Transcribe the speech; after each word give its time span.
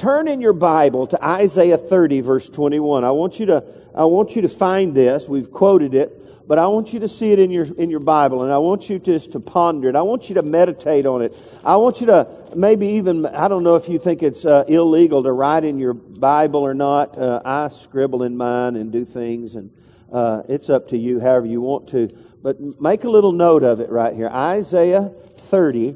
turn 0.00 0.28
in 0.28 0.40
your 0.40 0.52
Bible 0.54 1.06
to 1.06 1.24
Isaiah 1.24 1.76
30 1.76 2.22
verse 2.22 2.48
21. 2.48 3.04
I 3.04 3.10
want 3.10 3.38
you 3.38 3.46
to, 3.46 3.64
I 3.94 4.04
want 4.06 4.34
you 4.34 4.42
to 4.42 4.48
find 4.48 4.94
this. 4.94 5.28
We've 5.28 5.50
quoted 5.50 5.94
it 5.94 6.20
but 6.50 6.58
I 6.58 6.66
want 6.66 6.92
you 6.92 6.98
to 6.98 7.06
see 7.08 7.30
it 7.30 7.38
in 7.38 7.52
your, 7.52 7.72
in 7.76 7.90
your 7.90 8.00
Bible 8.00 8.42
and 8.42 8.52
I 8.52 8.58
want 8.58 8.90
you 8.90 8.98
just 8.98 9.30
to 9.32 9.40
ponder 9.40 9.88
it. 9.88 9.94
I 9.94 10.02
want 10.02 10.28
you 10.28 10.34
to 10.34 10.42
meditate 10.42 11.06
on 11.06 11.22
it. 11.22 11.40
I 11.64 11.76
want 11.76 12.00
you 12.00 12.08
to 12.08 12.26
maybe 12.56 12.88
even, 12.88 13.24
I 13.24 13.46
don't 13.46 13.62
know 13.62 13.76
if 13.76 13.88
you 13.88 14.00
think 14.00 14.20
it's 14.24 14.44
uh, 14.44 14.64
illegal 14.66 15.22
to 15.22 15.30
write 15.30 15.62
in 15.62 15.78
your 15.78 15.94
Bible 15.94 16.62
or 16.62 16.74
not. 16.74 17.16
Uh, 17.16 17.40
I 17.44 17.68
scribble 17.68 18.24
in 18.24 18.36
mine 18.36 18.74
and 18.74 18.90
do 18.90 19.04
things 19.04 19.54
and 19.54 19.70
uh, 20.12 20.42
it's 20.48 20.68
up 20.68 20.88
to 20.88 20.98
you 20.98 21.20
however 21.20 21.46
you 21.46 21.60
want 21.60 21.88
to. 21.90 22.08
But 22.42 22.58
make 22.80 23.04
a 23.04 23.08
little 23.08 23.30
note 23.30 23.62
of 23.62 23.78
it 23.78 23.88
right 23.88 24.12
here. 24.12 24.26
Isaiah 24.26 25.12
30 25.36 25.94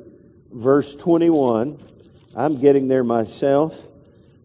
verse 0.52 0.94
21. 0.94 1.80
I'm 2.36 2.60
getting 2.60 2.86
there 2.86 3.02
myself. 3.02 3.88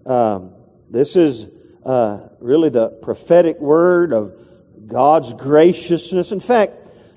Um, 0.10 0.56
this 0.90 1.16
is 1.16 1.48
uh, 1.86 2.30
really 2.40 2.70
the 2.70 2.90
prophetic 2.90 3.60
word 3.60 4.12
of 4.12 4.34
God's 4.88 5.34
graciousness. 5.34 6.32
In 6.32 6.40
fact, 6.40 6.74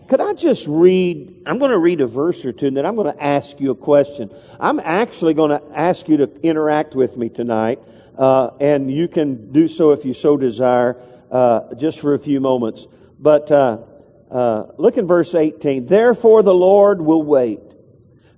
could 0.09 0.21
I 0.21 0.35
just 0.35 0.67
read? 0.67 1.43
I'm 1.47 1.59
going 1.59 1.71
to 1.71 1.79
read 1.79 2.03
a 2.03 2.07
verse 2.07 2.45
or 2.45 2.53
two 2.53 2.67
and 2.67 2.77
then 2.77 2.85
I'm 2.85 2.95
going 2.95 3.11
to 3.11 3.25
ask 3.25 3.59
you 3.61 3.71
a 3.71 3.75
question. 3.75 4.31
I'm 4.61 4.79
actually 4.79 5.33
going 5.33 5.59
to 5.59 5.63
ask 5.75 6.07
you 6.07 6.19
to 6.19 6.31
interact 6.43 6.95
with 6.95 7.17
me 7.17 7.31
tonight, 7.31 7.79
uh, 8.19 8.51
and 8.61 8.91
you 8.91 9.09
can 9.09 9.53
do 9.53 9.69
so 9.69 9.93
if 9.93 10.05
you 10.05 10.13
so 10.13 10.37
desire, 10.37 11.01
uh, 11.31 11.75
just 11.77 11.99
for 11.99 12.13
a 12.13 12.19
few 12.19 12.41
moments. 12.41 12.87
But 13.19 13.51
uh, 13.51 13.85
uh 14.31 14.67
look 14.77 14.99
in 14.99 15.07
verse 15.07 15.35
18. 15.35 15.87
Therefore, 15.87 16.43
the 16.43 16.55
Lord 16.55 17.01
will 17.01 17.23
wait 17.23 17.61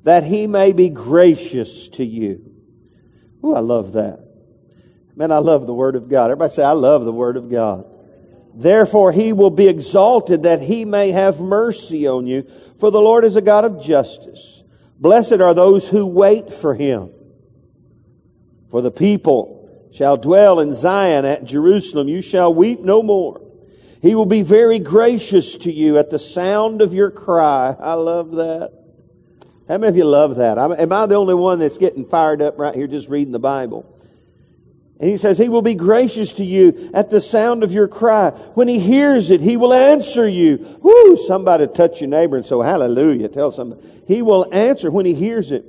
that 0.05 0.23
he 0.23 0.46
may 0.46 0.73
be 0.73 0.91
gracious 0.91 1.88
to 1.88 2.05
you. 2.05 2.52
Oh, 3.43 3.55
I 3.55 3.60
love 3.60 3.95
that. 3.95 4.23
Man, 5.16 5.30
I 5.30 5.38
love 5.38 5.66
the 5.66 5.74
Word 5.74 5.96
of 5.96 6.09
God. 6.09 6.30
Everybody 6.30 6.52
say, 6.52 6.64
I 6.64 6.73
love 6.73 7.04
the 7.04 7.12
Word 7.12 7.36
of 7.36 7.50
God. 7.50 7.87
Therefore 8.54 9.12
he 9.12 9.32
will 9.32 9.51
be 9.51 9.68
exalted 9.68 10.45
that 10.45 10.60
he 10.60 10.84
may 10.84 11.10
have 11.10 11.40
mercy 11.40 12.06
on 12.06 12.26
you. 12.26 12.48
For 12.79 12.90
the 12.90 13.01
Lord 13.01 13.24
is 13.24 13.37
a 13.37 13.43
God 13.43 13.65
of 13.65 13.82
justice. 13.82 14.62
Blessed 14.98 15.40
are 15.40 15.54
those 15.54 15.88
who 15.88 16.06
wait 16.06 16.52
for 16.52 16.74
him. 16.74 17.10
For 18.71 18.80
the 18.80 18.90
people 18.90 19.88
shall 19.93 20.16
dwell 20.16 20.60
in 20.60 20.73
Zion 20.73 21.24
at 21.24 21.45
Jerusalem. 21.45 22.09
You 22.09 22.23
shall 22.23 22.54
weep 22.54 22.80
no 22.80 23.02
more. 23.02 23.40
He 24.02 24.15
will 24.15 24.26
be 24.26 24.43
very 24.43 24.78
gracious 24.78 25.56
to 25.59 25.73
you 25.73 25.99
at 25.99 26.10
the 26.10 26.18
sound 26.18 26.82
of 26.82 26.93
your 26.93 27.10
cry. 27.10 27.74
I 27.80 27.95
love 27.95 28.32
that. 28.32 28.73
How 29.66 29.78
many 29.78 29.88
of 29.88 29.96
you 29.96 30.04
love 30.04 30.37
that? 30.37 30.59
Am 30.59 30.93
I 30.93 31.06
the 31.06 31.15
only 31.15 31.34
one 31.34 31.59
that's 31.59 31.78
getting 31.78 32.04
fired 32.04 32.43
up 32.43 32.59
right 32.59 32.74
here 32.74 32.87
just 32.87 33.09
reading 33.09 33.32
the 33.32 33.38
Bible? 33.38 33.93
And 35.00 35.10
he 35.10 35.16
says, 35.16 35.38
He 35.38 35.48
will 35.48 35.62
be 35.62 35.74
gracious 35.74 36.32
to 36.34 36.45
you 36.45 36.90
at 36.95 37.10
the 37.10 37.20
sound 37.20 37.62
of 37.62 37.73
your 37.73 37.88
cry. 37.88 38.30
When 38.54 38.68
He 38.68 38.78
hears 38.78 39.30
it, 39.30 39.40
He 39.40 39.56
will 39.56 39.73
answer 39.73 40.28
you. 40.28 40.78
Woo! 40.82 41.16
Somebody 41.16 41.66
touch 41.66 42.00
your 42.00 42.10
neighbor 42.10 42.37
and 42.37 42.46
so 42.46 42.62
hallelujah. 42.62 43.28
Tell 43.28 43.50
somebody. 43.50 43.82
He 44.06 44.22
will 44.22 44.46
answer 44.52 44.90
when 44.90 45.06
He 45.06 45.15
hears 45.15 45.50
it. 45.50 45.65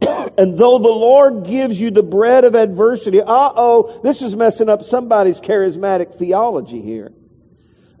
and 0.38 0.58
though 0.58 0.78
the 0.78 0.88
Lord 0.88 1.46
gives 1.46 1.80
you 1.80 1.90
the 1.90 2.02
bread 2.02 2.44
of 2.44 2.54
adversity, 2.54 3.20
uh 3.20 3.24
oh, 3.56 4.00
this 4.02 4.20
is 4.20 4.36
messing 4.36 4.68
up 4.68 4.82
somebody's 4.82 5.40
charismatic 5.40 6.14
theology 6.14 6.82
here. 6.82 7.12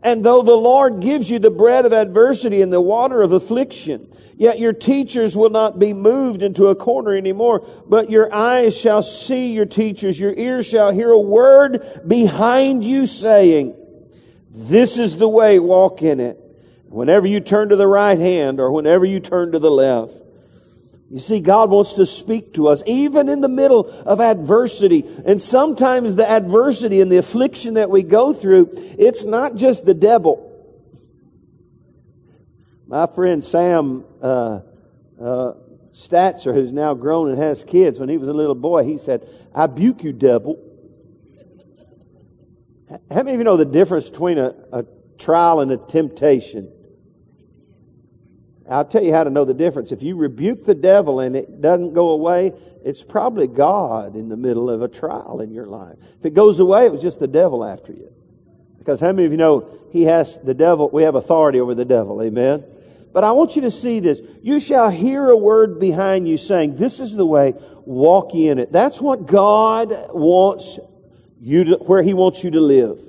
And 0.06 0.24
though 0.24 0.40
the 0.42 0.54
Lord 0.54 1.00
gives 1.00 1.28
you 1.28 1.40
the 1.40 1.50
bread 1.50 1.84
of 1.84 1.92
adversity 1.92 2.62
and 2.62 2.72
the 2.72 2.80
water 2.80 3.22
of 3.22 3.32
affliction, 3.32 4.08
yet 4.36 4.60
your 4.60 4.72
teachers 4.72 5.36
will 5.36 5.50
not 5.50 5.80
be 5.80 5.92
moved 5.92 6.44
into 6.44 6.68
a 6.68 6.76
corner 6.76 7.12
anymore, 7.12 7.66
but 7.88 8.08
your 8.08 8.32
eyes 8.32 8.80
shall 8.80 9.02
see 9.02 9.52
your 9.52 9.66
teachers, 9.66 10.20
your 10.20 10.32
ears 10.34 10.64
shall 10.64 10.92
hear 10.92 11.10
a 11.10 11.18
word 11.18 11.84
behind 12.06 12.84
you 12.84 13.08
saying, 13.08 13.74
this 14.52 14.96
is 14.96 15.16
the 15.16 15.28
way, 15.28 15.58
walk 15.58 16.02
in 16.02 16.20
it. 16.20 16.38
Whenever 16.84 17.26
you 17.26 17.40
turn 17.40 17.70
to 17.70 17.76
the 17.76 17.88
right 17.88 18.16
hand 18.20 18.60
or 18.60 18.70
whenever 18.70 19.04
you 19.04 19.18
turn 19.18 19.50
to 19.50 19.58
the 19.58 19.72
left, 19.72 20.22
you 21.10 21.20
see, 21.20 21.38
God 21.38 21.70
wants 21.70 21.94
to 21.94 22.06
speak 22.06 22.54
to 22.54 22.66
us 22.66 22.82
even 22.86 23.28
in 23.28 23.40
the 23.40 23.48
middle 23.48 23.88
of 24.04 24.20
adversity. 24.20 25.04
And 25.24 25.40
sometimes 25.40 26.16
the 26.16 26.28
adversity 26.28 27.00
and 27.00 27.10
the 27.10 27.18
affliction 27.18 27.74
that 27.74 27.90
we 27.90 28.02
go 28.02 28.32
through, 28.32 28.70
it's 28.72 29.24
not 29.24 29.54
just 29.54 29.84
the 29.84 29.94
devil. 29.94 30.52
My 32.88 33.06
friend 33.06 33.44
Sam 33.44 34.04
uh, 34.20 34.60
uh, 35.20 35.52
Statzer, 35.92 36.52
who's 36.52 36.72
now 36.72 36.94
grown 36.94 37.30
and 37.30 37.38
has 37.38 37.62
kids, 37.62 38.00
when 38.00 38.08
he 38.08 38.18
was 38.18 38.28
a 38.28 38.34
little 38.34 38.54
boy, 38.54 38.84
he 38.84 38.98
said, 38.98 39.28
I 39.54 39.68
buke 39.68 40.02
you, 40.02 40.12
devil. 40.12 40.62
How 43.10 43.22
many 43.22 43.32
of 43.32 43.38
you 43.38 43.44
know 43.44 43.56
the 43.56 43.64
difference 43.64 44.10
between 44.10 44.38
a, 44.38 44.54
a 44.72 44.84
trial 45.18 45.60
and 45.60 45.70
a 45.72 45.76
temptation? 45.76 46.72
I'll 48.68 48.84
tell 48.84 49.02
you 49.02 49.12
how 49.12 49.24
to 49.24 49.30
know 49.30 49.44
the 49.44 49.54
difference. 49.54 49.92
If 49.92 50.02
you 50.02 50.16
rebuke 50.16 50.64
the 50.64 50.74
devil 50.74 51.20
and 51.20 51.36
it 51.36 51.60
doesn't 51.60 51.94
go 51.94 52.10
away, 52.10 52.52
it's 52.84 53.02
probably 53.02 53.46
God 53.46 54.16
in 54.16 54.28
the 54.28 54.36
middle 54.36 54.70
of 54.70 54.82
a 54.82 54.88
trial 54.88 55.40
in 55.40 55.52
your 55.52 55.66
life. 55.66 55.98
If 56.18 56.26
it 56.26 56.34
goes 56.34 56.60
away, 56.60 56.86
it 56.86 56.92
was 56.92 57.02
just 57.02 57.18
the 57.18 57.28
devil 57.28 57.64
after 57.64 57.92
you. 57.92 58.12
Because 58.78 59.00
how 59.00 59.12
many 59.12 59.24
of 59.24 59.32
you 59.32 59.38
know 59.38 59.68
he 59.92 60.04
has 60.04 60.38
the 60.38 60.54
devil, 60.54 60.90
we 60.92 61.02
have 61.02 61.14
authority 61.14 61.60
over 61.60 61.74
the 61.74 61.84
devil, 61.84 62.22
amen? 62.22 62.64
But 63.12 63.24
I 63.24 63.32
want 63.32 63.56
you 63.56 63.62
to 63.62 63.70
see 63.70 63.98
this. 64.00 64.20
You 64.42 64.60
shall 64.60 64.90
hear 64.90 65.28
a 65.28 65.36
word 65.36 65.80
behind 65.80 66.28
you 66.28 66.36
saying, 66.36 66.74
this 66.74 67.00
is 67.00 67.14
the 67.14 67.26
way, 67.26 67.54
walk 67.84 68.34
in 68.34 68.58
it. 68.58 68.70
That's 68.72 69.00
what 69.00 69.26
God 69.26 69.92
wants 70.12 70.78
you 71.40 71.64
to, 71.64 71.76
where 71.76 72.02
he 72.02 72.14
wants 72.14 72.44
you 72.44 72.50
to 72.50 72.60
live. 72.60 73.00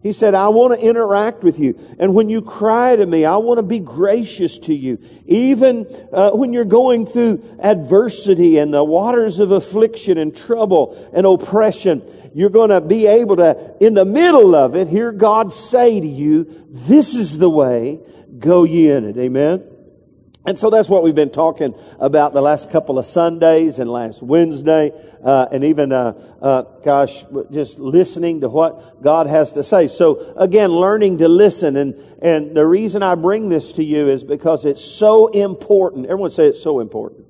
He 0.00 0.12
said, 0.12 0.34
I 0.34 0.48
want 0.48 0.78
to 0.78 0.86
interact 0.86 1.42
with 1.42 1.58
you. 1.58 1.78
And 1.98 2.14
when 2.14 2.28
you 2.28 2.40
cry 2.40 2.94
to 2.94 3.04
me, 3.04 3.24
I 3.24 3.36
want 3.38 3.58
to 3.58 3.64
be 3.64 3.80
gracious 3.80 4.56
to 4.60 4.74
you. 4.74 4.98
Even 5.26 5.86
uh, 6.12 6.30
when 6.30 6.52
you're 6.52 6.64
going 6.64 7.04
through 7.04 7.42
adversity 7.60 8.58
and 8.58 8.72
the 8.72 8.84
waters 8.84 9.40
of 9.40 9.50
affliction 9.50 10.16
and 10.16 10.36
trouble 10.36 11.10
and 11.12 11.26
oppression, 11.26 12.02
you're 12.32 12.48
going 12.48 12.70
to 12.70 12.80
be 12.80 13.08
able 13.08 13.36
to, 13.36 13.76
in 13.80 13.94
the 13.94 14.04
middle 14.04 14.54
of 14.54 14.76
it, 14.76 14.86
hear 14.86 15.10
God 15.10 15.52
say 15.52 16.00
to 16.00 16.06
you, 16.06 16.44
this 16.68 17.16
is 17.16 17.38
the 17.38 17.50
way, 17.50 17.98
go 18.38 18.62
ye 18.62 18.90
in 18.90 19.04
it. 19.04 19.16
Amen. 19.16 19.64
And 20.48 20.58
so 20.58 20.70
that's 20.70 20.88
what 20.88 21.02
we've 21.02 21.14
been 21.14 21.28
talking 21.28 21.74
about 22.00 22.32
the 22.32 22.40
last 22.40 22.70
couple 22.70 22.98
of 22.98 23.04
Sundays 23.04 23.78
and 23.78 23.90
last 23.90 24.22
Wednesday, 24.22 24.92
uh, 25.22 25.46
and 25.52 25.62
even, 25.62 25.92
uh, 25.92 26.18
uh, 26.40 26.62
gosh, 26.82 27.22
just 27.50 27.78
listening 27.78 28.40
to 28.40 28.48
what 28.48 29.02
God 29.02 29.26
has 29.26 29.52
to 29.52 29.62
say. 29.62 29.88
So 29.88 30.32
again, 30.38 30.70
learning 30.70 31.18
to 31.18 31.28
listen, 31.28 31.76
and 31.76 31.94
and 32.22 32.56
the 32.56 32.64
reason 32.64 33.02
I 33.02 33.14
bring 33.14 33.50
this 33.50 33.72
to 33.72 33.84
you 33.84 34.08
is 34.08 34.24
because 34.24 34.64
it's 34.64 34.82
so 34.82 35.26
important. 35.26 36.06
Everyone 36.06 36.30
say 36.30 36.46
it's 36.46 36.62
so 36.62 36.80
important. 36.80 37.26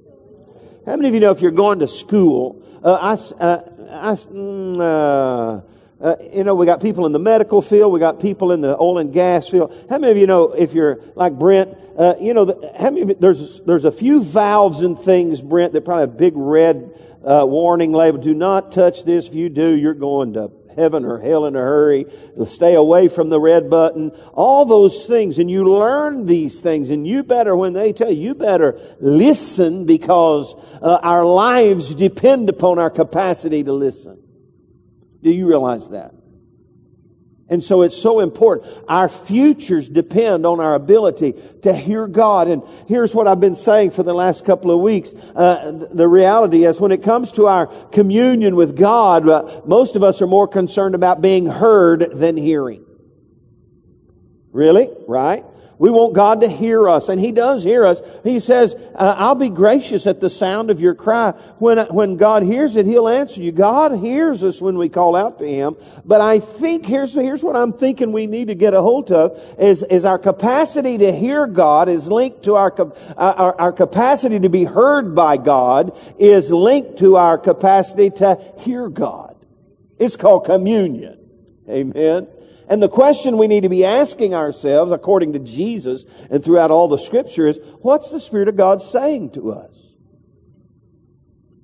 How 0.87 0.95
many 0.95 1.09
of 1.09 1.15
you 1.15 1.19
know 1.19 1.33
if 1.33 1.43
you're 1.43 1.51
going 1.51 1.81
to 1.81 1.89
school? 1.89 2.63
Uh, 2.85 3.17
I, 3.41 3.43
uh, 3.43 3.61
I, 3.91 4.13
mm, 4.13 5.65
uh, 6.01 6.15
you 6.33 6.45
know, 6.45 6.55
we 6.55 6.65
got 6.65 6.81
people 6.81 7.07
in 7.07 7.13
the 7.13 7.19
medical 7.19 7.61
field, 7.61 7.93
we 7.93 7.99
got 7.99 8.21
people 8.21 8.53
in 8.53 8.61
the 8.61 8.77
oil 8.79 8.99
and 8.99 9.13
gas 9.13 9.49
field. 9.49 9.75
How 9.91 9.99
many 9.99 10.13
of 10.13 10.17
you 10.17 10.29
know 10.29 10.53
if 10.53 10.73
you're 10.73 11.01
like 11.17 11.37
Brent? 11.39 11.77
Uh, 11.97 12.15
you 12.21 12.35
know, 12.35 12.45
the, 12.45 12.73
how 12.79 12.91
many? 12.91 13.01
You, 13.01 13.15
there's 13.15 13.61
there's 13.63 13.85
a 13.85 13.91
few 13.91 14.23
valves 14.23 14.83
and 14.83 14.97
things, 14.97 15.41
Brent, 15.41 15.73
that 15.73 15.85
probably 15.85 16.03
have 16.03 16.17
big 16.17 16.35
red 16.37 16.97
uh, 17.25 17.45
warning 17.45 17.93
label. 17.93 18.19
Do 18.19 18.33
not 18.33 18.71
touch 18.71 19.05
this. 19.05 19.27
If 19.27 19.35
you 19.35 19.49
do, 19.49 19.75
you're 19.75 19.95
going 19.95 20.35
to 20.35 20.53
heaven 20.77 21.05
or 21.05 21.19
hell 21.19 21.47
in 21.47 21.57
a 21.57 21.59
hurry. 21.59 22.07
Stay 22.47 22.75
away 22.75 23.09
from 23.09 23.29
the 23.29 23.41
red 23.41 23.69
button. 23.69 24.11
All 24.33 24.65
those 24.65 25.05
things, 25.07 25.41
and 25.41 25.51
you 25.51 25.65
learn 25.65 26.27
these 26.27 26.61
things, 26.61 26.91
and 26.91 27.09
you 27.09 27.25
better 27.25 27.57
when 27.57 27.73
they 27.73 27.93
tell 27.93 28.13
you, 28.13 28.29
you 28.29 28.35
better 28.37 28.79
listen 29.01 29.85
because 29.85 30.55
uh, 30.81 31.01
our 31.03 31.25
lives 31.25 31.97
depend 31.97 32.49
upon 32.49 32.79
our 32.79 32.91
capacity 32.91 33.65
to 33.65 33.73
listen. 33.73 34.18
Do 35.23 35.31
you 35.31 35.49
realize 35.49 35.91
that? 35.91 36.15
And 37.51 37.65
so 37.65 37.81
it's 37.81 37.97
so 37.97 38.21
important. 38.21 38.69
Our 38.89 39.09
futures 39.09 39.89
depend 39.89 40.45
on 40.45 40.61
our 40.61 40.75
ability 40.75 41.35
to 41.63 41.73
hear 41.73 42.07
God. 42.07 42.47
And 42.47 42.63
here's 42.87 43.15
what 43.15 43.27
I've 43.27 43.41
been 43.41 43.55
saying 43.55 43.93
for 43.93 44.03
the 44.03 44.13
last 44.13 44.45
couple 44.45 44.71
of 44.71 44.81
weeks. 44.81 45.15
Uh, 45.15 45.87
the 45.91 46.07
reality 46.07 46.65
is 46.65 46.79
when 46.79 46.93
it 46.93 47.03
comes 47.03 47.33
to 47.33 47.47
our 47.47 47.67
communion 47.87 48.55
with 48.55 48.77
God, 48.77 49.27
uh, 49.27 49.63
most 49.65 49.97
of 49.97 50.03
us 50.03 50.21
are 50.21 50.27
more 50.27 50.47
concerned 50.47 50.95
about 50.95 51.23
being 51.23 51.47
heard 51.47 52.11
than 52.13 52.37
hearing. 52.37 52.85
Really? 54.53 54.91
Right? 55.07 55.45
We 55.79 55.91
want 55.91 56.15
God 56.15 56.41
to 56.41 56.49
hear 56.49 56.89
us, 56.89 57.09
and 57.09 57.21
He 57.21 57.31
does 57.31 57.63
hear 57.63 57.87
us. 57.87 58.03
He 58.25 58.41
says, 58.41 58.75
uh, 58.97 59.15
I'll 59.17 59.37
be 59.37 59.49
gracious 59.49 60.07
at 60.09 60.21
the 60.21 60.29
sound 60.29 60.71
of 60.71 60.81
your 60.81 60.95
cry. 60.95 61.31
When, 61.59 61.79
when 61.95 62.17
God 62.17 62.43
hears 62.43 62.77
it, 62.77 62.85
He'll 62.85 63.09
answer 63.09 63.41
you. 63.41 63.53
God 63.53 63.93
hears 63.93 64.43
us 64.43 64.61
when 64.61 64.77
we 64.77 64.89
call 64.89 65.15
out 65.15 65.39
to 65.39 65.49
Him. 65.49 65.77
But 66.05 66.21
I 66.21 66.41
think, 66.41 66.85
here's, 66.85 67.15
here's 67.15 67.45
what 67.45 67.55
I'm 67.55 67.73
thinking 67.73 68.11
we 68.11 68.27
need 68.27 68.49
to 68.49 68.57
get 68.57 68.75
a 68.75 68.83
hold 68.83 69.13
of, 69.13 69.39
is, 69.59 69.85
is 69.85 70.05
our 70.05 70.19
capacity 70.19 70.99
to 70.99 71.13
hear 71.13 71.47
God 71.47 71.89
is 71.89 72.11
linked 72.11 72.43
to 72.45 72.57
our, 72.57 72.75
our, 73.17 73.61
our 73.61 73.73
capacity 73.73 74.41
to 74.41 74.49
be 74.49 74.65
heard 74.65 75.15
by 75.15 75.37
God 75.37 75.97
is 76.19 76.51
linked 76.51 76.99
to 76.99 77.17
our 77.17 77.39
capacity 77.39 78.11
to 78.11 78.37
hear 78.59 78.89
God. 78.89 79.37
It's 79.99 80.17
called 80.17 80.45
communion. 80.45 81.19
Amen. 81.69 82.29
And 82.69 82.83
the 82.83 82.89
question 82.89 83.39
we 83.39 83.49
need 83.49 83.63
to 83.63 83.69
be 83.69 83.85
asking 83.85 84.35
ourselves, 84.35 84.93
according 84.93 85.33
to 85.33 85.39
Jesus 85.39 86.05
and 86.31 86.45
throughout 86.45 86.71
all 86.71 86.89
the 86.89 86.99
scripture, 86.99 87.47
is 87.47 87.59
what's 87.81 88.11
the 88.11 88.21
Spirit 88.21 88.49
of 88.49 88.57
God 88.57 88.83
saying 88.83 89.31
to 89.31 89.53
us? 89.53 89.89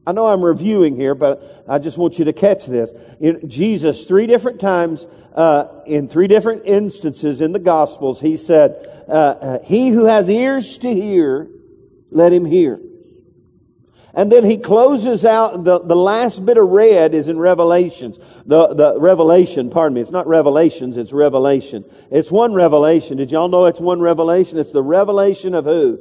I 0.06 0.12
know 0.12 0.26
I'm 0.26 0.44
reviewing 0.44 0.96
here, 0.96 1.14
but 1.14 1.64
I 1.68 1.78
just 1.78 1.96
want 1.96 2.18
you 2.18 2.26
to 2.26 2.32
catch 2.32 2.66
this. 2.66 2.92
In 3.20 3.48
Jesus, 3.48 4.04
three 4.04 4.26
different 4.26 4.60
times, 4.60 5.06
uh, 5.34 5.82
in 5.86 6.08
three 6.08 6.26
different 6.26 6.62
instances 6.66 7.40
in 7.40 7.52
the 7.52 7.58
Gospels, 7.58 8.20
he 8.20 8.36
said, 8.36 8.86
uh, 9.08 9.12
uh, 9.12 9.58
He 9.64 9.88
who 9.88 10.06
has 10.06 10.28
ears 10.28 10.78
to 10.78 10.92
hear, 10.92 11.48
let 12.10 12.32
him 12.32 12.44
hear. 12.44 12.80
And 14.16 14.30
then 14.30 14.44
he 14.44 14.58
closes 14.58 15.24
out 15.24 15.64
the, 15.64 15.80
the 15.80 15.96
last 15.96 16.46
bit 16.46 16.56
of 16.56 16.68
red 16.68 17.14
is 17.14 17.28
in 17.28 17.38
Revelations. 17.38 18.18
The, 18.46 18.74
the 18.74 18.98
Revelation, 19.00 19.70
pardon 19.70 19.94
me, 19.94 20.00
it's 20.00 20.10
not 20.10 20.26
Revelations, 20.26 20.96
it's 20.96 21.12
Revelation. 21.12 21.84
It's 22.10 22.30
one 22.30 22.54
revelation. 22.54 23.16
Did 23.16 23.32
y'all 23.32 23.48
know 23.48 23.66
it's 23.66 23.80
one 23.80 24.00
revelation? 24.00 24.58
It's 24.58 24.72
the 24.72 24.82
revelation 24.82 25.54
of 25.54 25.64
who? 25.64 25.98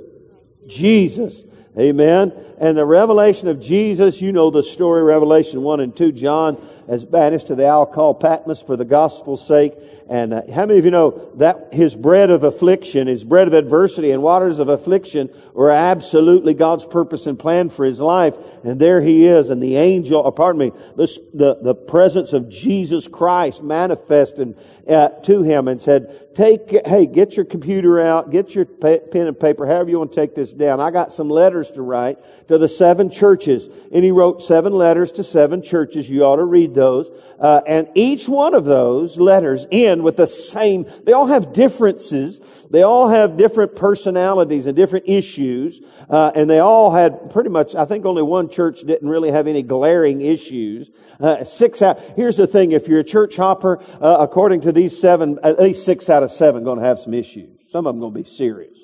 Jesus. 0.68 1.44
Amen. 1.77 2.31
And 2.60 2.77
the 2.77 2.86
revelation 2.86 3.48
of 3.48 3.60
Jesus, 3.60 4.21
you 4.21 4.31
know 4.31 4.51
the 4.51 4.62
story, 4.62 5.01
Revelation 5.01 5.63
1 5.63 5.80
and 5.80 5.95
2. 5.95 6.12
John 6.12 6.57
is 6.88 7.06
banished 7.06 7.47
to 7.47 7.56
the 7.56 7.65
isle 7.65 7.85
called 7.85 8.19
Patmos 8.19 8.62
for 8.62 8.75
the 8.75 8.85
gospel's 8.85 9.45
sake. 9.45 9.74
And 10.09 10.33
uh, 10.33 10.41
how 10.53 10.65
many 10.65 10.80
of 10.80 10.85
you 10.85 10.91
know 10.91 11.31
that 11.35 11.74
his 11.74 11.95
bread 11.95 12.30
of 12.30 12.44
affliction, 12.44 13.07
his 13.07 13.24
bread 13.24 13.47
of 13.47 13.53
adversity 13.53 14.12
and 14.12 14.21
waters 14.21 14.59
of 14.59 14.69
affliction 14.69 15.30
were 15.53 15.71
absolutely 15.71 16.53
God's 16.53 16.85
purpose 16.85 17.25
and 17.27 17.38
plan 17.39 17.69
for 17.69 17.85
his 17.85 18.01
life. 18.01 18.38
And 18.63 18.80
there 18.80 19.01
he 19.01 19.27
is. 19.27 19.50
And 19.50 19.62
the 19.62 19.77
angel, 19.77 20.21
or 20.21 20.27
uh, 20.27 20.31
pardon 20.31 20.59
me, 20.59 20.71
the, 20.95 21.07
the, 21.33 21.57
the 21.62 21.75
presence 21.75 22.33
of 22.33 22.50
Jesus 22.50 23.07
Christ 23.07 23.63
manifested 23.63 24.57
uh, 24.88 25.09
to 25.09 25.44
him 25.44 25.68
and 25.68 25.81
said, 25.81 26.35
take, 26.35 26.69
hey, 26.85 27.06
get 27.06 27.35
your 27.35 27.45
computer 27.45 28.00
out, 28.00 28.31
get 28.31 28.56
your 28.56 28.65
pen 28.65 29.27
and 29.27 29.39
paper, 29.39 29.65
however 29.65 29.89
you 29.89 30.00
want 30.00 30.12
to 30.12 30.19
take 30.19 30.35
this 30.35 30.51
down. 30.51 30.80
I 30.80 30.91
got 30.91 31.13
some 31.13 31.30
letters 31.30 31.71
to 31.71 31.81
write 31.81 32.18
to 32.47 32.57
the 32.57 32.68
seven 32.68 33.09
churches. 33.09 33.69
And 33.94 34.03
he 34.03 34.12
wrote 34.12 34.41
seven 34.41 34.74
letters 34.74 35.12
to 35.13 35.24
seven 35.24 35.62
churches. 35.62 36.09
You 36.09 36.24
ought 36.24 36.38
to 36.38 36.44
read 36.44 36.74
those. 36.74 37.12
Uh, 37.39 37.62
and 37.68 37.89
each 37.95 38.27
one 38.27 38.53
of 38.53 38.65
those 38.65 39.19
letters 39.19 39.68
end 39.71 40.03
with 40.03 40.18
the 40.18 40.27
same, 40.27 40.85
they 41.03 41.13
all 41.13 41.27
have 41.27 41.53
differences. 41.53 42.68
They 42.69 42.83
all 42.83 43.09
have 43.09 43.38
different 43.38 43.75
personalities 43.75 44.68
and 44.68 44.75
different 44.75 45.07
issues. 45.07 45.81
Uh, 46.09 46.31
and 46.35 46.50
they 46.50 46.59
all 46.59 46.91
had 46.91 47.31
pretty 47.31 47.50
much, 47.50 47.75
I 47.75 47.85
think 47.85 48.06
only 48.06 48.24
one 48.24 48.50
church 48.50 48.81
didn't 48.81 49.07
really 49.07 49.31
have 49.31 49.47
any 49.47 49.62
glaring 49.62 50.21
issues. 50.21 50.89
Uh, 51.19 51.44
six 51.44 51.81
here's 52.15 52.38
the 52.38 52.47
thing, 52.47 52.71
if 52.71 52.88
you're 52.88 53.00
a 53.00 53.03
church 53.03 53.35
hopper, 53.35 53.81
uh, 54.01 54.18
according 54.19 54.62
to 54.62 54.72
these 54.73 54.99
seven, 54.99 55.39
at 55.43 55.59
least 55.59 55.85
six 55.85 56.09
out 56.09 56.23
of 56.23 56.31
seven 56.31 56.63
going 56.63 56.79
to 56.79 56.85
have 56.85 56.99
some 56.99 57.13
issues. 57.13 57.59
Some 57.69 57.87
of 57.87 57.95
them 57.95 57.99
going 57.99 58.13
to 58.13 58.19
be 58.19 58.25
serious. 58.25 58.77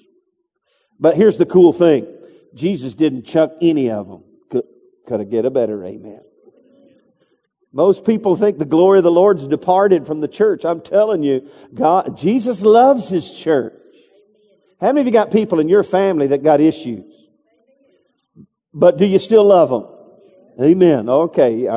But 0.99 1.15
here's 1.15 1.37
the 1.37 1.45
cool 1.45 1.73
thing. 1.73 2.07
Jesus 2.53 2.93
didn't 2.93 3.23
chuck 3.23 3.53
any 3.61 3.89
of 3.89 4.07
them. 4.07 4.23
Could, 4.49 4.65
could 5.07 5.21
I 5.21 5.23
get 5.23 5.45
a 5.45 5.51
better 5.51 5.83
amen? 5.83 6.21
Most 7.71 8.05
people 8.05 8.35
think 8.35 8.57
the 8.57 8.65
glory 8.65 8.97
of 8.97 9.03
the 9.03 9.11
Lord's 9.11 9.47
departed 9.47 10.07
from 10.07 10.21
the 10.21 10.27
church. 10.27 10.65
I'm 10.65 10.81
telling 10.81 11.21
you, 11.21 11.47
God, 11.73 12.17
Jesus 12.17 12.63
loves 12.63 13.09
His 13.09 13.31
church. 13.31 13.73
How 14.81 14.87
many 14.87 15.01
of 15.01 15.07
you 15.07 15.13
got 15.13 15.31
people 15.31 15.59
in 15.59 15.69
your 15.69 15.83
family 15.83 16.27
that 16.27 16.41
got 16.41 16.61
issues? 16.61 17.13
But 18.73 18.97
do 18.97 19.05
you 19.05 19.19
still 19.19 19.43
love 19.43 19.69
them? 19.69 19.98
Amen. 20.59 21.09
Okay. 21.09 21.67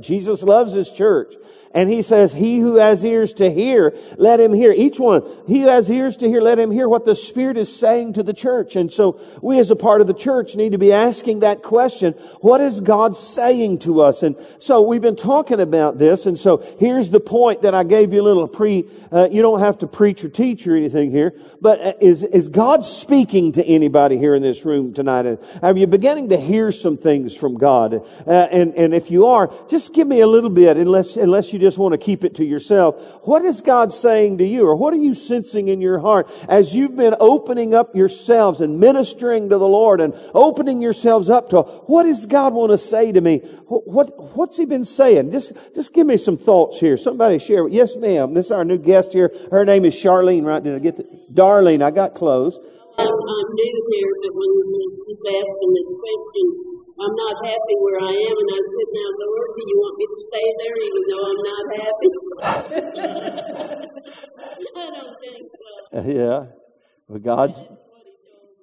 Jesus 0.00 0.42
loves 0.42 0.72
His 0.72 0.90
church. 0.90 1.34
And 1.76 1.90
he 1.90 2.00
says, 2.00 2.32
he 2.32 2.58
who 2.58 2.76
has 2.76 3.04
ears 3.04 3.34
to 3.34 3.50
hear, 3.50 3.94
let 4.16 4.40
him 4.40 4.54
hear. 4.54 4.72
Each 4.72 4.98
one. 4.98 5.22
He 5.46 5.60
who 5.60 5.66
has 5.66 5.90
ears 5.90 6.16
to 6.16 6.26
hear, 6.26 6.40
let 6.40 6.58
him 6.58 6.70
hear 6.70 6.88
what 6.88 7.04
the 7.04 7.14
Spirit 7.14 7.58
is 7.58 7.78
saying 7.78 8.14
to 8.14 8.22
the 8.22 8.32
church. 8.32 8.76
And 8.76 8.90
so 8.90 9.20
we 9.42 9.58
as 9.58 9.70
a 9.70 9.76
part 9.76 10.00
of 10.00 10.06
the 10.06 10.14
church 10.14 10.56
need 10.56 10.72
to 10.72 10.78
be 10.78 10.90
asking 10.90 11.40
that 11.40 11.62
question. 11.62 12.14
What 12.40 12.62
is 12.62 12.80
God 12.80 13.14
saying 13.14 13.80
to 13.80 14.00
us? 14.00 14.22
And 14.22 14.36
so 14.58 14.80
we've 14.80 15.02
been 15.02 15.16
talking 15.16 15.60
about 15.60 15.98
this. 15.98 16.24
And 16.24 16.38
so 16.38 16.64
here's 16.78 17.10
the 17.10 17.20
point 17.20 17.60
that 17.60 17.74
I 17.74 17.84
gave 17.84 18.10
you 18.14 18.22
a 18.22 18.24
little 18.24 18.48
pre, 18.48 18.88
uh, 19.12 19.28
you 19.30 19.42
don't 19.42 19.60
have 19.60 19.76
to 19.78 19.86
preach 19.86 20.24
or 20.24 20.30
teach 20.30 20.66
or 20.66 20.76
anything 20.76 21.10
here, 21.10 21.34
but 21.60 21.78
uh, 21.78 21.92
is, 22.00 22.24
is 22.24 22.48
God 22.48 22.84
speaking 22.84 23.52
to 23.52 23.62
anybody 23.62 24.16
here 24.16 24.34
in 24.34 24.40
this 24.40 24.64
room 24.64 24.94
tonight? 24.94 25.38
Are 25.60 25.76
you 25.76 25.86
beginning 25.86 26.30
to 26.30 26.38
hear 26.38 26.72
some 26.72 26.96
things 26.96 27.36
from 27.36 27.58
God? 27.58 28.02
Uh, 28.26 28.48
and, 28.50 28.74
and 28.74 28.92
if 28.92 29.10
you 29.10 29.26
are, 29.26 29.52
just 29.68 29.94
give 29.94 30.06
me 30.06 30.20
a 30.20 30.26
little 30.26 30.50
bit 30.50 30.76
unless, 30.76 31.16
unless 31.16 31.52
you 31.52 31.58
just 31.58 31.78
want 31.78 31.92
to 31.92 31.98
keep 31.98 32.24
it 32.24 32.34
to 32.34 32.44
yourself. 32.44 33.00
What 33.26 33.42
is 33.42 33.60
God 33.60 33.92
saying 33.92 34.38
to 34.38 34.46
you 34.46 34.66
or 34.66 34.74
what 34.74 34.92
are 34.92 34.98
you 34.98 35.14
sensing 35.14 35.68
in 35.68 35.80
your 35.80 36.00
heart 36.00 36.28
as 36.48 36.74
you've 36.74 36.96
been 36.96 37.14
opening 37.20 37.74
up 37.74 37.94
yourselves 37.94 38.60
and 38.60 38.80
ministering 38.80 39.48
to 39.50 39.58
the 39.58 39.68
Lord 39.68 40.00
and 40.00 40.12
opening 40.34 40.82
yourselves 40.82 41.30
up 41.30 41.50
to 41.50 41.62
what 41.62 42.02
does 42.02 42.26
God 42.26 42.52
want 42.52 42.72
to 42.72 42.78
say 42.78 43.12
to 43.12 43.20
me? 43.20 43.38
What, 43.66 43.86
what 43.86 44.36
what's 44.36 44.56
he 44.56 44.64
been 44.64 44.84
saying? 44.84 45.30
Just, 45.30 45.52
just 45.74 45.92
give 45.92 46.06
me 46.06 46.16
some 46.16 46.36
thoughts 46.36 46.80
here. 46.80 46.96
Somebody 46.96 47.38
share. 47.38 47.68
Yes, 47.68 47.96
ma'am. 47.96 48.34
This 48.34 48.46
is 48.46 48.52
our 48.52 48.64
new 48.64 48.78
guest 48.78 49.12
here. 49.12 49.32
Her 49.50 49.64
name 49.64 49.84
is 49.84 49.94
Charlene, 49.94 50.44
right? 50.44 50.62
Did 50.62 50.74
I 50.74 50.78
get 50.78 50.96
the, 50.96 51.04
Darlene, 51.32 51.82
I 51.82 51.90
got 51.90 52.14
close. 52.14 52.58
I'm 52.98 53.06
new 53.06 53.88
here, 53.92 54.12
but 54.22 54.32
when 54.34 54.72
he's 54.80 55.02
asking 55.26 55.74
this 55.74 55.94
question, 56.00 56.75
I'm 56.96 57.12
not 57.12 57.36
happy 57.44 57.76
where 57.76 58.00
I 58.00 58.08
am, 58.08 58.36
and 58.40 58.50
I 58.56 58.62
said, 58.64 58.88
Now, 58.96 59.10
Lord, 59.20 59.52
do 59.52 59.60
you 59.68 59.76
want 59.76 60.00
me 60.00 60.06
to 60.08 60.16
stay 60.16 60.48
there 60.56 60.76
even 60.80 61.02
though 61.12 61.28
I'm 61.28 61.42
not 61.44 61.64
happy? 61.76 62.08
I 64.80 64.88
don't 64.96 65.12
think 65.20 65.44
so. 65.60 65.68
Yeah. 66.08 66.56
Well, 67.06 67.20
God's, 67.20 67.60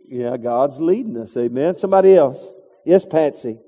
yeah, 0.09 0.35
God's 0.37 0.81
leading 0.81 1.15
us. 1.17 1.37
Amen. 1.37 1.75
Somebody 1.75 2.15
else. 2.15 2.53
Yes, 2.85 3.05
Patsy. 3.05 3.59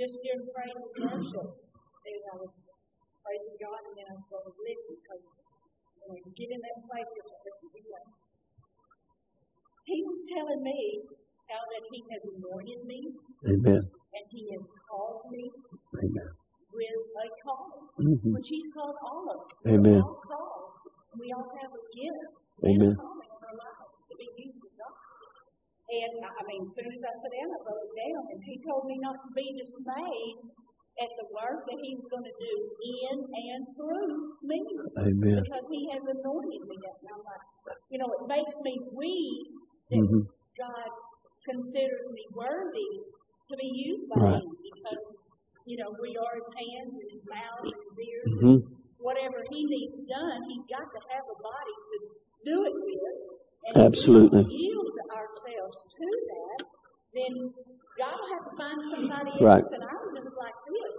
Just 0.00 0.16
during 0.24 0.48
praise 0.48 0.80
and 0.96 1.12
worship, 1.12 1.52
and 1.52 2.20
I 2.32 2.40
was 2.40 2.56
praising 3.20 3.56
God, 3.60 3.84
and 3.84 4.00
then 4.00 4.08
I 4.08 4.16
started 4.16 4.56
listening 4.64 4.96
because 5.04 5.28
when 6.08 6.24
you 6.24 6.32
get 6.32 6.56
in 6.56 6.60
that 6.64 6.80
place, 6.88 7.12
there's 7.12 7.36
a 7.36 7.38
person 7.44 7.68
He 9.84 10.00
was 10.08 10.24
telling 10.24 10.64
me 10.64 11.04
how 11.52 11.60
that 11.68 11.84
He 11.92 12.00
has 12.16 12.24
anointed 12.32 12.80
me. 12.88 13.12
Amen 13.52 13.84
and 14.16 14.24
He 14.32 14.48
has 14.56 14.64
called 14.88 15.28
me 15.28 15.52
Amen. 16.00 16.30
with 16.72 17.00
a 17.20 17.26
calling, 17.44 17.84
mm-hmm. 18.00 18.32
which 18.32 18.48
He's 18.48 18.68
called 18.72 18.96
all 19.04 19.24
of 19.28 19.38
us. 19.44 19.56
Amen. 19.68 20.00
We 20.00 20.00
all 20.00 20.20
called. 20.24 20.72
We 21.16 21.26
all 21.32 21.48
have 21.60 21.72
a 21.72 21.82
gift 21.92 22.28
Amen. 22.64 22.92
and 22.92 22.96
a 22.96 23.00
calling 23.00 23.28
in 23.28 23.40
our 23.44 23.56
lives 23.56 24.00
to 24.08 24.14
be 24.16 24.28
used 24.40 24.60
of 24.64 24.72
God. 24.80 24.96
And 25.86 26.14
I 26.18 26.42
mean, 26.50 26.60
as 26.66 26.72
soon 26.74 26.90
as 26.90 27.02
I 27.04 27.12
sat 27.14 27.30
down, 27.30 27.48
I 27.52 27.60
wrote 27.62 27.84
it 27.84 27.94
down, 27.94 28.22
and 28.32 28.40
He 28.42 28.56
told 28.64 28.88
me 28.88 28.96
not 29.04 29.20
to 29.20 29.30
be 29.36 29.54
dismayed 29.54 30.40
at 30.96 31.12
the 31.20 31.28
work 31.28 31.60
that 31.68 31.78
He 31.84 31.92
was 31.94 32.08
going 32.08 32.24
to 32.24 32.36
do 32.36 32.54
in 32.80 33.16
and 33.20 33.62
through 33.76 34.16
me. 34.42 34.60
Amen. 34.96 35.44
Because 35.44 35.68
He 35.68 35.88
has 35.92 36.02
anointed 36.08 36.64
me. 36.64 36.76
And 36.80 37.06
I'm 37.12 37.22
like, 37.22 37.44
you 37.92 37.98
know, 38.00 38.08
it 38.16 38.24
makes 38.26 38.56
me 38.64 38.74
weep 38.96 39.46
that 39.92 40.02
mm-hmm. 40.02 40.24
God 40.58 40.90
considers 41.46 42.10
me 42.10 42.24
worthy 42.34 42.90
to 43.48 43.54
be 43.56 43.70
used 43.72 44.06
by 44.10 44.18
right. 44.20 44.42
Him 44.42 44.50
because, 44.58 45.04
you 45.66 45.76
know, 45.78 45.90
we 46.02 46.16
are 46.18 46.34
His 46.34 46.50
hands 46.54 46.94
and 46.98 47.08
His 47.10 47.24
mouth 47.30 47.62
and 47.62 47.78
His 47.78 47.96
ears. 48.02 48.34
Mm-hmm. 48.42 48.58
Whatever 48.98 49.44
He 49.52 49.64
needs 49.66 50.02
done, 50.06 50.40
He's 50.50 50.66
got 50.66 50.86
to 50.86 51.00
have 51.14 51.26
a 51.30 51.38
body 51.38 51.76
to 51.76 51.96
do 52.46 52.56
it 52.66 52.74
with. 52.74 53.18
And 53.66 53.86
Absolutely. 53.86 54.42
If 54.42 54.46
we 54.46 54.70
yield 54.70 54.96
ourselves 55.10 55.78
to 55.98 56.06
that, 56.06 56.60
then 57.14 57.32
God 57.98 58.14
will 58.14 58.30
have 58.30 58.44
to 58.46 58.54
find 58.54 58.78
somebody 58.78 59.32
else. 59.34 59.42
Right. 59.42 59.64
And 59.64 59.82
I'm 59.82 60.06
just 60.14 60.32
like 60.38 60.58
this. 60.70 60.94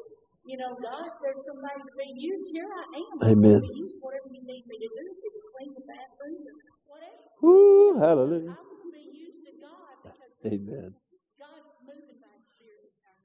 You 0.48 0.56
know, 0.56 0.72
God, 0.72 1.08
there's 1.28 1.44
somebody 1.44 1.84
to 1.84 1.94
be 2.00 2.08
used. 2.24 2.48
Here 2.56 2.64
I 2.64 2.84
am. 2.96 3.16
Amen. 3.36 3.60
Use 3.60 4.00
whatever 4.00 4.32
you 4.32 4.44
need 4.48 4.64
me 4.64 4.76
to 4.80 4.90
do. 4.96 5.04
If 5.12 5.20
it's 5.28 5.44
clean 5.52 5.76
the 5.76 5.84
bathroom 5.84 6.40
or 6.48 6.56
whatever. 6.88 7.28
Woo, 7.44 8.00
hallelujah. 8.00 8.56
I 8.56 8.64
want 8.64 8.80
to 8.80 8.92
be 8.96 9.06
used 9.12 9.44
to 9.44 9.54
God. 9.60 10.16
Amen. 10.48 10.96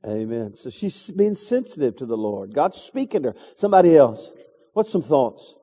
Amen. 0.06 0.54
So 0.54 0.68
she's 0.70 1.10
being 1.10 1.34
sensitive 1.34 1.96
to 1.96 2.06
the 2.06 2.16
Lord. 2.16 2.54
God's 2.54 2.78
speaking 2.78 3.22
to 3.22 3.30
her. 3.30 3.36
Somebody 3.56 3.96
else. 3.96 4.30
What's 4.72 4.90
some 4.90 5.02
thoughts? 5.02 5.56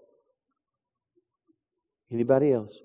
Anybody 2.11 2.53
else? 2.53 2.79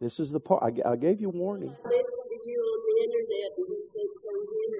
This 0.00 0.18
is 0.18 0.30
the 0.30 0.40
part. 0.40 0.62
I, 0.62 0.92
I 0.92 0.96
gave 0.96 1.20
you 1.20 1.28
warning. 1.28 1.76
I 1.84 1.88
listened 1.88 2.24
to 2.30 2.50
you 2.50 2.58
on 2.72 2.80
the 2.86 2.96
internet 3.04 3.52
and 3.58 3.66
you 3.68 3.82
said 3.82 4.08
come 4.24 4.40
in 4.56 4.70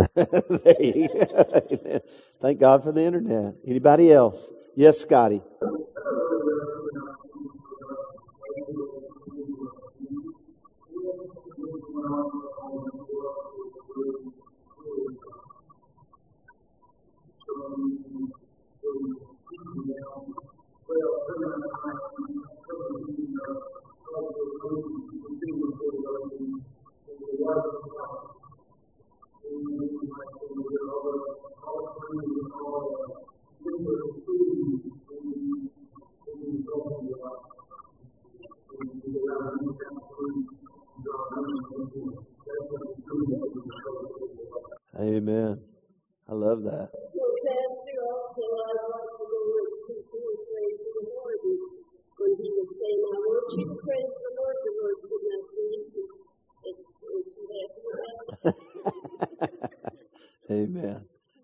there 0.64 0.82
you 0.82 1.08
go. 1.08 1.98
Thank 2.40 2.60
God 2.60 2.84
for 2.84 2.92
the 2.92 3.02
internet. 3.02 3.54
Anybody 3.66 4.12
else? 4.12 4.50
Yes, 4.76 5.00
Scotty. 5.00 5.42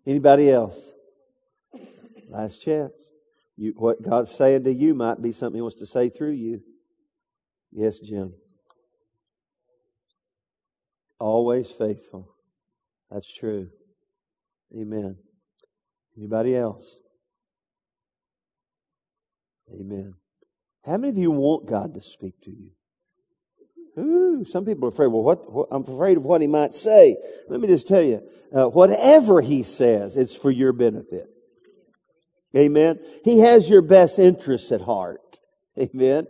Anybody 0.07 0.51
else? 0.51 0.93
Last 2.29 2.63
chance. 2.63 3.13
You, 3.57 3.73
what 3.77 4.03
God's 4.03 4.31
saying 4.31 4.65
to 4.65 4.73
you 4.73 4.95
might 4.95 5.21
be 5.21 5.33
something 5.33 5.57
He 5.57 5.63
wants 5.63 5.79
to 5.79 5.87
say 5.87 6.09
through 6.09 6.33
you. 6.33 6.63
Yes, 7.73 7.99
Jim. 7.99 8.35
Always 11.19 11.71
faithful. 11.71 12.35
That's 13.11 13.33
true. 13.35 13.71
Amen. 14.77 15.17
Anybody 16.17 16.57
else? 16.57 16.99
Amen. 19.73 20.15
How 20.85 20.97
many 20.99 21.09
of 21.09 21.19
you 21.19 21.31
want 21.31 21.67
God 21.67 21.95
to 21.95 22.01
speak 22.01 22.41
to 22.43 22.51
you? 22.51 22.71
Some 24.45 24.65
people 24.65 24.87
are 24.87 24.89
afraid. 24.89 25.09
Well, 25.09 25.23
what, 25.23 25.53
what, 25.53 25.69
I'm 25.71 25.83
afraid 25.83 26.17
of 26.17 26.25
what 26.25 26.41
he 26.41 26.47
might 26.47 26.75
say. 26.75 27.17
Let 27.49 27.61
me 27.61 27.69
just 27.69 27.89
tell 27.89 28.03
you, 28.03 28.23
uh, 28.53 28.67
whatever 28.67 29.41
he 29.41 29.63
says, 29.63 30.17
it's 30.17 30.37
for 30.37 30.51
your 30.51 30.73
benefit. 30.73 31.29
Amen. 32.57 32.99
He 33.25 33.41
has 33.41 33.69
your 33.69 33.83
best 33.83 34.19
interests 34.19 34.73
at 34.73 34.81
heart. 34.81 35.21
Amen. 35.79 36.27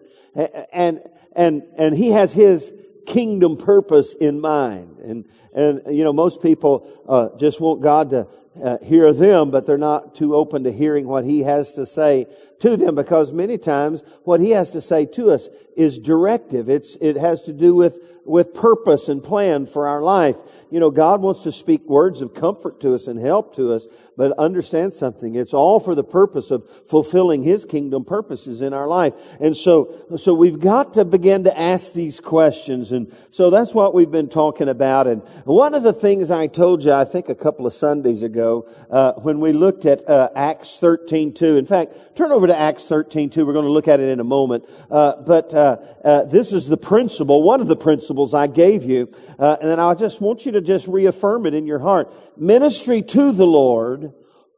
And 0.73 1.01
and 1.35 1.63
and 1.79 1.97
he 1.97 2.11
has 2.11 2.33
his 2.33 2.73
kingdom 3.07 3.57
purpose 3.57 4.15
in 4.15 4.41
mind. 4.41 4.99
And 4.99 5.27
and 5.55 5.97
you 5.97 6.03
know, 6.03 6.13
most 6.13 6.43
people 6.43 6.91
uh, 7.09 7.29
just 7.39 7.61
want 7.61 7.81
God 7.81 8.11
to 8.11 8.27
uh, 8.63 8.79
hear 8.85 9.13
them, 9.13 9.51
but 9.51 9.67
they're 9.67 9.79
not 9.79 10.15
too 10.15 10.35
open 10.35 10.65
to 10.65 10.73
hearing 10.73 11.07
what 11.07 11.25
He 11.25 11.41
has 11.41 11.75
to 11.75 11.87
say 11.87 12.27
to 12.61 12.77
them 12.77 12.95
because 12.95 13.33
many 13.33 13.59
times 13.59 14.03
what 14.25 14.41
He 14.41 14.51
has 14.51 14.71
to 14.71 14.81
say 14.81 15.07
to 15.07 15.31
us 15.31 15.49
is 15.77 15.99
directive. 15.99 16.71
It's, 16.71 16.97
it 16.97 17.17
has 17.17 17.43
to 17.43 17.53
do 17.53 17.75
with, 17.75 17.99
with 18.25 18.55
purpose 18.55 19.09
and 19.09 19.23
plan 19.23 19.67
for 19.67 19.87
our 19.87 20.01
life. 20.01 20.37
You 20.71 20.81
know, 20.81 20.91
God 20.91 21.21
wants 21.21 21.43
to 21.45 21.53
speak 21.53 21.87
words 21.87 22.23
of 22.23 22.35
comfort 22.35 22.81
to 22.81 22.95
us 22.95 23.07
and 23.07 23.21
help 23.21 23.55
to 23.57 23.73
us, 23.73 23.87
but 24.17 24.33
understand 24.33 24.95
something. 24.95 25.35
It's 25.35 25.55
all 25.55 25.79
for 25.79 25.95
the 25.95 26.03
purpose 26.03 26.51
of 26.51 26.69
fulfilling 26.89 27.43
His 27.43 27.65
kingdom 27.65 28.05
purposes 28.05 28.63
in 28.63 28.73
our 28.73 28.87
life. 28.87 29.15
And 29.39 29.57
so, 29.57 29.95
so 30.17 30.35
we've 30.35 30.59
got 30.59 30.95
to 30.95 31.05
begin 31.05 31.45
to 31.45 31.59
ask 31.59 31.93
these 31.93 32.21
questions. 32.21 32.91
And 32.91 33.15
so 33.31 33.51
that's 33.51 33.75
what 33.75 33.95
we've 33.95 34.11
been 34.11 34.29
talking 34.29 34.69
about. 34.69 35.07
And 35.07 35.23
one 35.45 35.75
of 35.75 35.83
the 35.83 35.93
things 35.93 36.31
I 36.31 36.47
told 36.47 36.85
you, 36.85 36.93
I 36.93 37.05
think 37.05 37.29
a 37.29 37.35
couple 37.35 37.67
of 37.67 37.73
Sundays 37.73 38.23
ago, 38.23 38.46
uh, 38.47 39.13
when 39.15 39.41
we 39.41 39.53
looked 39.53 39.85
at 39.87 40.09
uh, 40.09 40.31
Acts 40.35 40.79
13, 40.79 41.35
2. 41.35 41.57
In 41.57 41.67
fact, 41.67 42.17
turn 42.17 42.33
over 42.33 42.47
to 42.47 42.57
Acts 42.57 42.87
13, 42.89 43.31
2. 43.31 43.47
We're 43.47 43.53
going 43.53 43.65
to 43.65 43.71
look 43.71 43.89
at 43.89 44.01
it 44.01 44.09
in 44.09 44.21
a 44.21 44.25
moment. 44.25 44.65
Uh, 44.91 45.23
but 45.23 45.53
uh, 45.53 45.77
uh, 46.05 46.25
this 46.27 46.53
is 46.53 46.69
the 46.69 46.77
principle, 46.77 47.43
one 47.43 47.61
of 47.61 47.69
the 47.69 47.77
principles 47.77 48.35
I 48.35 48.47
gave 48.47 48.85
you. 48.85 49.11
Uh, 49.39 49.57
and 49.61 49.71
then 49.71 49.81
I 49.81 49.95
just 49.95 50.21
want 50.21 50.47
you 50.47 50.53
to 50.53 50.61
just 50.61 50.87
reaffirm 50.89 51.47
it 51.47 51.55
in 51.55 51.67
your 51.67 51.81
heart. 51.81 52.13
Ministry 52.37 53.03
to 53.03 53.33
the 53.33 53.47
Lord 53.47 54.13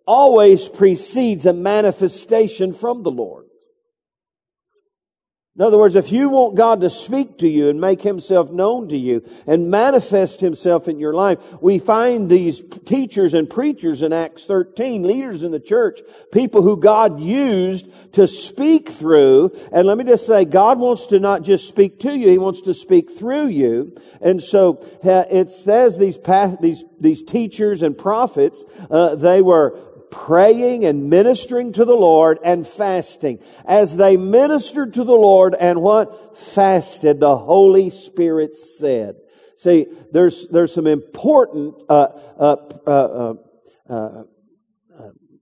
always 0.06 0.68
precedes 0.68 1.46
a 1.46 1.52
manifestation 1.52 2.72
from 2.72 3.02
the 3.02 3.10
Lord. 3.10 3.47
In 5.58 5.64
other 5.64 5.78
words, 5.78 5.96
if 5.96 6.12
you 6.12 6.28
want 6.28 6.54
God 6.54 6.82
to 6.82 6.90
speak 6.90 7.38
to 7.38 7.48
you 7.48 7.68
and 7.68 7.80
make 7.80 8.02
Himself 8.02 8.52
known 8.52 8.88
to 8.90 8.96
you 8.96 9.24
and 9.44 9.68
manifest 9.68 10.40
Himself 10.40 10.86
in 10.86 11.00
your 11.00 11.14
life, 11.14 11.60
we 11.60 11.80
find 11.80 12.30
these 12.30 12.60
teachers 12.60 13.34
and 13.34 13.50
preachers 13.50 14.04
in 14.04 14.12
Acts 14.12 14.44
13, 14.44 15.02
leaders 15.02 15.42
in 15.42 15.50
the 15.50 15.58
church, 15.58 15.98
people 16.30 16.62
who 16.62 16.76
God 16.76 17.18
used 17.18 18.12
to 18.12 18.28
speak 18.28 18.88
through. 18.88 19.50
And 19.72 19.84
let 19.84 19.98
me 19.98 20.04
just 20.04 20.28
say, 20.28 20.44
God 20.44 20.78
wants 20.78 21.08
to 21.08 21.18
not 21.18 21.42
just 21.42 21.68
speak 21.68 21.98
to 22.00 22.16
you, 22.16 22.28
He 22.28 22.38
wants 22.38 22.60
to 22.62 22.72
speak 22.72 23.10
through 23.10 23.48
you. 23.48 23.96
And 24.20 24.40
so 24.40 24.78
uh, 25.02 25.24
it 25.28 25.50
says 25.50 25.98
these 25.98 26.18
past, 26.18 26.62
these 26.62 26.84
these 27.00 27.22
teachers 27.22 27.82
and 27.82 27.96
prophets, 27.96 28.64
uh, 28.90 29.14
they 29.14 29.42
were 29.42 29.78
praying 30.10 30.84
and 30.84 31.10
ministering 31.10 31.72
to 31.72 31.84
the 31.84 31.96
Lord 31.96 32.38
and 32.44 32.66
fasting. 32.66 33.40
As 33.64 33.96
they 33.96 34.16
ministered 34.16 34.94
to 34.94 35.04
the 35.04 35.14
Lord 35.14 35.54
and 35.54 35.82
what? 35.82 36.36
Fasted, 36.36 37.20
the 37.20 37.36
Holy 37.36 37.90
Spirit 37.90 38.54
said. 38.54 39.16
See, 39.56 39.86
there's, 40.12 40.46
there's 40.48 40.72
some 40.72 40.86
important, 40.86 41.74
uh, 41.88 42.08
uh, 42.38 42.56
uh, 42.86 42.90
uh, 42.90 43.34
uh 43.90 44.22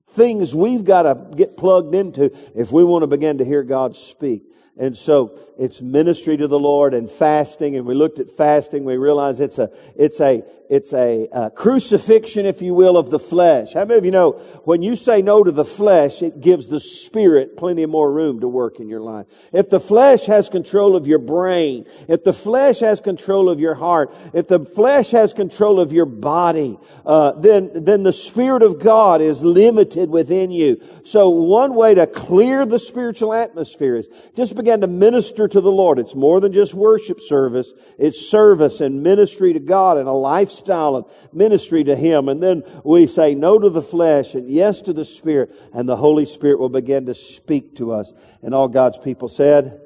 things 0.08 0.54
we've 0.54 0.84
got 0.84 1.02
to 1.02 1.36
get 1.36 1.56
plugged 1.56 1.94
into 1.94 2.30
if 2.54 2.72
we 2.72 2.82
want 2.82 3.02
to 3.02 3.06
begin 3.06 3.38
to 3.38 3.44
hear 3.44 3.62
God 3.62 3.94
speak. 3.94 4.44
And 4.78 4.96
so 4.96 5.38
it's 5.58 5.80
ministry 5.80 6.36
to 6.36 6.48
the 6.48 6.58
Lord 6.58 6.92
and 6.92 7.10
fasting. 7.10 7.76
And 7.76 7.86
we 7.86 7.94
looked 7.94 8.18
at 8.18 8.28
fasting. 8.28 8.84
We 8.84 8.96
realized 8.96 9.40
it's 9.40 9.58
a, 9.58 9.70
it's 9.96 10.20
a, 10.20 10.42
it's 10.68 10.92
a, 10.92 11.28
a, 11.32 11.50
crucifixion, 11.50 12.46
if 12.46 12.62
you 12.62 12.74
will, 12.74 12.96
of 12.96 13.10
the 13.10 13.18
flesh. 13.18 13.74
How 13.74 13.84
many 13.84 13.98
of 13.98 14.04
you 14.04 14.10
know 14.10 14.32
when 14.64 14.82
you 14.82 14.96
say 14.96 15.22
no 15.22 15.44
to 15.44 15.52
the 15.52 15.64
flesh, 15.64 16.22
it 16.22 16.40
gives 16.40 16.68
the 16.68 16.80
spirit 16.80 17.56
plenty 17.56 17.86
more 17.86 18.12
room 18.12 18.40
to 18.40 18.48
work 18.48 18.80
in 18.80 18.88
your 18.88 19.00
life? 19.00 19.26
If 19.52 19.70
the 19.70 19.80
flesh 19.80 20.26
has 20.26 20.48
control 20.48 20.96
of 20.96 21.06
your 21.06 21.18
brain, 21.18 21.86
if 22.08 22.24
the 22.24 22.32
flesh 22.32 22.80
has 22.80 23.00
control 23.00 23.48
of 23.48 23.60
your 23.60 23.74
heart, 23.74 24.14
if 24.34 24.48
the 24.48 24.64
flesh 24.64 25.10
has 25.12 25.32
control 25.32 25.80
of 25.80 25.92
your 25.92 26.06
body, 26.06 26.78
uh, 27.04 27.32
then, 27.32 27.70
then 27.74 28.02
the 28.02 28.12
spirit 28.12 28.62
of 28.62 28.82
God 28.82 29.20
is 29.20 29.44
limited 29.44 30.10
within 30.10 30.50
you. 30.50 30.80
So 31.04 31.30
one 31.30 31.74
way 31.74 31.94
to 31.94 32.06
clear 32.06 32.66
the 32.66 32.78
spiritual 32.78 33.32
atmosphere 33.32 33.96
is 33.96 34.08
just 34.34 34.56
begin 34.56 34.80
to 34.80 34.86
minister 34.86 35.48
to 35.48 35.60
the 35.60 35.72
Lord. 35.72 35.98
It's 35.98 36.14
more 36.14 36.40
than 36.40 36.52
just 36.52 36.74
worship 36.74 37.20
service. 37.20 37.72
It's 37.98 38.28
service 38.28 38.80
and 38.80 39.02
ministry 39.02 39.52
to 39.52 39.60
God 39.60 39.98
and 39.98 40.08
a 40.08 40.12
lifestyle 40.56 40.96
of 40.96 41.10
ministry 41.32 41.84
to 41.84 41.94
Him. 41.94 42.28
And 42.28 42.42
then 42.42 42.62
we 42.84 43.06
say 43.06 43.34
no 43.34 43.58
to 43.58 43.70
the 43.70 43.82
flesh 43.82 44.34
and 44.34 44.48
yes 44.48 44.80
to 44.82 44.92
the 44.92 45.04
Spirit 45.04 45.50
and 45.72 45.88
the 45.88 45.96
Holy 45.96 46.24
Spirit 46.24 46.58
will 46.58 46.68
begin 46.68 47.06
to 47.06 47.14
speak 47.14 47.76
to 47.76 47.92
us. 47.92 48.12
And 48.42 48.54
all 48.54 48.68
God's 48.68 48.98
people 48.98 49.28
said, 49.28 49.80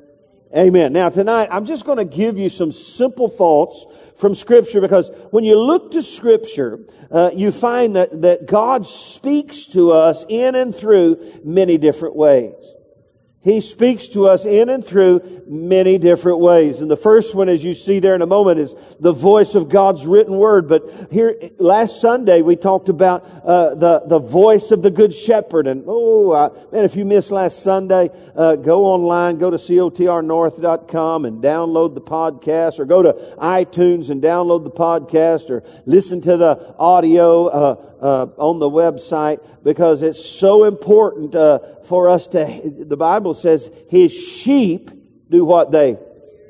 Amen. 0.57 0.93
Now 0.93 1.11
tonight, 1.11 1.49
I'm 1.53 1.65
just 1.65 1.85
going 1.85 1.99
to 1.99 2.05
give 2.05 2.37
you 2.37 2.49
some 2.49 2.73
simple 2.73 3.29
thoughts 3.29 3.87
from 4.17 4.35
Scripture 4.35 4.81
because 4.81 5.09
when 5.31 5.45
you 5.45 5.57
look 5.57 5.93
to 5.93 6.03
Scripture, 6.03 6.81
uh, 7.11 7.31
you 7.33 7.53
find 7.53 7.95
that, 7.95 8.23
that 8.23 8.47
God 8.47 8.85
speaks 8.85 9.67
to 9.67 9.93
us 9.93 10.25
in 10.29 10.57
and 10.57 10.75
through 10.75 11.41
many 11.45 11.79
different 11.79 12.17
ways. 12.17 12.55
He 13.43 13.63
speaks 13.63 14.09
to 14.09 14.27
us 14.27 14.45
in 14.45 14.69
and 14.69 14.85
through 14.85 15.45
many 15.47 15.97
different 15.97 16.41
ways. 16.41 16.83
And 16.83 16.91
the 16.91 16.97
first 16.97 17.35
one, 17.35 17.49
as 17.49 17.65
you 17.65 17.73
see 17.73 17.99
there 17.99 18.15
in 18.15 18.21
a 18.21 18.27
moment, 18.27 18.59
is 18.59 18.75
the 19.01 19.15
voice 19.15 19.55
of 19.55 19.71
God's 19.71 20.07
written 20.07 20.37
word. 20.37 20.69
But 20.69 20.83
here, 21.11 21.35
last 21.59 22.03
Sunday, 22.03 22.43
we 22.43 22.57
talked 22.57 22.91
about 22.91 23.25
uh, 23.43 23.77
the, 23.77 24.03
the 24.05 24.19
voice 24.19 24.73
of 24.73 24.83
the 24.83 24.91
good 24.91 25.15
shepherd. 25.15 25.67
And, 25.67 25.85
oh, 25.87 26.69
man, 26.71 26.85
if 26.85 26.97
you 26.97 27.07
missed 27.07 27.31
last 27.31 27.63
Sunday, 27.63 28.11
uh, 28.37 28.57
go 28.57 28.85
online, 28.85 29.39
go 29.39 29.49
to 29.49 29.57
cotrnorth.com 29.57 31.25
and 31.25 31.43
download 31.43 31.95
the 31.95 32.03
podcast, 32.03 32.79
or 32.79 32.85
go 32.85 33.03
to 33.03 33.15
iTunes 33.39 34.11
and 34.11 34.23
download 34.23 34.65
the 34.65 34.71
podcast, 34.71 35.49
or 35.49 35.65
listen 35.87 36.21
to 36.21 36.37
the 36.37 36.75
audio 36.79 37.47
uh, 37.47 37.90
uh, 38.01 38.27
on 38.37 38.59
the 38.59 38.71
website 38.71 39.47
because 39.63 40.03
it's 40.03 40.25
so 40.25 40.65
important 40.65 41.35
uh, 41.35 41.59
for 41.85 42.09
us 42.09 42.27
to. 42.29 42.63
The 42.65 42.97
Bible 42.97 43.35
says 43.35 43.71
His 43.89 44.13
sheep 44.13 44.91
do 45.31 45.45
what 45.45 45.71
they 45.71 45.97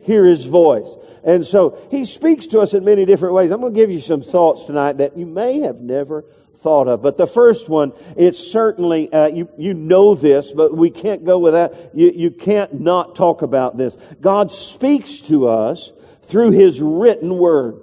hear 0.03 0.25
his 0.25 0.47
voice. 0.47 0.97
And 1.23 1.45
so 1.47 1.79
he 1.91 2.05
speaks 2.05 2.47
to 2.49 2.61
us 2.61 2.75
in 2.75 2.85
many 2.85 3.05
different 3.05 3.35
ways. 3.35 3.51
I'm 3.51 3.61
going 3.61 3.75
to 3.75 3.79
give 3.79 3.91
you 3.91 4.01
some 4.01 4.23
thoughts 4.23 4.65
tonight 4.65 4.95
that 4.95 5.17
you 5.17 5.27
may 5.27 5.61
have 5.61 5.81
never 5.81 6.25
thought 6.57 6.89
of. 6.89 7.03
But 7.03 7.17
the 7.17 7.27
first 7.27 7.69
one, 7.69 7.93
it's 8.17 8.39
certainly, 8.39 9.13
uh, 9.13 9.29
you, 9.29 9.49
you 9.57 9.75
know 9.75 10.15
this, 10.15 10.53
but 10.53 10.75
we 10.75 10.91
can't 10.91 11.25
go 11.25 11.39
without, 11.39 11.75
you, 11.95 12.11
you 12.11 12.31
can't 12.31 12.81
not 12.81 13.15
talk 13.15 13.43
about 13.43 13.77
this. 13.77 13.97
God 14.21 14.51
speaks 14.51 15.21
to 15.23 15.49
us 15.49 15.93
through 16.23 16.53
his 16.53 16.81
written 16.81 17.39
word. 17.39 17.81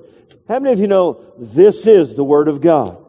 How 0.47 0.59
many 0.59 0.73
of 0.73 0.79
you 0.79 0.87
know 0.87 1.23
this 1.37 1.87
is 1.87 2.15
the 2.15 2.23
word 2.23 2.47
of 2.47 2.61
God? 2.61 3.03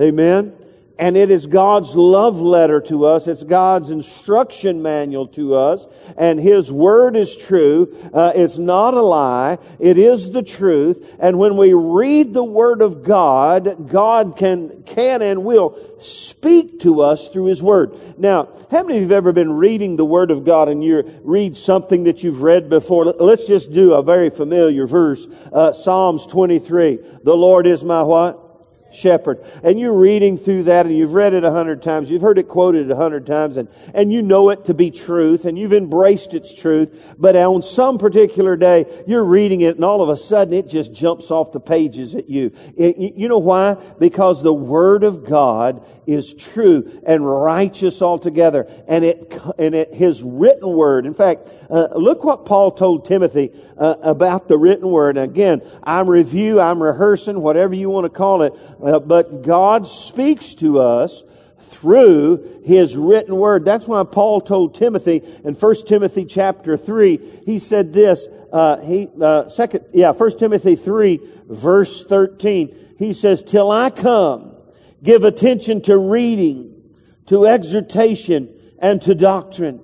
Amen 0.00 0.58
and 0.98 1.16
it 1.16 1.30
is 1.30 1.46
God's 1.46 1.94
love 1.94 2.40
letter 2.40 2.80
to 2.82 3.04
us. 3.04 3.28
It's 3.28 3.44
God's 3.44 3.90
instruction 3.90 4.82
manual 4.82 5.28
to 5.28 5.54
us. 5.54 5.86
And 6.16 6.40
His 6.40 6.72
Word 6.72 7.14
is 7.14 7.36
true. 7.36 7.96
Uh, 8.12 8.32
it's 8.34 8.58
not 8.58 8.94
a 8.94 9.00
lie. 9.00 9.58
It 9.78 9.96
is 9.96 10.32
the 10.32 10.42
truth. 10.42 11.16
And 11.20 11.38
when 11.38 11.56
we 11.56 11.72
read 11.72 12.32
the 12.32 12.44
Word 12.44 12.82
of 12.82 13.04
God, 13.04 13.88
God 13.88 14.36
can, 14.36 14.82
can 14.82 15.22
and 15.22 15.44
will 15.44 15.78
speak 16.00 16.80
to 16.80 17.00
us 17.00 17.28
through 17.28 17.46
His 17.46 17.62
Word. 17.62 17.96
Now, 18.18 18.48
how 18.70 18.82
many 18.82 18.96
of 18.96 19.02
you 19.02 19.08
have 19.08 19.12
ever 19.12 19.32
been 19.32 19.52
reading 19.52 19.96
the 19.96 20.04
Word 20.04 20.32
of 20.32 20.44
God 20.44 20.68
and 20.68 20.82
you 20.82 21.20
read 21.22 21.56
something 21.56 22.04
that 22.04 22.24
you've 22.24 22.42
read 22.42 22.68
before? 22.68 23.04
Let's 23.04 23.46
just 23.46 23.70
do 23.70 23.94
a 23.94 24.02
very 24.02 24.30
familiar 24.30 24.86
verse. 24.86 25.28
Uh, 25.52 25.72
Psalms 25.72 26.26
23. 26.26 26.98
The 27.22 27.36
Lord 27.36 27.68
is 27.68 27.84
my 27.84 28.02
what? 28.02 28.47
Shepherd. 28.92 29.44
And 29.62 29.78
you're 29.78 29.98
reading 29.98 30.36
through 30.36 30.64
that 30.64 30.86
and 30.86 30.96
you've 30.96 31.14
read 31.14 31.34
it 31.34 31.44
a 31.44 31.50
hundred 31.50 31.82
times. 31.82 32.10
You've 32.10 32.22
heard 32.22 32.38
it 32.38 32.48
quoted 32.48 32.90
a 32.90 32.96
hundred 32.96 33.26
times 33.26 33.56
and, 33.56 33.68
and 33.94 34.12
you 34.12 34.22
know 34.22 34.50
it 34.50 34.64
to 34.66 34.74
be 34.74 34.90
truth 34.90 35.44
and 35.44 35.58
you've 35.58 35.72
embraced 35.72 36.34
its 36.34 36.54
truth. 36.54 37.14
But 37.18 37.36
on 37.36 37.62
some 37.62 37.98
particular 37.98 38.56
day, 38.56 38.86
you're 39.06 39.24
reading 39.24 39.60
it 39.60 39.76
and 39.76 39.84
all 39.84 40.02
of 40.02 40.08
a 40.08 40.16
sudden 40.16 40.54
it 40.54 40.68
just 40.68 40.94
jumps 40.94 41.30
off 41.30 41.52
the 41.52 41.60
pages 41.60 42.14
at 42.14 42.28
you. 42.28 42.52
It, 42.76 43.14
you 43.16 43.28
know 43.28 43.38
why? 43.38 43.76
Because 43.98 44.42
the 44.42 44.54
Word 44.54 45.04
of 45.04 45.24
God 45.24 45.86
is 46.06 46.32
true 46.32 47.00
and 47.06 47.24
righteous 47.24 48.00
altogether. 48.00 48.66
And 48.88 49.04
it, 49.04 49.38
and 49.58 49.74
it, 49.74 49.94
His 49.94 50.22
written 50.22 50.68
Word. 50.68 51.06
In 51.06 51.14
fact, 51.14 51.52
uh, 51.70 51.88
look 51.94 52.24
what 52.24 52.46
Paul 52.46 52.70
told 52.72 53.04
Timothy 53.04 53.52
uh, 53.76 53.96
about 54.02 54.48
the 54.48 54.56
written 54.56 54.88
Word. 54.88 55.16
And 55.16 55.30
again, 55.30 55.62
I'm 55.82 56.08
review, 56.08 56.60
I'm 56.60 56.82
rehearsing, 56.82 57.40
whatever 57.40 57.74
you 57.74 57.90
want 57.90 58.04
to 58.04 58.10
call 58.10 58.42
it. 58.42 58.54
Uh, 58.82 59.00
but 59.00 59.42
God 59.42 59.86
speaks 59.86 60.54
to 60.54 60.80
us 60.80 61.22
through 61.58 62.62
his 62.64 62.96
written 62.96 63.36
word. 63.36 63.64
That's 63.64 63.88
why 63.88 64.04
Paul 64.04 64.40
told 64.40 64.74
Timothy 64.74 65.22
in 65.44 65.54
1 65.54 65.74
Timothy 65.86 66.24
chapter 66.24 66.76
3, 66.76 67.16
he 67.44 67.58
said 67.58 67.92
this, 67.92 68.26
uh, 68.52 68.80
he, 68.80 69.08
uh, 69.20 69.48
second, 69.48 69.84
yeah, 69.92 70.12
1 70.12 70.38
Timothy 70.38 70.76
3 70.76 71.20
verse 71.48 72.04
13. 72.04 72.94
He 72.98 73.12
says, 73.12 73.42
till 73.42 73.70
I 73.70 73.90
come, 73.90 74.54
give 75.02 75.24
attention 75.24 75.82
to 75.82 75.96
reading, 75.96 76.82
to 77.26 77.46
exhortation, 77.46 78.54
and 78.78 79.02
to 79.02 79.14
doctrine. 79.14 79.82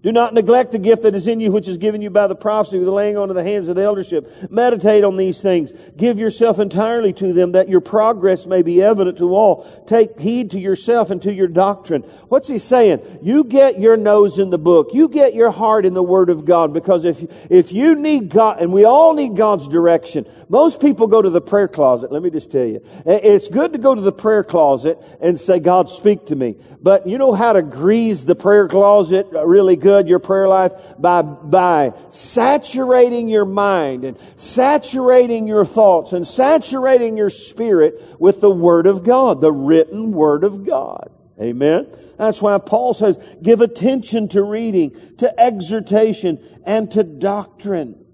Do 0.00 0.12
not 0.12 0.32
neglect 0.32 0.70
the 0.70 0.78
gift 0.78 1.02
that 1.02 1.16
is 1.16 1.26
in 1.26 1.40
you, 1.40 1.50
which 1.50 1.66
is 1.66 1.76
given 1.76 2.00
you 2.00 2.08
by 2.08 2.28
the 2.28 2.36
prophecy 2.36 2.78
with 2.78 2.86
the 2.86 2.92
laying 2.92 3.16
on 3.16 3.30
of 3.30 3.34
the 3.34 3.42
hands 3.42 3.68
of 3.68 3.74
the 3.74 3.82
eldership. 3.82 4.30
Meditate 4.48 5.02
on 5.02 5.16
these 5.16 5.42
things. 5.42 5.72
Give 5.96 6.20
yourself 6.20 6.60
entirely 6.60 7.12
to 7.14 7.32
them 7.32 7.52
that 7.52 7.68
your 7.68 7.80
progress 7.80 8.46
may 8.46 8.62
be 8.62 8.80
evident 8.80 9.18
to 9.18 9.34
all. 9.34 9.64
Take 9.86 10.20
heed 10.20 10.52
to 10.52 10.60
yourself 10.60 11.10
and 11.10 11.20
to 11.22 11.34
your 11.34 11.48
doctrine. 11.48 12.02
What's 12.28 12.46
he 12.46 12.58
saying? 12.58 13.02
You 13.22 13.42
get 13.42 13.80
your 13.80 13.96
nose 13.96 14.38
in 14.38 14.50
the 14.50 14.58
book. 14.58 14.90
You 14.94 15.08
get 15.08 15.34
your 15.34 15.50
heart 15.50 15.84
in 15.84 15.94
the 15.94 16.02
Word 16.02 16.30
of 16.30 16.44
God 16.44 16.72
because 16.72 17.04
if, 17.04 17.50
if 17.50 17.72
you 17.72 17.96
need 17.96 18.28
God, 18.28 18.62
and 18.62 18.72
we 18.72 18.84
all 18.84 19.14
need 19.14 19.34
God's 19.34 19.66
direction, 19.66 20.26
most 20.48 20.80
people 20.80 21.08
go 21.08 21.20
to 21.20 21.30
the 21.30 21.40
prayer 21.40 21.66
closet. 21.66 22.12
Let 22.12 22.22
me 22.22 22.30
just 22.30 22.52
tell 22.52 22.66
you. 22.66 22.80
It's 23.04 23.48
good 23.48 23.72
to 23.72 23.78
go 23.80 23.96
to 23.96 24.00
the 24.00 24.12
prayer 24.12 24.44
closet 24.44 24.96
and 25.20 25.40
say, 25.40 25.58
God, 25.58 25.90
speak 25.90 26.26
to 26.26 26.36
me. 26.36 26.54
But 26.80 27.08
you 27.08 27.18
know 27.18 27.32
how 27.32 27.54
to 27.54 27.62
grease 27.62 28.22
the 28.22 28.36
prayer 28.36 28.68
closet 28.68 29.26
really 29.32 29.74
good? 29.74 29.87
Good, 29.88 30.06
your 30.06 30.18
prayer 30.18 30.46
life, 30.46 30.72
by, 30.98 31.22
by 31.22 31.94
saturating 32.10 33.26
your 33.26 33.46
mind 33.46 34.04
and 34.04 34.18
saturating 34.36 35.46
your 35.46 35.64
thoughts 35.64 36.12
and 36.12 36.26
saturating 36.26 37.16
your 37.16 37.30
spirit 37.30 37.94
with 38.18 38.42
the 38.42 38.50
Word 38.50 38.86
of 38.86 39.02
God, 39.02 39.40
the 39.40 39.50
written 39.50 40.12
Word 40.12 40.44
of 40.44 40.66
God. 40.66 41.10
Amen. 41.40 41.90
That's 42.18 42.42
why 42.42 42.58
Paul 42.58 42.92
says, 42.92 43.38
give 43.42 43.62
attention 43.62 44.28
to 44.28 44.42
reading, 44.42 44.94
to 45.18 45.40
exhortation, 45.40 46.38
and 46.66 46.90
to 46.90 47.02
doctrine. 47.02 48.04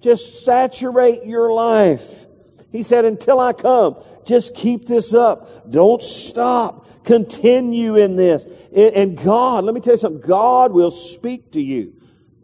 Just 0.00 0.44
saturate 0.44 1.24
your 1.24 1.52
life. 1.52 2.26
He 2.74 2.82
said, 2.82 3.04
until 3.04 3.38
I 3.38 3.52
come, 3.52 4.02
just 4.26 4.56
keep 4.56 4.86
this 4.86 5.14
up. 5.14 5.70
Don't 5.70 6.02
stop. 6.02 7.04
Continue 7.04 7.94
in 7.94 8.16
this. 8.16 8.44
And 8.74 9.16
God, 9.16 9.62
let 9.62 9.76
me 9.76 9.80
tell 9.80 9.92
you 9.92 9.98
something, 9.98 10.20
God 10.20 10.72
will 10.72 10.90
speak 10.90 11.52
to 11.52 11.60
you 11.60 11.94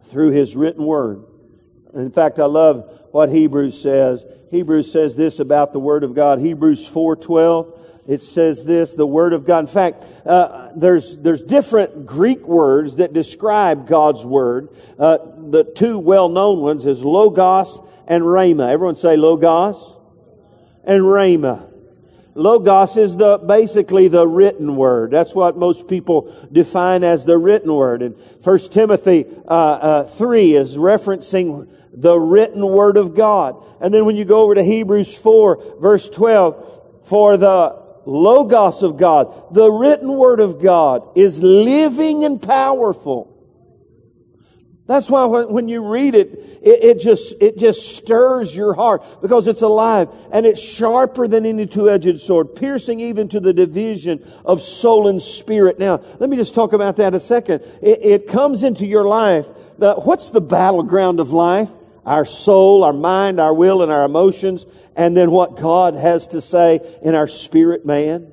through 0.02 0.30
His 0.30 0.54
written 0.54 0.84
word. 0.84 1.24
In 1.94 2.12
fact, 2.12 2.38
I 2.38 2.44
love 2.44 3.08
what 3.10 3.28
Hebrews 3.28 3.82
says. 3.82 4.24
Hebrews 4.52 4.92
says 4.92 5.16
this 5.16 5.40
about 5.40 5.72
the 5.72 5.80
Word 5.80 6.04
of 6.04 6.14
God. 6.14 6.38
Hebrews 6.38 6.88
4.12. 6.88 7.76
It 8.06 8.22
says 8.22 8.64
this, 8.64 8.94
the 8.94 9.08
Word 9.08 9.32
of 9.32 9.44
God. 9.44 9.58
In 9.58 9.66
fact, 9.66 10.04
uh, 10.24 10.70
there's, 10.76 11.18
there's 11.18 11.42
different 11.42 12.06
Greek 12.06 12.46
words 12.46 12.96
that 12.96 13.12
describe 13.12 13.88
God's 13.88 14.24
Word. 14.24 14.68
Uh, 14.96 15.18
the 15.38 15.64
two 15.64 15.98
well-known 15.98 16.60
ones 16.60 16.86
is 16.86 17.04
Logos 17.04 17.80
and 18.06 18.22
Rhema. 18.22 18.68
Everyone 18.68 18.94
say 18.94 19.16
Logos 19.16 19.96
and 20.84 21.02
Rhema. 21.02 21.70
Logos 22.34 22.96
is 22.96 23.16
the, 23.16 23.38
basically 23.38 24.08
the 24.08 24.26
written 24.26 24.76
word. 24.76 25.10
That's 25.10 25.34
what 25.34 25.56
most 25.56 25.88
people 25.88 26.32
define 26.50 27.02
as 27.02 27.24
the 27.24 27.36
written 27.36 27.74
word. 27.74 28.02
And 28.02 28.16
1 28.16 28.58
Timothy 28.70 29.26
uh, 29.46 29.50
uh, 29.50 30.02
3 30.04 30.54
is 30.54 30.76
referencing 30.76 31.68
the 31.92 32.16
written 32.16 32.66
word 32.66 32.96
of 32.96 33.14
God. 33.14 33.62
And 33.80 33.92
then 33.92 34.06
when 34.06 34.16
you 34.16 34.24
go 34.24 34.42
over 34.42 34.54
to 34.54 34.62
Hebrews 34.62 35.16
4 35.18 35.80
verse 35.80 36.08
12, 36.08 37.02
for 37.04 37.36
the 37.36 37.80
Logos 38.06 38.82
of 38.82 38.96
God, 38.96 39.52
the 39.52 39.70
written 39.70 40.12
word 40.12 40.40
of 40.40 40.62
God 40.62 41.06
is 41.16 41.42
living 41.42 42.24
and 42.24 42.40
powerful 42.40 43.29
that's 44.90 45.08
why 45.08 45.24
when 45.24 45.68
you 45.68 45.86
read 45.86 46.16
it, 46.16 46.32
it, 46.62 46.82
it, 46.82 47.00
just, 47.00 47.40
it 47.40 47.56
just 47.56 47.96
stirs 47.96 48.56
your 48.56 48.74
heart 48.74 49.04
because 49.22 49.46
it's 49.46 49.62
alive 49.62 50.08
and 50.32 50.44
it's 50.44 50.60
sharper 50.60 51.28
than 51.28 51.46
any 51.46 51.64
two-edged 51.64 52.18
sword, 52.18 52.56
piercing 52.56 52.98
even 52.98 53.28
to 53.28 53.38
the 53.38 53.52
division 53.52 54.28
of 54.44 54.60
soul 54.60 55.06
and 55.06 55.22
spirit. 55.22 55.78
Now, 55.78 56.02
let 56.18 56.28
me 56.28 56.36
just 56.36 56.56
talk 56.56 56.72
about 56.72 56.96
that 56.96 57.14
a 57.14 57.20
second. 57.20 57.60
It, 57.80 58.00
it 58.02 58.26
comes 58.26 58.64
into 58.64 58.84
your 58.84 59.04
life. 59.04 59.46
What's 59.76 60.30
the 60.30 60.40
battleground 60.40 61.20
of 61.20 61.30
life? 61.30 61.70
Our 62.04 62.24
soul, 62.24 62.82
our 62.82 62.92
mind, 62.92 63.38
our 63.38 63.54
will, 63.54 63.82
and 63.84 63.92
our 63.92 64.04
emotions, 64.04 64.66
and 64.96 65.16
then 65.16 65.30
what 65.30 65.56
God 65.56 65.94
has 65.94 66.26
to 66.28 66.40
say 66.40 66.80
in 67.02 67.14
our 67.14 67.28
spirit 67.28 67.86
man. 67.86 68.32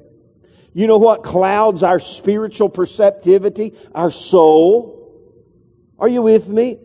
You 0.74 0.88
know 0.88 0.98
what 0.98 1.22
clouds 1.22 1.84
our 1.84 2.00
spiritual 2.00 2.70
perceptivity? 2.70 3.76
Our 3.94 4.10
soul. 4.10 4.97
Are 6.00 6.08
you 6.08 6.22
with 6.22 6.50
me? 6.50 6.78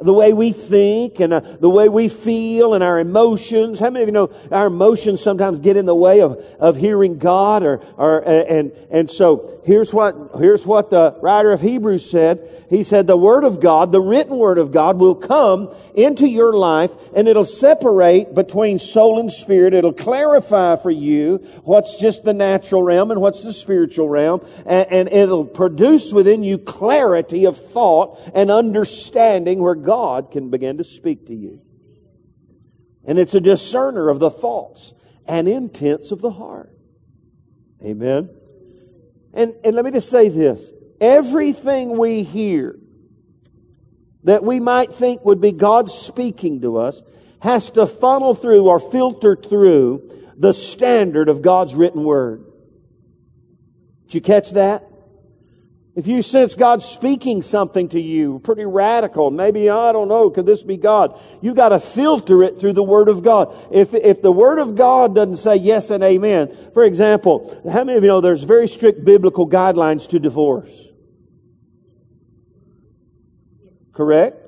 The 0.00 0.12
way 0.12 0.32
we 0.32 0.52
think 0.52 1.20
and 1.20 1.32
uh, 1.32 1.40
the 1.40 1.68
way 1.68 1.88
we 1.88 2.08
feel 2.08 2.74
and 2.74 2.82
our 2.82 2.98
emotions. 2.98 3.80
How 3.80 3.90
many 3.90 4.02
of 4.02 4.08
you 4.08 4.12
know 4.12 4.32
our 4.50 4.66
emotions 4.66 5.20
sometimes 5.20 5.60
get 5.60 5.76
in 5.76 5.86
the 5.86 5.94
way 5.94 6.20
of, 6.20 6.36
of 6.58 6.76
hearing 6.76 7.18
God 7.18 7.62
or, 7.62 7.76
or, 7.96 8.20
and, 8.26 8.72
and 8.90 9.10
so 9.10 9.60
here's 9.64 9.92
what, 9.92 10.16
here's 10.38 10.64
what 10.64 10.90
the 10.90 11.18
writer 11.20 11.52
of 11.52 11.60
Hebrews 11.60 12.10
said. 12.10 12.48
He 12.70 12.82
said 12.82 13.06
the 13.06 13.16
Word 13.16 13.44
of 13.44 13.60
God, 13.60 13.92
the 13.92 14.00
written 14.00 14.36
Word 14.36 14.58
of 14.58 14.72
God 14.72 14.98
will 14.98 15.14
come 15.14 15.74
into 15.94 16.26
your 16.26 16.54
life 16.54 16.92
and 17.14 17.28
it'll 17.28 17.44
separate 17.44 18.34
between 18.34 18.78
soul 18.78 19.18
and 19.20 19.30
spirit. 19.30 19.74
It'll 19.74 19.92
clarify 19.92 20.76
for 20.76 20.90
you 20.90 21.38
what's 21.64 22.00
just 22.00 22.24
the 22.24 22.32
natural 22.32 22.82
realm 22.82 23.10
and 23.10 23.20
what's 23.20 23.42
the 23.42 23.52
spiritual 23.52 24.08
realm 24.08 24.40
and, 24.66 24.90
and 24.90 25.08
it'll 25.08 25.44
produce 25.44 26.12
within 26.12 26.42
you 26.42 26.58
clarity 26.58 27.44
of 27.44 27.56
thought 27.56 28.18
and 28.34 28.50
understanding 28.50 29.60
where 29.60 29.74
God 29.74 29.89
God 29.90 30.30
can 30.30 30.50
begin 30.50 30.78
to 30.78 30.84
speak 30.84 31.26
to 31.26 31.34
you. 31.34 31.60
And 33.04 33.18
it's 33.18 33.34
a 33.34 33.40
discerner 33.40 34.08
of 34.08 34.20
the 34.20 34.30
thoughts 34.30 34.94
and 35.26 35.48
intents 35.48 36.12
of 36.12 36.20
the 36.20 36.30
heart. 36.30 36.72
Amen. 37.84 38.30
And, 39.34 39.52
and 39.64 39.74
let 39.74 39.84
me 39.84 39.90
just 39.90 40.08
say 40.08 40.28
this. 40.28 40.72
Everything 41.00 41.98
we 41.98 42.22
hear 42.22 42.78
that 44.22 44.44
we 44.44 44.60
might 44.60 44.94
think 44.94 45.24
would 45.24 45.40
be 45.40 45.50
God 45.50 45.88
speaking 45.88 46.60
to 46.60 46.76
us 46.76 47.02
has 47.42 47.70
to 47.70 47.84
funnel 47.84 48.36
through 48.36 48.68
or 48.68 48.78
filter 48.78 49.34
through 49.34 50.08
the 50.36 50.52
standard 50.52 51.28
of 51.28 51.42
God's 51.42 51.74
written 51.74 52.04
word. 52.04 52.44
Did 54.04 54.14
you 54.14 54.20
catch 54.20 54.52
that? 54.52 54.84
If 56.00 56.06
you 56.06 56.22
sense 56.22 56.54
God 56.54 56.80
speaking 56.80 57.42
something 57.42 57.90
to 57.90 58.00
you, 58.00 58.38
pretty 58.38 58.64
radical, 58.64 59.30
maybe, 59.30 59.68
I 59.68 59.92
don't 59.92 60.08
know, 60.08 60.30
could 60.30 60.46
this 60.46 60.62
be 60.62 60.78
God? 60.78 61.20
You 61.42 61.52
gotta 61.52 61.78
filter 61.78 62.42
it 62.42 62.58
through 62.58 62.72
the 62.72 62.82
Word 62.82 63.10
of 63.10 63.22
God. 63.22 63.54
If, 63.70 63.92
if 63.92 64.22
the 64.22 64.32
Word 64.32 64.58
of 64.58 64.76
God 64.76 65.14
doesn't 65.14 65.36
say 65.36 65.56
yes 65.56 65.90
and 65.90 66.02
amen, 66.02 66.56
for 66.72 66.84
example, 66.84 67.60
how 67.70 67.84
many 67.84 67.98
of 67.98 68.02
you 68.02 68.08
know 68.08 68.22
there's 68.22 68.44
very 68.44 68.66
strict 68.66 69.04
biblical 69.04 69.46
guidelines 69.46 70.08
to 70.08 70.18
divorce? 70.18 70.88
Correct? 73.92 74.39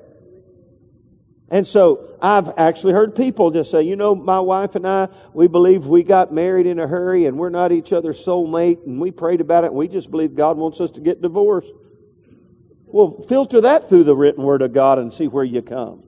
And 1.53 1.67
so 1.67 2.17
I've 2.19 2.51
actually 2.57 2.93
heard 2.93 3.15
people 3.15 3.51
just 3.51 3.69
say, 3.69 3.83
you 3.83 3.95
know, 3.95 4.15
my 4.15 4.39
wife 4.39 4.73
and 4.73 4.87
I, 4.87 5.07
we 5.33 5.47
believe 5.47 5.85
we 5.85 6.01
got 6.01 6.33
married 6.33 6.65
in 6.65 6.79
a 6.79 6.87
hurry 6.87 7.27
and 7.27 7.37
we're 7.37 7.51
not 7.51 7.71
each 7.71 7.93
other's 7.93 8.25
soulmate 8.25 8.87
and 8.87 8.99
we 8.99 9.11
prayed 9.11 9.39
about 9.39 9.63
it 9.63 9.67
and 9.67 9.75
we 9.75 9.87
just 9.87 10.09
believe 10.09 10.33
God 10.33 10.57
wants 10.57 10.81
us 10.81 10.89
to 10.89 10.99
get 10.99 11.21
divorced. 11.21 11.71
Well, 12.87 13.23
filter 13.29 13.61
that 13.61 13.87
through 13.87 14.05
the 14.05 14.15
written 14.15 14.43
word 14.43 14.63
of 14.63 14.73
God 14.73 14.97
and 14.97 15.13
see 15.13 15.27
where 15.27 15.43
you 15.43 15.61
come. 15.61 16.01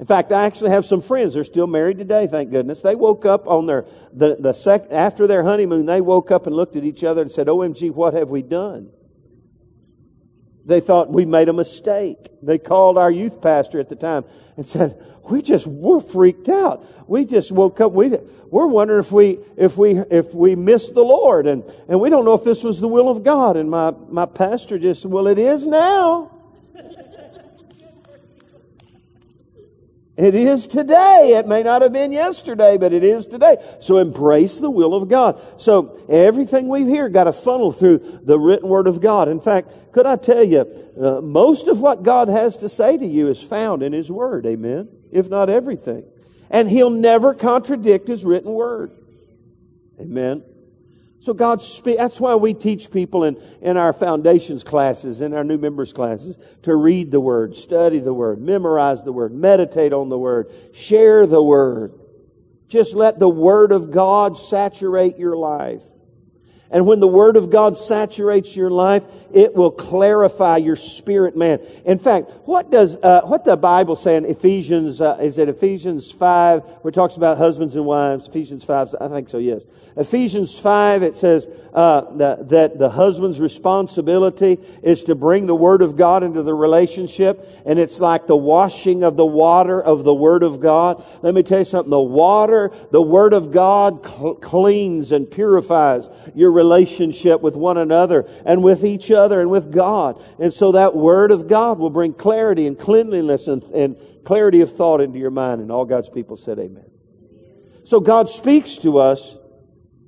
In 0.00 0.06
fact, 0.06 0.32
I 0.32 0.46
actually 0.46 0.70
have 0.70 0.84
some 0.84 1.00
friends. 1.00 1.34
They're 1.34 1.44
still 1.44 1.68
married 1.68 1.98
today, 1.98 2.26
thank 2.26 2.50
goodness. 2.50 2.82
They 2.82 2.96
woke 2.96 3.24
up 3.24 3.46
on 3.46 3.66
their, 3.66 3.86
the, 4.12 4.34
the 4.36 4.52
sec, 4.52 4.86
after 4.90 5.28
their 5.28 5.44
honeymoon, 5.44 5.86
they 5.86 6.00
woke 6.00 6.32
up 6.32 6.48
and 6.48 6.56
looked 6.56 6.74
at 6.74 6.82
each 6.82 7.04
other 7.04 7.22
and 7.22 7.30
said, 7.30 7.46
OMG, 7.46 7.92
what 7.94 8.14
have 8.14 8.30
we 8.30 8.42
done? 8.42 8.90
They 10.64 10.80
thought 10.80 11.10
we 11.10 11.24
made 11.24 11.48
a 11.48 11.52
mistake. 11.52 12.28
They 12.42 12.58
called 12.58 12.98
our 12.98 13.10
youth 13.10 13.40
pastor 13.40 13.80
at 13.80 13.88
the 13.88 13.96
time 13.96 14.24
and 14.56 14.68
said, 14.68 15.00
we 15.30 15.42
just, 15.42 15.66
we're 15.66 16.00
freaked 16.00 16.48
out. 16.48 16.84
We 17.08 17.24
just 17.24 17.52
woke 17.52 17.80
up. 17.80 17.92
We, 17.92 18.16
we're 18.50 18.66
wondering 18.66 19.00
if 19.00 19.12
we, 19.12 19.38
if 19.56 19.76
we, 19.76 19.98
if 19.98 20.34
we 20.34 20.56
missed 20.56 20.94
the 20.94 21.04
Lord 21.04 21.46
and, 21.46 21.64
and 21.88 22.00
we 22.00 22.10
don't 22.10 22.24
know 22.24 22.34
if 22.34 22.44
this 22.44 22.64
was 22.64 22.80
the 22.80 22.88
will 22.88 23.08
of 23.08 23.22
God. 23.22 23.56
And 23.56 23.70
my, 23.70 23.92
my 24.08 24.26
pastor 24.26 24.78
just 24.78 25.06
well, 25.06 25.26
it 25.26 25.38
is 25.38 25.66
now. 25.66 26.39
It 30.20 30.34
is 30.34 30.66
today. 30.66 31.34
It 31.38 31.46
may 31.48 31.62
not 31.62 31.80
have 31.80 31.94
been 31.94 32.12
yesterday, 32.12 32.76
but 32.76 32.92
it 32.92 33.02
is 33.02 33.26
today. 33.26 33.56
So 33.80 33.96
embrace 33.96 34.58
the 34.58 34.68
will 34.68 34.94
of 34.94 35.08
God. 35.08 35.40
So 35.58 35.98
everything 36.10 36.68
we've 36.68 36.86
here 36.86 37.08
got 37.08 37.24
to 37.24 37.32
funnel 37.32 37.72
through 37.72 38.20
the 38.22 38.38
written 38.38 38.68
word 38.68 38.86
of 38.86 39.00
God. 39.00 39.28
In 39.28 39.40
fact, 39.40 39.72
could 39.92 40.04
I 40.04 40.16
tell 40.16 40.44
you, 40.44 40.66
uh, 41.00 41.22
most 41.22 41.68
of 41.68 41.80
what 41.80 42.02
God 42.02 42.28
has 42.28 42.58
to 42.58 42.68
say 42.68 42.98
to 42.98 43.06
you 43.06 43.28
is 43.28 43.42
found 43.42 43.82
in 43.82 43.94
His 43.94 44.12
word. 44.12 44.44
Amen. 44.44 44.90
If 45.10 45.30
not 45.30 45.48
everything. 45.48 46.04
And 46.50 46.68
He'll 46.68 46.90
never 46.90 47.32
contradict 47.32 48.06
His 48.06 48.22
written 48.22 48.52
word. 48.52 48.92
Amen. 49.98 50.44
So 51.20 51.34
God 51.34 51.60
speak, 51.60 51.98
that's 51.98 52.18
why 52.18 52.34
we 52.34 52.54
teach 52.54 52.90
people 52.90 53.24
in, 53.24 53.36
in 53.60 53.76
our 53.76 53.92
foundations 53.92 54.64
classes, 54.64 55.20
in 55.20 55.34
our 55.34 55.44
new 55.44 55.58
members 55.58 55.92
classes, 55.92 56.38
to 56.62 56.74
read 56.74 57.10
the 57.10 57.20
Word, 57.20 57.54
study 57.54 57.98
the 57.98 58.14
Word, 58.14 58.40
memorize 58.40 59.04
the 59.04 59.12
Word, 59.12 59.32
meditate 59.32 59.92
on 59.92 60.08
the 60.08 60.18
Word, 60.18 60.50
share 60.72 61.26
the 61.26 61.42
Word. 61.42 61.92
Just 62.68 62.94
let 62.94 63.18
the 63.18 63.28
Word 63.28 63.70
of 63.70 63.90
God 63.90 64.38
saturate 64.38 65.18
your 65.18 65.36
life. 65.36 65.82
And 66.70 66.86
when 66.86 67.00
the 67.00 67.08
Word 67.08 67.36
of 67.36 67.50
God 67.50 67.76
saturates 67.76 68.54
your 68.54 68.70
life, 68.70 69.04
it 69.32 69.54
will 69.54 69.72
clarify 69.72 70.58
your 70.58 70.76
spirit 70.76 71.36
man. 71.36 71.58
In 71.84 71.98
fact, 71.98 72.34
what 72.44 72.70
does, 72.70 72.96
uh, 72.96 73.22
what 73.22 73.44
the 73.44 73.56
Bible 73.56 73.96
say 73.96 74.16
in 74.16 74.24
Ephesians, 74.24 75.00
uh, 75.00 75.18
is 75.20 75.38
it 75.38 75.48
Ephesians 75.48 76.12
5, 76.12 76.62
where 76.62 76.90
it 76.90 76.94
talks 76.94 77.16
about 77.16 77.38
husbands 77.38 77.74
and 77.74 77.84
wives? 77.84 78.28
Ephesians 78.28 78.62
5, 78.64 78.94
I 79.00 79.08
think 79.08 79.28
so, 79.28 79.38
yes. 79.38 79.64
Ephesians 79.96 80.58
5, 80.58 81.02
it 81.02 81.16
says, 81.16 81.48
uh, 81.74 82.02
that, 82.16 82.48
that 82.50 82.78
the 82.78 82.90
husband's 82.90 83.40
responsibility 83.40 84.58
is 84.82 85.04
to 85.04 85.16
bring 85.16 85.46
the 85.46 85.54
Word 85.54 85.82
of 85.82 85.96
God 85.96 86.22
into 86.22 86.42
the 86.42 86.54
relationship, 86.54 87.44
and 87.66 87.80
it's 87.80 87.98
like 87.98 88.28
the 88.28 88.36
washing 88.36 89.02
of 89.02 89.16
the 89.16 89.26
water 89.26 89.82
of 89.82 90.04
the 90.04 90.14
Word 90.14 90.44
of 90.44 90.60
God. 90.60 91.04
Let 91.22 91.34
me 91.34 91.42
tell 91.42 91.58
you 91.58 91.64
something. 91.64 91.90
The 91.90 92.00
water, 92.00 92.70
the 92.92 93.02
Word 93.02 93.32
of 93.32 93.50
God 93.50 94.06
cl- 94.06 94.36
cleans 94.36 95.10
and 95.10 95.28
purifies 95.28 96.08
your 96.34 96.59
relationship 96.60 97.40
with 97.40 97.56
one 97.56 97.78
another 97.78 98.28
and 98.44 98.62
with 98.62 98.84
each 98.84 99.10
other 99.10 99.40
and 99.40 99.50
with 99.50 99.72
God. 99.72 100.22
And 100.38 100.52
so 100.52 100.72
that 100.72 100.94
Word 100.94 101.32
of 101.32 101.48
God 101.48 101.78
will 101.78 101.88
bring 101.88 102.12
clarity 102.12 102.66
and 102.66 102.78
cleanliness 102.78 103.48
and, 103.48 103.62
and 103.64 103.96
clarity 104.24 104.60
of 104.60 104.70
thought 104.70 105.00
into 105.00 105.18
your 105.18 105.30
mind. 105.30 105.62
And 105.62 105.72
all 105.72 105.86
God's 105.86 106.10
people 106.10 106.36
said 106.36 106.58
amen. 106.58 106.90
So 107.84 107.98
God 107.98 108.28
speaks 108.28 108.76
to 108.78 108.98
us 108.98 109.36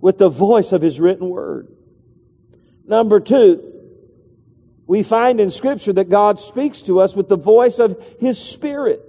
with 0.00 0.18
the 0.18 0.28
voice 0.28 0.72
of 0.72 0.82
His 0.82 1.00
written 1.00 1.30
Word. 1.30 1.74
Number 2.86 3.18
two, 3.18 3.70
we 4.86 5.02
find 5.02 5.40
in 5.40 5.50
Scripture 5.50 5.94
that 5.94 6.10
God 6.10 6.38
speaks 6.38 6.82
to 6.82 7.00
us 7.00 7.16
with 7.16 7.28
the 7.28 7.38
voice 7.38 7.78
of 7.78 7.96
His 8.20 8.38
Spirit. 8.38 9.00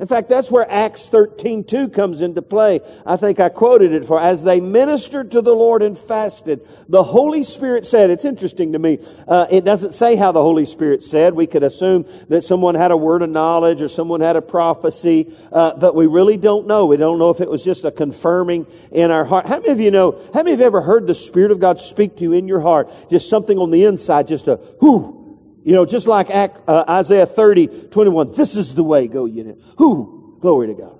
In 0.00 0.06
fact, 0.06 0.28
that's 0.28 0.48
where 0.48 0.64
Acts 0.70 1.08
13, 1.08 1.64
2 1.64 1.88
comes 1.88 2.22
into 2.22 2.40
play. 2.40 2.80
I 3.04 3.16
think 3.16 3.40
I 3.40 3.48
quoted 3.48 3.92
it 3.92 4.04
for, 4.04 4.20
as 4.20 4.44
they 4.44 4.60
ministered 4.60 5.32
to 5.32 5.42
the 5.42 5.54
Lord 5.54 5.82
and 5.82 5.98
fasted, 5.98 6.60
the 6.88 7.02
Holy 7.02 7.42
Spirit 7.42 7.84
said, 7.84 8.08
it's 8.10 8.24
interesting 8.24 8.72
to 8.72 8.78
me, 8.78 9.00
uh, 9.26 9.46
it 9.50 9.64
doesn't 9.64 9.92
say 9.92 10.14
how 10.14 10.30
the 10.30 10.42
Holy 10.42 10.66
Spirit 10.66 11.02
said. 11.02 11.34
We 11.34 11.48
could 11.48 11.64
assume 11.64 12.04
that 12.28 12.42
someone 12.42 12.76
had 12.76 12.92
a 12.92 12.96
word 12.96 13.22
of 13.22 13.30
knowledge 13.30 13.82
or 13.82 13.88
someone 13.88 14.20
had 14.20 14.36
a 14.36 14.42
prophecy, 14.42 15.32
uh, 15.50 15.74
but 15.76 15.96
we 15.96 16.06
really 16.06 16.36
don't 16.36 16.68
know. 16.68 16.86
We 16.86 16.96
don't 16.96 17.18
know 17.18 17.30
if 17.30 17.40
it 17.40 17.50
was 17.50 17.64
just 17.64 17.84
a 17.84 17.90
confirming 17.90 18.68
in 18.92 19.10
our 19.10 19.24
heart. 19.24 19.46
How 19.46 19.58
many 19.58 19.72
of 19.72 19.80
you 19.80 19.90
know, 19.90 20.20
how 20.32 20.44
many 20.44 20.52
of 20.52 20.60
you 20.60 20.66
ever 20.66 20.80
heard 20.80 21.08
the 21.08 21.14
Spirit 21.14 21.50
of 21.50 21.58
God 21.58 21.80
speak 21.80 22.16
to 22.18 22.22
you 22.22 22.34
in 22.34 22.46
your 22.46 22.60
heart? 22.60 22.88
Just 23.10 23.28
something 23.28 23.58
on 23.58 23.72
the 23.72 23.84
inside, 23.84 24.28
just 24.28 24.46
a 24.46 24.60
whoo, 24.80 25.27
you 25.68 25.74
know, 25.74 25.84
just 25.84 26.06
like 26.06 26.30
uh, 26.30 26.84
Isaiah 26.88 27.26
30, 27.26 27.88
21, 27.90 28.32
this 28.32 28.56
is 28.56 28.74
the 28.74 28.82
way, 28.82 29.06
go 29.06 29.26
ye. 29.26 29.52
Who? 29.76 30.38
Glory 30.40 30.68
to 30.68 30.72
God. 30.72 30.98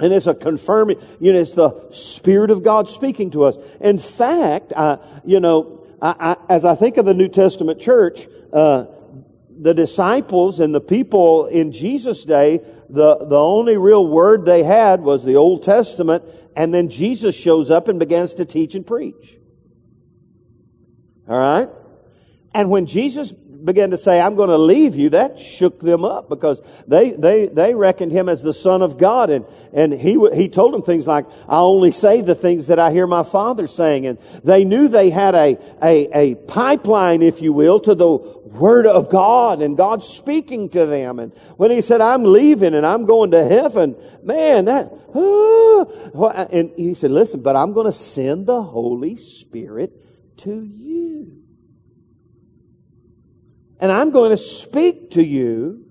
And 0.00 0.12
it's 0.12 0.26
a 0.26 0.34
confirming, 0.34 1.00
you 1.20 1.32
know, 1.32 1.38
it's 1.38 1.54
the 1.54 1.92
Spirit 1.92 2.50
of 2.50 2.64
God 2.64 2.88
speaking 2.88 3.30
to 3.30 3.44
us. 3.44 3.56
In 3.80 3.98
fact, 3.98 4.72
I, 4.76 4.98
you 5.24 5.38
know, 5.38 5.86
I, 6.02 6.34
I, 6.48 6.52
as 6.52 6.64
I 6.64 6.74
think 6.74 6.96
of 6.96 7.04
the 7.04 7.14
New 7.14 7.28
Testament 7.28 7.80
church, 7.80 8.26
uh, 8.52 8.86
the 9.56 9.74
disciples 9.74 10.58
and 10.58 10.74
the 10.74 10.80
people 10.80 11.46
in 11.46 11.70
Jesus' 11.70 12.24
day, 12.24 12.58
the, 12.88 13.24
the 13.26 13.38
only 13.38 13.76
real 13.76 14.08
word 14.08 14.44
they 14.44 14.64
had 14.64 15.02
was 15.02 15.24
the 15.24 15.36
Old 15.36 15.62
Testament, 15.62 16.24
and 16.56 16.74
then 16.74 16.88
Jesus 16.88 17.36
shows 17.36 17.70
up 17.70 17.86
and 17.86 18.00
begins 18.00 18.34
to 18.34 18.44
teach 18.44 18.74
and 18.74 18.84
preach. 18.84 19.38
All 21.28 21.38
right? 21.38 21.68
And 22.54 22.70
when 22.70 22.86
Jesus 22.86 23.32
began 23.64 23.90
to 23.90 23.96
say, 23.96 24.20
I'm 24.20 24.34
going 24.34 24.48
to 24.48 24.58
leave 24.58 24.96
you, 24.96 25.10
that 25.10 25.38
shook 25.38 25.80
them 25.80 26.04
up 26.04 26.28
because 26.28 26.60
they, 26.86 27.10
they, 27.10 27.46
they 27.46 27.74
reckoned 27.74 28.12
him 28.12 28.28
as 28.28 28.42
the 28.42 28.54
son 28.54 28.82
of 28.82 28.98
God. 28.98 29.30
And, 29.30 29.44
and 29.72 29.92
he, 29.92 30.18
he 30.34 30.48
told 30.48 30.74
them 30.74 30.82
things 30.82 31.06
like, 31.06 31.26
I 31.48 31.58
only 31.58 31.92
say 31.92 32.22
the 32.22 32.34
things 32.34 32.68
that 32.68 32.78
I 32.78 32.90
hear 32.90 33.06
my 33.06 33.22
father 33.22 33.66
saying. 33.66 34.06
And 34.06 34.18
they 34.44 34.64
knew 34.64 34.88
they 34.88 35.10
had 35.10 35.34
a, 35.34 35.58
a, 35.82 36.08
a 36.12 36.34
pipeline, 36.46 37.22
if 37.22 37.40
you 37.42 37.52
will, 37.52 37.80
to 37.80 37.94
the 37.94 38.08
word 38.08 38.86
of 38.86 39.10
God 39.10 39.62
and 39.62 39.76
God 39.76 40.02
speaking 40.02 40.68
to 40.70 40.86
them. 40.86 41.18
And 41.18 41.32
when 41.56 41.70
he 41.70 41.80
said, 41.80 42.00
I'm 42.00 42.24
leaving 42.24 42.74
and 42.74 42.84
I'm 42.84 43.04
going 43.04 43.30
to 43.32 43.44
heaven, 43.44 43.96
man, 44.22 44.64
that, 44.64 44.92
ah. 45.14 46.46
and 46.50 46.72
he 46.76 46.94
said, 46.94 47.10
listen, 47.10 47.42
but 47.42 47.56
I'm 47.56 47.72
going 47.72 47.86
to 47.86 47.92
send 47.92 48.46
the 48.46 48.62
Holy 48.62 49.16
Spirit 49.16 49.92
to 50.38 50.64
you. 50.64 51.39
And 53.80 53.90
I'm 53.90 54.10
going 54.10 54.30
to 54.30 54.36
speak 54.36 55.10
to 55.12 55.24
you 55.24 55.86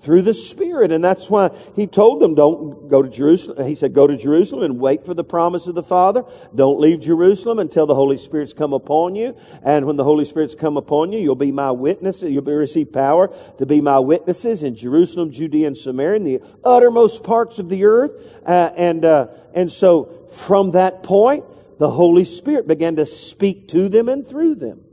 through 0.00 0.22
the 0.22 0.32
Spirit. 0.32 0.92
And 0.92 1.02
that's 1.02 1.28
why 1.28 1.50
he 1.74 1.86
told 1.86 2.20
them, 2.20 2.34
don't 2.34 2.88
go 2.88 3.02
to 3.02 3.08
Jerusalem. 3.08 3.66
He 3.66 3.74
said, 3.74 3.92
go 3.92 4.06
to 4.06 4.16
Jerusalem 4.16 4.62
and 4.62 4.78
wait 4.80 5.04
for 5.04 5.12
the 5.12 5.24
promise 5.24 5.66
of 5.66 5.74
the 5.74 5.82
Father. 5.82 6.24
Don't 6.54 6.78
leave 6.78 7.00
Jerusalem 7.00 7.58
until 7.58 7.84
the 7.86 7.94
Holy 7.94 8.16
Spirit's 8.16 8.52
come 8.52 8.72
upon 8.72 9.16
you. 9.16 9.36
And 9.62 9.86
when 9.86 9.96
the 9.96 10.04
Holy 10.04 10.24
Spirit's 10.24 10.54
come 10.54 10.76
upon 10.76 11.12
you, 11.12 11.18
you'll 11.18 11.34
be 11.34 11.52
my 11.52 11.72
witnesses. 11.72 12.30
You'll 12.30 12.42
be 12.42 12.52
receive 12.52 12.92
power 12.92 13.34
to 13.58 13.66
be 13.66 13.80
my 13.80 13.98
witnesses 13.98 14.62
in 14.62 14.76
Jerusalem, 14.76 15.32
Judea, 15.32 15.66
and 15.66 15.76
Samaria, 15.76 16.16
in 16.16 16.24
the 16.24 16.40
uttermost 16.64 17.24
parts 17.24 17.58
of 17.58 17.68
the 17.68 17.84
earth. 17.84 18.40
Uh, 18.46 18.72
and, 18.76 19.04
uh, 19.04 19.28
and 19.52 19.70
so 19.70 20.26
from 20.30 20.70
that 20.70 21.02
point, 21.02 21.44
the 21.78 21.90
Holy 21.90 22.24
Spirit 22.24 22.66
began 22.66 22.96
to 22.96 23.06
speak 23.06 23.68
to 23.68 23.88
them 23.88 24.08
and 24.08 24.26
through 24.26 24.54
them. 24.54 24.84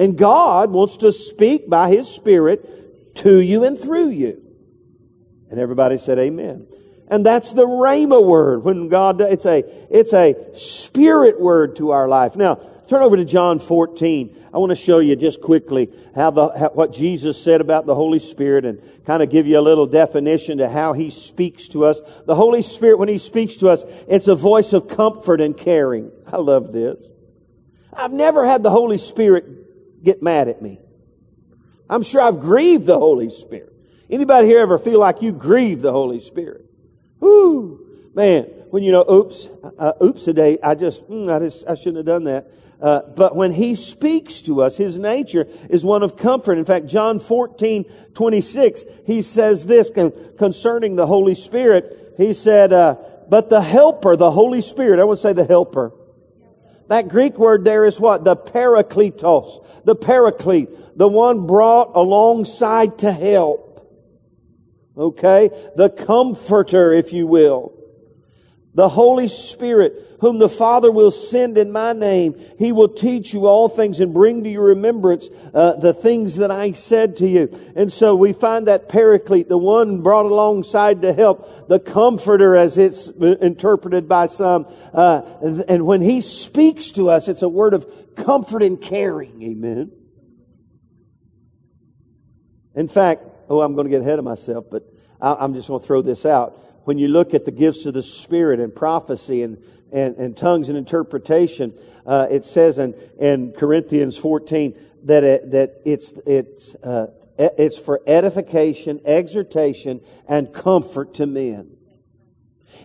And 0.00 0.16
God 0.16 0.70
wants 0.70 0.96
to 0.96 1.12
speak 1.12 1.68
by 1.68 1.90
His 1.90 2.08
Spirit 2.08 3.16
to 3.16 3.38
you 3.38 3.64
and 3.64 3.78
through 3.78 4.08
you. 4.08 4.42
And 5.50 5.60
everybody 5.60 5.98
said 5.98 6.18
amen. 6.18 6.66
And 7.08 7.26
that's 7.26 7.52
the 7.52 7.66
Rhema 7.66 8.24
word. 8.24 8.64
When 8.64 8.88
God, 8.88 9.20
it's 9.20 9.44
a, 9.44 9.62
it's 9.90 10.14
a 10.14 10.36
spirit 10.54 11.38
word 11.38 11.76
to 11.76 11.90
our 11.90 12.08
life. 12.08 12.34
Now, 12.34 12.54
turn 12.88 13.02
over 13.02 13.14
to 13.18 13.26
John 13.26 13.58
14. 13.58 14.46
I 14.54 14.56
want 14.56 14.70
to 14.70 14.76
show 14.76 15.00
you 15.00 15.16
just 15.16 15.42
quickly 15.42 15.92
how 16.14 16.30
the, 16.30 16.48
how, 16.58 16.70
what 16.70 16.94
Jesus 16.94 17.42
said 17.42 17.60
about 17.60 17.84
the 17.84 17.94
Holy 17.94 18.20
Spirit 18.20 18.64
and 18.64 18.80
kind 19.04 19.22
of 19.22 19.28
give 19.28 19.46
you 19.46 19.58
a 19.58 19.60
little 19.60 19.86
definition 19.86 20.58
to 20.58 20.68
how 20.70 20.94
He 20.94 21.10
speaks 21.10 21.68
to 21.68 21.84
us. 21.84 22.00
The 22.24 22.36
Holy 22.36 22.62
Spirit, 22.62 22.98
when 22.98 23.08
He 23.08 23.18
speaks 23.18 23.56
to 23.56 23.68
us, 23.68 23.84
it's 24.08 24.28
a 24.28 24.34
voice 24.34 24.72
of 24.72 24.88
comfort 24.88 25.42
and 25.42 25.54
caring. 25.54 26.10
I 26.32 26.38
love 26.38 26.72
this. 26.72 27.04
I've 27.92 28.12
never 28.12 28.46
had 28.46 28.62
the 28.62 28.70
Holy 28.70 28.96
Spirit 28.96 29.59
get 30.02 30.22
mad 30.22 30.48
at 30.48 30.62
me. 30.62 30.80
I'm 31.88 32.02
sure 32.02 32.20
I've 32.20 32.40
grieved 32.40 32.86
the 32.86 32.98
Holy 32.98 33.30
Spirit. 33.30 33.72
Anybody 34.08 34.46
here 34.46 34.60
ever 34.60 34.78
feel 34.78 35.00
like 35.00 35.22
you 35.22 35.32
grieved 35.32 35.82
the 35.82 35.92
Holy 35.92 36.20
Spirit? 36.20 36.64
Whoo! 37.20 37.86
Man, 38.14 38.44
when 38.70 38.82
you 38.82 38.92
know, 38.92 39.04
oops, 39.08 39.48
uh, 39.78 39.92
oops 40.02 40.26
a 40.28 40.32
day, 40.32 40.58
I 40.62 40.74
just, 40.74 41.08
mm, 41.08 41.32
I 41.32 41.38
just, 41.38 41.68
I 41.68 41.74
shouldn't 41.74 41.98
have 41.98 42.06
done 42.06 42.24
that. 42.24 42.50
Uh, 42.80 43.02
but 43.14 43.36
when 43.36 43.52
he 43.52 43.74
speaks 43.74 44.40
to 44.42 44.62
us, 44.62 44.76
his 44.76 44.98
nature 44.98 45.46
is 45.68 45.84
one 45.84 46.02
of 46.02 46.16
comfort. 46.16 46.56
In 46.56 46.64
fact, 46.64 46.86
John 46.86 47.20
14, 47.20 47.84
26, 48.14 48.84
he 49.06 49.22
says 49.22 49.66
this 49.66 49.90
concerning 50.38 50.96
the 50.96 51.06
Holy 51.06 51.34
Spirit. 51.34 52.14
He 52.16 52.32
said, 52.32 52.72
uh, 52.72 52.96
but 53.28 53.50
the 53.50 53.60
helper, 53.60 54.16
the 54.16 54.30
Holy 54.30 54.62
Spirit, 54.62 54.98
I 54.98 55.04
would 55.04 55.18
say 55.18 55.32
the 55.32 55.44
helper. 55.44 55.92
That 56.90 57.08
Greek 57.08 57.38
word 57.38 57.64
there 57.64 57.84
is 57.84 57.98
what? 57.98 58.24
The 58.24 58.36
parakletos. 58.36 59.84
The 59.84 59.94
paraclete. 59.94 60.98
The 60.98 61.08
one 61.08 61.46
brought 61.46 61.92
alongside 61.94 62.98
to 62.98 63.12
help. 63.12 63.68
Okay? 64.96 65.50
The 65.76 65.88
comforter, 65.88 66.92
if 66.92 67.12
you 67.12 67.26
will 67.26 67.79
the 68.74 68.88
Holy 68.88 69.26
Spirit, 69.26 69.94
whom 70.20 70.38
the 70.38 70.48
Father 70.48 70.92
will 70.92 71.10
send 71.10 71.58
in 71.58 71.72
my 71.72 71.92
name. 71.92 72.34
He 72.58 72.70
will 72.72 72.88
teach 72.88 73.34
you 73.34 73.46
all 73.46 73.68
things 73.68 73.98
and 73.98 74.14
bring 74.14 74.44
to 74.44 74.50
your 74.50 74.66
remembrance 74.66 75.28
uh, 75.52 75.76
the 75.76 75.92
things 75.92 76.36
that 76.36 76.50
I 76.50 76.72
said 76.72 77.16
to 77.16 77.28
you. 77.28 77.50
And 77.74 77.92
so 77.92 78.14
we 78.14 78.32
find 78.32 78.68
that 78.68 78.88
paraclete, 78.88 79.48
the 79.48 79.58
one 79.58 80.02
brought 80.02 80.26
alongside 80.26 81.02
to 81.02 81.12
help, 81.12 81.68
the 81.68 81.80
comforter 81.80 82.54
as 82.54 82.78
it's 82.78 83.08
interpreted 83.08 84.08
by 84.08 84.26
some. 84.26 84.66
Uh, 84.92 85.22
and 85.68 85.84
when 85.84 86.00
he 86.00 86.20
speaks 86.20 86.92
to 86.92 87.10
us, 87.10 87.26
it's 87.26 87.42
a 87.42 87.48
word 87.48 87.74
of 87.74 88.14
comfort 88.14 88.62
and 88.62 88.80
caring. 88.80 89.42
Amen. 89.42 89.90
In 92.76 92.86
fact, 92.86 93.24
oh, 93.48 93.62
I'm 93.62 93.74
going 93.74 93.86
to 93.86 93.90
get 93.90 94.02
ahead 94.02 94.20
of 94.20 94.24
myself, 94.24 94.66
but 94.70 94.84
I'm 95.20 95.54
just 95.54 95.66
going 95.66 95.80
to 95.80 95.86
throw 95.86 96.02
this 96.02 96.24
out 96.24 96.56
when 96.90 96.98
you 96.98 97.06
look 97.06 97.34
at 97.34 97.44
the 97.44 97.52
gifts 97.52 97.86
of 97.86 97.94
the 97.94 98.02
Spirit 98.02 98.58
and 98.58 98.74
prophecy 98.74 99.44
and, 99.44 99.62
and, 99.92 100.16
and 100.16 100.36
tongues 100.36 100.68
and 100.68 100.76
interpretation, 100.76 101.72
uh, 102.04 102.26
it 102.28 102.44
says 102.44 102.78
in, 102.80 102.96
in 103.20 103.52
Corinthians 103.52 104.16
14 104.16 104.76
that, 105.04 105.22
it, 105.22 105.52
that 105.52 105.82
it's, 105.84 106.10
it's, 106.26 106.74
uh, 106.82 107.06
it's 107.38 107.78
for 107.78 108.00
edification, 108.08 109.00
exhortation, 109.04 110.00
and 110.28 110.52
comfort 110.52 111.14
to 111.14 111.26
men. 111.28 111.76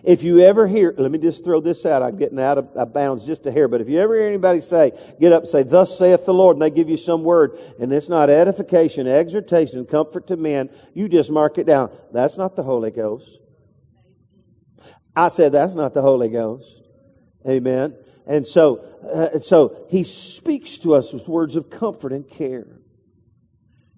If 0.04 0.22
you 0.22 0.38
ever 0.38 0.68
hear, 0.68 0.94
let 0.96 1.10
me 1.10 1.18
just 1.18 1.42
throw 1.42 1.58
this 1.58 1.84
out. 1.84 2.00
I'm 2.00 2.14
getting 2.14 2.38
out 2.38 2.58
of 2.58 2.92
bounds 2.92 3.26
just 3.26 3.44
a 3.46 3.50
hair, 3.50 3.66
but 3.66 3.80
if 3.80 3.88
you 3.88 3.98
ever 3.98 4.14
hear 4.14 4.28
anybody 4.28 4.60
say, 4.60 4.92
get 5.18 5.32
up 5.32 5.42
and 5.42 5.48
say, 5.48 5.64
thus 5.64 5.98
saith 5.98 6.26
the 6.26 6.32
Lord, 6.32 6.54
and 6.54 6.62
they 6.62 6.70
give 6.70 6.88
you 6.88 6.96
some 6.96 7.24
word, 7.24 7.58
and 7.80 7.92
it's 7.92 8.08
not 8.08 8.30
edification, 8.30 9.08
exhortation, 9.08 9.84
comfort 9.84 10.28
to 10.28 10.36
men, 10.36 10.70
you 10.94 11.08
just 11.08 11.32
mark 11.32 11.58
it 11.58 11.66
down. 11.66 11.90
That's 12.12 12.38
not 12.38 12.54
the 12.54 12.62
Holy 12.62 12.92
Ghost. 12.92 13.40
I 15.16 15.30
said, 15.30 15.52
that's 15.52 15.74
not 15.74 15.94
the 15.94 16.02
Holy 16.02 16.28
Ghost. 16.28 16.82
Amen. 17.48 17.96
And 18.26 18.46
so, 18.46 18.84
uh, 19.12 19.40
so 19.40 19.86
he 19.88 20.04
speaks 20.04 20.78
to 20.78 20.94
us 20.94 21.12
with 21.12 21.26
words 21.26 21.56
of 21.56 21.70
comfort 21.70 22.12
and 22.12 22.28
care. 22.28 22.66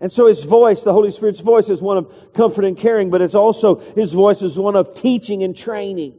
And 0.00 0.12
so 0.12 0.26
his 0.26 0.44
voice, 0.44 0.82
the 0.82 0.92
Holy 0.92 1.10
Spirit's 1.10 1.40
voice 1.40 1.68
is 1.68 1.82
one 1.82 1.96
of 1.96 2.32
comfort 2.34 2.64
and 2.64 2.76
caring, 2.76 3.10
but 3.10 3.20
it's 3.20 3.34
also, 3.34 3.76
his 3.76 4.12
voice 4.12 4.42
is 4.42 4.56
one 4.56 4.76
of 4.76 4.94
teaching 4.94 5.42
and 5.42 5.56
training. 5.56 6.16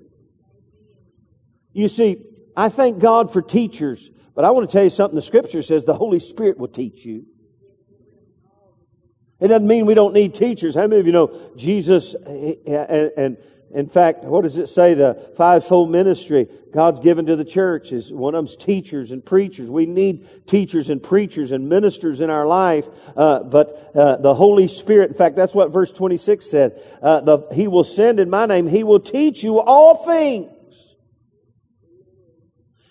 You 1.72 1.88
see, 1.88 2.26
I 2.58 2.68
thank 2.68 3.00
God 3.00 3.32
for 3.32 3.42
teachers, 3.42 4.10
but 4.36 4.44
I 4.44 4.52
want 4.52 4.70
to 4.70 4.74
tell 4.74 4.84
you 4.84 4.90
something. 4.90 5.16
The 5.16 5.22
scripture 5.22 5.62
says 5.62 5.86
the 5.86 5.94
Holy 5.94 6.20
Spirit 6.20 6.58
will 6.58 6.68
teach 6.68 7.06
you. 7.06 7.26
It 9.40 9.48
doesn't 9.48 9.68
mean 9.68 9.86
we 9.86 9.94
don't 9.94 10.14
need 10.14 10.34
teachers. 10.34 10.76
How 10.76 10.88
many 10.88 11.00
of 11.00 11.06
you 11.06 11.14
know 11.14 11.52
Jesus 11.56 12.16
and, 12.16 13.12
and 13.16 13.38
in 13.72 13.88
fact, 13.88 14.24
what 14.24 14.42
does 14.42 14.58
it 14.58 14.68
say? 14.68 14.96
The 14.96 15.32
fivefold 15.36 15.92
ministry 15.92 16.48
God's 16.72 17.00
given 17.00 17.26
to 17.28 17.36
the 17.36 17.46
church 17.46 17.92
is 17.92 18.12
one 18.12 18.36
of 18.36 18.40
them's 18.40 18.56
teachers 18.56 19.12
and 19.12 19.26
preachers. 19.26 19.70
We 19.72 19.86
need 19.86 20.48
teachers 20.48 20.90
and 20.90 21.02
preachers 21.02 21.52
and 21.52 21.68
ministers 21.68 22.22
in 22.22 22.30
our 22.30 22.46
life. 22.46 22.88
Uh, 23.16 23.44
but 23.44 23.92
uh, 23.96 24.18
the 24.18 24.36
Holy 24.36 24.68
Spirit, 24.68 25.12
in 25.12 25.18
fact, 25.18 25.36
that's 25.36 25.56
what 25.56 25.72
verse 25.72 25.92
26 25.92 26.46
said. 26.46 26.82
Uh, 27.02 27.22
the, 27.22 27.48
he 27.54 27.68
will 27.68 27.84
send 27.84 28.20
in 28.20 28.30
my 28.30 28.46
name. 28.46 28.68
He 28.68 28.84
will 28.84 29.00
teach 29.00 29.44
you 29.44 29.60
all 29.60 29.96
things 29.96 30.96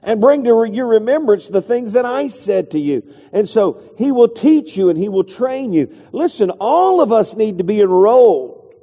and 0.02 0.20
bring 0.20 0.42
to 0.44 0.64
your 0.72 0.86
remembrance 0.86 1.48
the 1.48 1.62
things 1.62 1.92
that 1.92 2.04
I 2.04 2.26
said 2.28 2.72
to 2.72 2.78
you. 2.80 3.02
And 3.32 3.48
so 3.48 3.94
he 3.96 4.10
will 4.10 4.28
teach 4.28 4.76
you 4.76 4.88
and 4.88 4.98
he 4.98 5.08
will 5.08 5.24
train 5.24 5.72
you. 5.72 5.94
Listen, 6.12 6.50
all 6.50 7.00
of 7.00 7.12
us 7.12 7.36
need 7.36 7.58
to 7.58 7.64
be 7.64 7.80
enrolled 7.80 8.74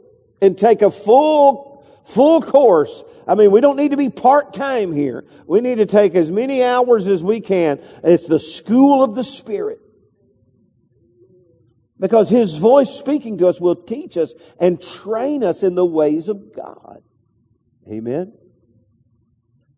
and 0.41 0.57
take 0.57 0.81
a 0.81 0.91
full 0.91 1.74
full 2.05 2.41
course. 2.41 3.03
I 3.27 3.35
mean, 3.35 3.51
we 3.51 3.61
don't 3.61 3.77
need 3.77 3.91
to 3.91 3.97
be 3.97 4.09
part-time 4.09 4.91
here. 4.91 5.25
We 5.47 5.61
need 5.61 5.75
to 5.75 5.85
take 5.85 6.15
as 6.15 6.31
many 6.31 6.63
hours 6.63 7.07
as 7.07 7.23
we 7.23 7.41
can. 7.41 7.79
It's 8.03 8.27
the 8.27 8.39
school 8.39 9.03
of 9.03 9.15
the 9.15 9.23
Spirit. 9.23 9.79
Because 11.99 12.29
His 12.29 12.57
voice 12.57 12.89
speaking 12.89 13.37
to 13.39 13.47
us 13.47 13.59
will 13.59 13.75
teach 13.75 14.17
us 14.17 14.33
and 14.59 14.81
train 14.81 15.43
us 15.43 15.63
in 15.63 15.75
the 15.75 15.85
ways 15.85 16.29
of 16.29 16.53
God. 16.55 17.01
Amen. 17.89 18.33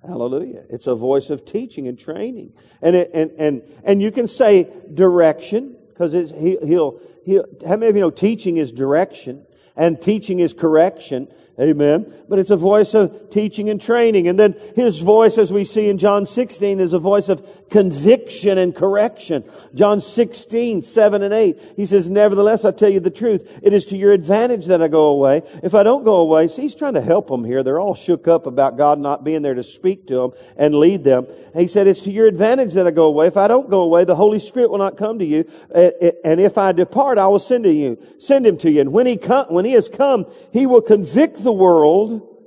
Hallelujah. 0.01 0.63
It's 0.69 0.87
a 0.87 0.95
voice 0.95 1.29
of 1.29 1.45
teaching 1.45 1.87
and 1.87 1.99
training. 1.99 2.53
And, 2.81 2.95
it, 2.95 3.11
and, 3.13 3.31
and, 3.37 3.61
and 3.83 4.01
you 4.01 4.11
can 4.11 4.27
say 4.27 4.67
direction, 4.93 5.77
because 5.89 6.13
he, 6.13 6.57
he'll, 6.63 7.01
he'll, 7.25 7.45
how 7.67 7.75
many 7.75 7.89
of 7.89 7.95
you 7.95 8.01
know 8.01 8.11
teaching 8.11 8.57
is 8.57 8.71
direction 8.71 9.45
and 9.75 10.01
teaching 10.01 10.39
is 10.39 10.53
correction? 10.53 11.27
Amen. 11.59 12.13
But 12.29 12.37
it's 12.37 12.51
a 12.51 12.55
voice 12.55 12.93
of 12.93 13.31
teaching 13.31 13.67
and 13.69 13.81
training. 13.81 14.27
And 14.27 14.37
then 14.37 14.55
his 14.75 15.01
voice, 15.01 15.39
as 15.39 15.51
we 15.51 15.63
see 15.63 15.89
in 15.89 15.97
John 15.97 16.27
16, 16.27 16.79
is 16.79 16.93
a 16.93 16.99
voice 16.99 17.29
of 17.29 17.67
conviction 17.69 18.59
and 18.59 18.75
correction. 18.75 19.43
John 19.73 19.99
16, 19.99 20.83
7 20.83 21.23
and 21.23 21.33
8. 21.33 21.73
He 21.75 21.87
says, 21.87 22.11
Nevertheless, 22.11 22.63
I 22.63 22.71
tell 22.71 22.89
you 22.89 22.99
the 22.99 23.09
truth. 23.09 23.59
It 23.63 23.73
is 23.73 23.87
to 23.87 23.97
your 23.97 24.11
advantage 24.11 24.67
that 24.67 24.83
I 24.83 24.87
go 24.87 25.05
away. 25.07 25.41
If 25.63 25.73
I 25.73 25.81
don't 25.81 26.03
go 26.03 26.17
away, 26.17 26.47
see, 26.47 26.61
he's 26.61 26.75
trying 26.75 26.93
to 26.93 27.01
help 27.01 27.27
them 27.27 27.43
here. 27.43 27.63
They're 27.63 27.79
all 27.79 27.95
shook 27.95 28.27
up 28.27 28.45
about 28.45 28.77
God 28.77 28.99
not 28.99 29.23
being 29.23 29.41
there 29.41 29.55
to 29.55 29.63
speak 29.63 30.05
to 30.07 30.15
them 30.15 30.31
and 30.57 30.75
lead 30.75 31.03
them. 31.03 31.25
And 31.53 31.61
he 31.61 31.67
said, 31.67 31.87
It's 31.87 32.01
to 32.01 32.11
your 32.11 32.27
advantage 32.27 32.73
that 32.73 32.85
I 32.85 32.91
go 32.91 33.05
away. 33.05 33.25
If 33.25 33.37
I 33.37 33.47
don't 33.47 33.67
go 33.67 33.81
away, 33.81 34.03
the 34.03 34.15
Holy 34.15 34.37
Spirit 34.37 34.69
will 34.69 34.77
not 34.77 34.95
come 34.95 35.17
to 35.17 35.25
you. 35.25 35.49
And 35.73 36.39
if 36.39 36.59
I 36.59 36.71
depart, 36.71 37.17
I 37.17 37.25
will 37.25 37.39
send 37.39 37.63
to 37.63 37.73
you, 37.73 37.97
send 38.19 38.45
him 38.45 38.59
to 38.59 38.69
you. 38.69 38.81
And 38.81 38.93
when 38.93 39.07
he 39.07 39.17
come, 39.17 39.47
when 39.47 39.65
he 39.65 39.71
has 39.71 39.89
come, 39.89 40.27
he 40.53 40.67
will 40.67 40.81
convict 40.81 41.46
the 41.47 41.53
world 41.53 42.37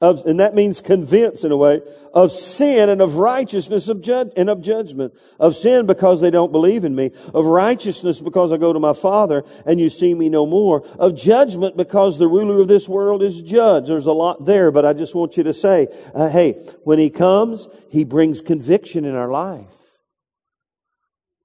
of, 0.00 0.24
and 0.26 0.38
that 0.38 0.54
means 0.54 0.80
convince 0.80 1.42
in 1.42 1.50
a 1.50 1.56
way, 1.56 1.80
of 2.14 2.30
sin 2.30 2.88
and 2.88 3.02
of 3.02 3.16
righteousness 3.16 3.88
of 3.88 4.00
judge, 4.00 4.30
and 4.36 4.48
of 4.48 4.62
judgment. 4.62 5.12
Of 5.40 5.56
sin 5.56 5.86
because 5.86 6.20
they 6.20 6.30
don't 6.30 6.52
believe 6.52 6.84
in 6.84 6.94
me. 6.94 7.10
Of 7.34 7.46
righteousness 7.46 8.20
because 8.20 8.52
I 8.52 8.58
go 8.58 8.72
to 8.72 8.78
my 8.78 8.92
Father 8.92 9.42
and 9.66 9.80
you 9.80 9.90
see 9.90 10.14
me 10.14 10.28
no 10.28 10.46
more. 10.46 10.86
Of 10.98 11.16
judgment 11.16 11.76
because 11.76 12.16
the 12.16 12.28
ruler 12.28 12.60
of 12.60 12.68
this 12.68 12.88
world 12.88 13.22
is 13.24 13.42
judged. 13.42 13.88
There's 13.88 14.06
a 14.06 14.12
lot 14.12 14.46
there, 14.46 14.70
but 14.70 14.86
I 14.86 14.92
just 14.92 15.16
want 15.16 15.36
you 15.36 15.42
to 15.42 15.52
say, 15.52 15.88
uh, 16.14 16.28
hey, 16.28 16.52
when 16.84 17.00
he 17.00 17.10
comes, 17.10 17.68
he 17.90 18.04
brings 18.04 18.40
conviction 18.40 19.04
in 19.04 19.16
our 19.16 19.28
life. 19.28 19.74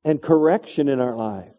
And 0.05 0.21
correction 0.21 0.89
in 0.89 0.99
our 0.99 1.15
life. 1.15 1.55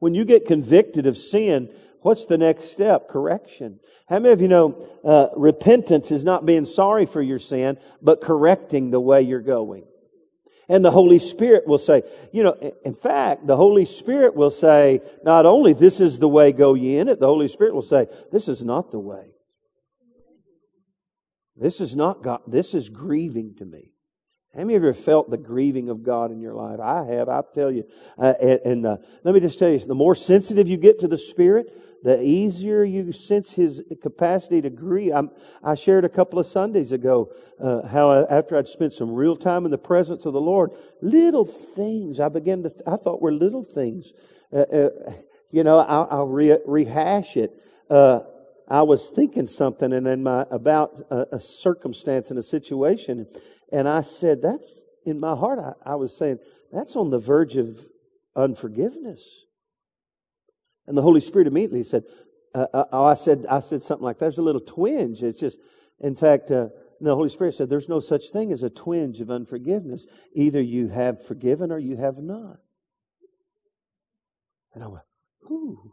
When 0.00 0.14
you 0.14 0.24
get 0.24 0.46
convicted 0.46 1.06
of 1.06 1.16
sin, 1.16 1.68
What's 2.04 2.26
the 2.26 2.36
next 2.36 2.64
step? 2.64 3.08
Correction. 3.08 3.80
How 4.10 4.18
many 4.18 4.34
of 4.34 4.42
you 4.42 4.48
know 4.48 4.86
uh, 5.02 5.28
repentance 5.36 6.10
is 6.10 6.22
not 6.22 6.44
being 6.44 6.66
sorry 6.66 7.06
for 7.06 7.22
your 7.22 7.38
sin, 7.38 7.78
but 8.02 8.20
correcting 8.20 8.90
the 8.90 9.00
way 9.00 9.22
you're 9.22 9.40
going? 9.40 9.86
And 10.68 10.84
the 10.84 10.90
Holy 10.90 11.18
Spirit 11.18 11.66
will 11.66 11.78
say, 11.78 12.02
you 12.30 12.42
know, 12.42 12.74
in 12.84 12.92
fact, 12.92 13.46
the 13.46 13.56
Holy 13.56 13.86
Spirit 13.86 14.36
will 14.36 14.50
say, 14.50 15.00
not 15.24 15.46
only 15.46 15.72
this 15.72 15.98
is 15.98 16.18
the 16.18 16.28
way, 16.28 16.52
go 16.52 16.74
ye 16.74 16.98
in 16.98 17.08
it, 17.08 17.20
the 17.20 17.26
Holy 17.26 17.48
Spirit 17.48 17.74
will 17.74 17.80
say, 17.80 18.06
this 18.30 18.48
is 18.48 18.62
not 18.62 18.90
the 18.90 19.00
way. 19.00 19.32
This 21.56 21.80
is 21.80 21.96
not 21.96 22.22
God, 22.22 22.42
this 22.46 22.74
is 22.74 22.90
grieving 22.90 23.54
to 23.56 23.64
me. 23.64 23.93
How 24.54 24.60
many 24.60 24.76
of 24.76 24.82
you 24.82 24.88
have 24.88 24.98
felt 24.98 25.30
the 25.30 25.36
grieving 25.36 25.88
of 25.88 26.04
God 26.04 26.30
in 26.30 26.40
your 26.40 26.54
life? 26.54 26.78
I 26.78 27.04
have, 27.04 27.28
I 27.28 27.42
tell 27.52 27.72
you. 27.72 27.84
Uh, 28.16 28.34
and, 28.40 28.60
and 28.64 28.86
uh, 28.86 28.96
let 29.24 29.34
me 29.34 29.40
just 29.40 29.58
tell 29.58 29.68
you, 29.68 29.78
the 29.80 29.94
more 29.96 30.14
sensitive 30.14 30.68
you 30.68 30.76
get 30.76 31.00
to 31.00 31.08
the 31.08 31.18
Spirit, 31.18 31.72
the 32.04 32.22
easier 32.22 32.84
you 32.84 33.10
sense 33.12 33.52
his 33.52 33.82
capacity 34.00 34.60
to 34.60 34.70
grieve. 34.70 35.12
I'm, 35.12 35.30
i 35.62 35.74
shared 35.74 36.04
a 36.04 36.08
couple 36.08 36.38
of 36.38 36.46
Sundays 36.46 36.92
ago 36.92 37.32
uh, 37.58 37.88
how 37.88 38.10
I, 38.10 38.36
after 38.38 38.56
I'd 38.56 38.68
spent 38.68 38.92
some 38.92 39.12
real 39.12 39.36
time 39.36 39.64
in 39.64 39.70
the 39.70 39.78
presence 39.78 40.26
of 40.26 40.34
the 40.34 40.40
Lord, 40.40 40.70
little 41.00 41.44
things 41.44 42.20
I 42.20 42.28
began 42.28 42.62
to 42.62 42.68
th- 42.68 42.82
I 42.86 42.96
thought 42.96 43.22
were 43.22 43.32
little 43.32 43.64
things. 43.64 44.12
Uh, 44.52 44.58
uh, 44.60 44.90
you 45.50 45.64
know, 45.64 45.78
I'll, 45.78 46.06
I'll 46.10 46.28
re- 46.28 46.58
rehash 46.66 47.36
it. 47.36 47.52
Uh, 47.88 48.20
I 48.68 48.82
was 48.82 49.08
thinking 49.08 49.46
something 49.46 49.92
and 49.92 50.06
in 50.06 50.22
my 50.22 50.46
about 50.50 51.00
a, 51.10 51.36
a 51.36 51.40
circumstance 51.40 52.30
and 52.30 52.38
a 52.38 52.42
situation, 52.42 53.26
and 53.74 53.86
I 53.86 54.00
said, 54.00 54.40
"That's 54.40 54.84
in 55.04 55.20
my 55.20 55.36
heart, 55.36 55.58
I, 55.58 55.92
I 55.92 55.94
was 55.96 56.16
saying, 56.16 56.38
that's 56.72 56.96
on 56.96 57.10
the 57.10 57.18
verge 57.18 57.56
of 57.56 57.80
unforgiveness. 58.34 59.44
And 60.86 60.96
the 60.96 61.02
Holy 61.02 61.20
Spirit 61.20 61.46
immediately 61.46 61.82
said, 61.82 62.04
uh, 62.54 62.66
uh, 62.72 62.84
oh, 62.92 63.04
I 63.04 63.14
said, 63.14 63.46
I 63.50 63.60
said 63.60 63.82
something 63.82 64.04
like, 64.04 64.18
there's 64.18 64.38
a 64.38 64.42
little 64.42 64.60
twinge. 64.60 65.22
It's 65.22 65.40
just, 65.40 65.58
in 66.00 66.14
fact, 66.14 66.50
uh, 66.50 66.68
the 67.00 67.14
Holy 67.14 67.28
Spirit 67.28 67.54
said, 67.54 67.68
there's 67.68 67.88
no 67.88 68.00
such 68.00 68.30
thing 68.32 68.52
as 68.52 68.62
a 68.62 68.70
twinge 68.70 69.20
of 69.20 69.30
unforgiveness. 69.30 70.06
Either 70.34 70.60
you 70.60 70.88
have 70.88 71.24
forgiven 71.24 71.70
or 71.70 71.78
you 71.78 71.96
have 71.96 72.18
not. 72.18 72.58
And 74.74 74.82
I 74.82 74.88
went, 74.88 75.04
ooh. 75.50 75.92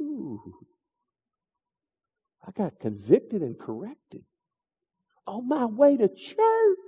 Ooh. 0.00 0.40
I 2.44 2.50
got 2.50 2.80
convicted 2.80 3.42
and 3.42 3.58
corrected 3.58 4.24
on 5.26 5.48
my 5.48 5.64
way 5.64 5.96
to 5.96 6.08
church. 6.08 6.78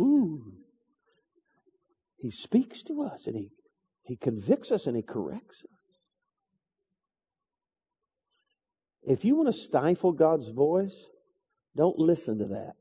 Ooh. 0.00 0.54
He 2.16 2.30
speaks 2.30 2.82
to 2.84 3.02
us 3.02 3.26
and 3.26 3.36
he, 3.36 3.50
he 4.02 4.16
convicts 4.16 4.72
us 4.72 4.86
and 4.86 4.96
he 4.96 5.02
corrects 5.02 5.64
us. 5.64 5.74
If 9.02 9.24
you 9.24 9.36
want 9.36 9.48
to 9.48 9.52
stifle 9.52 10.12
God's 10.12 10.48
voice, 10.48 11.06
don't 11.76 11.98
listen 11.98 12.38
to 12.38 12.46
that. 12.46 12.74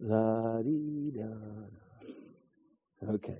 Dee 0.00 1.12
da. 1.14 3.12
Okay. 3.14 3.38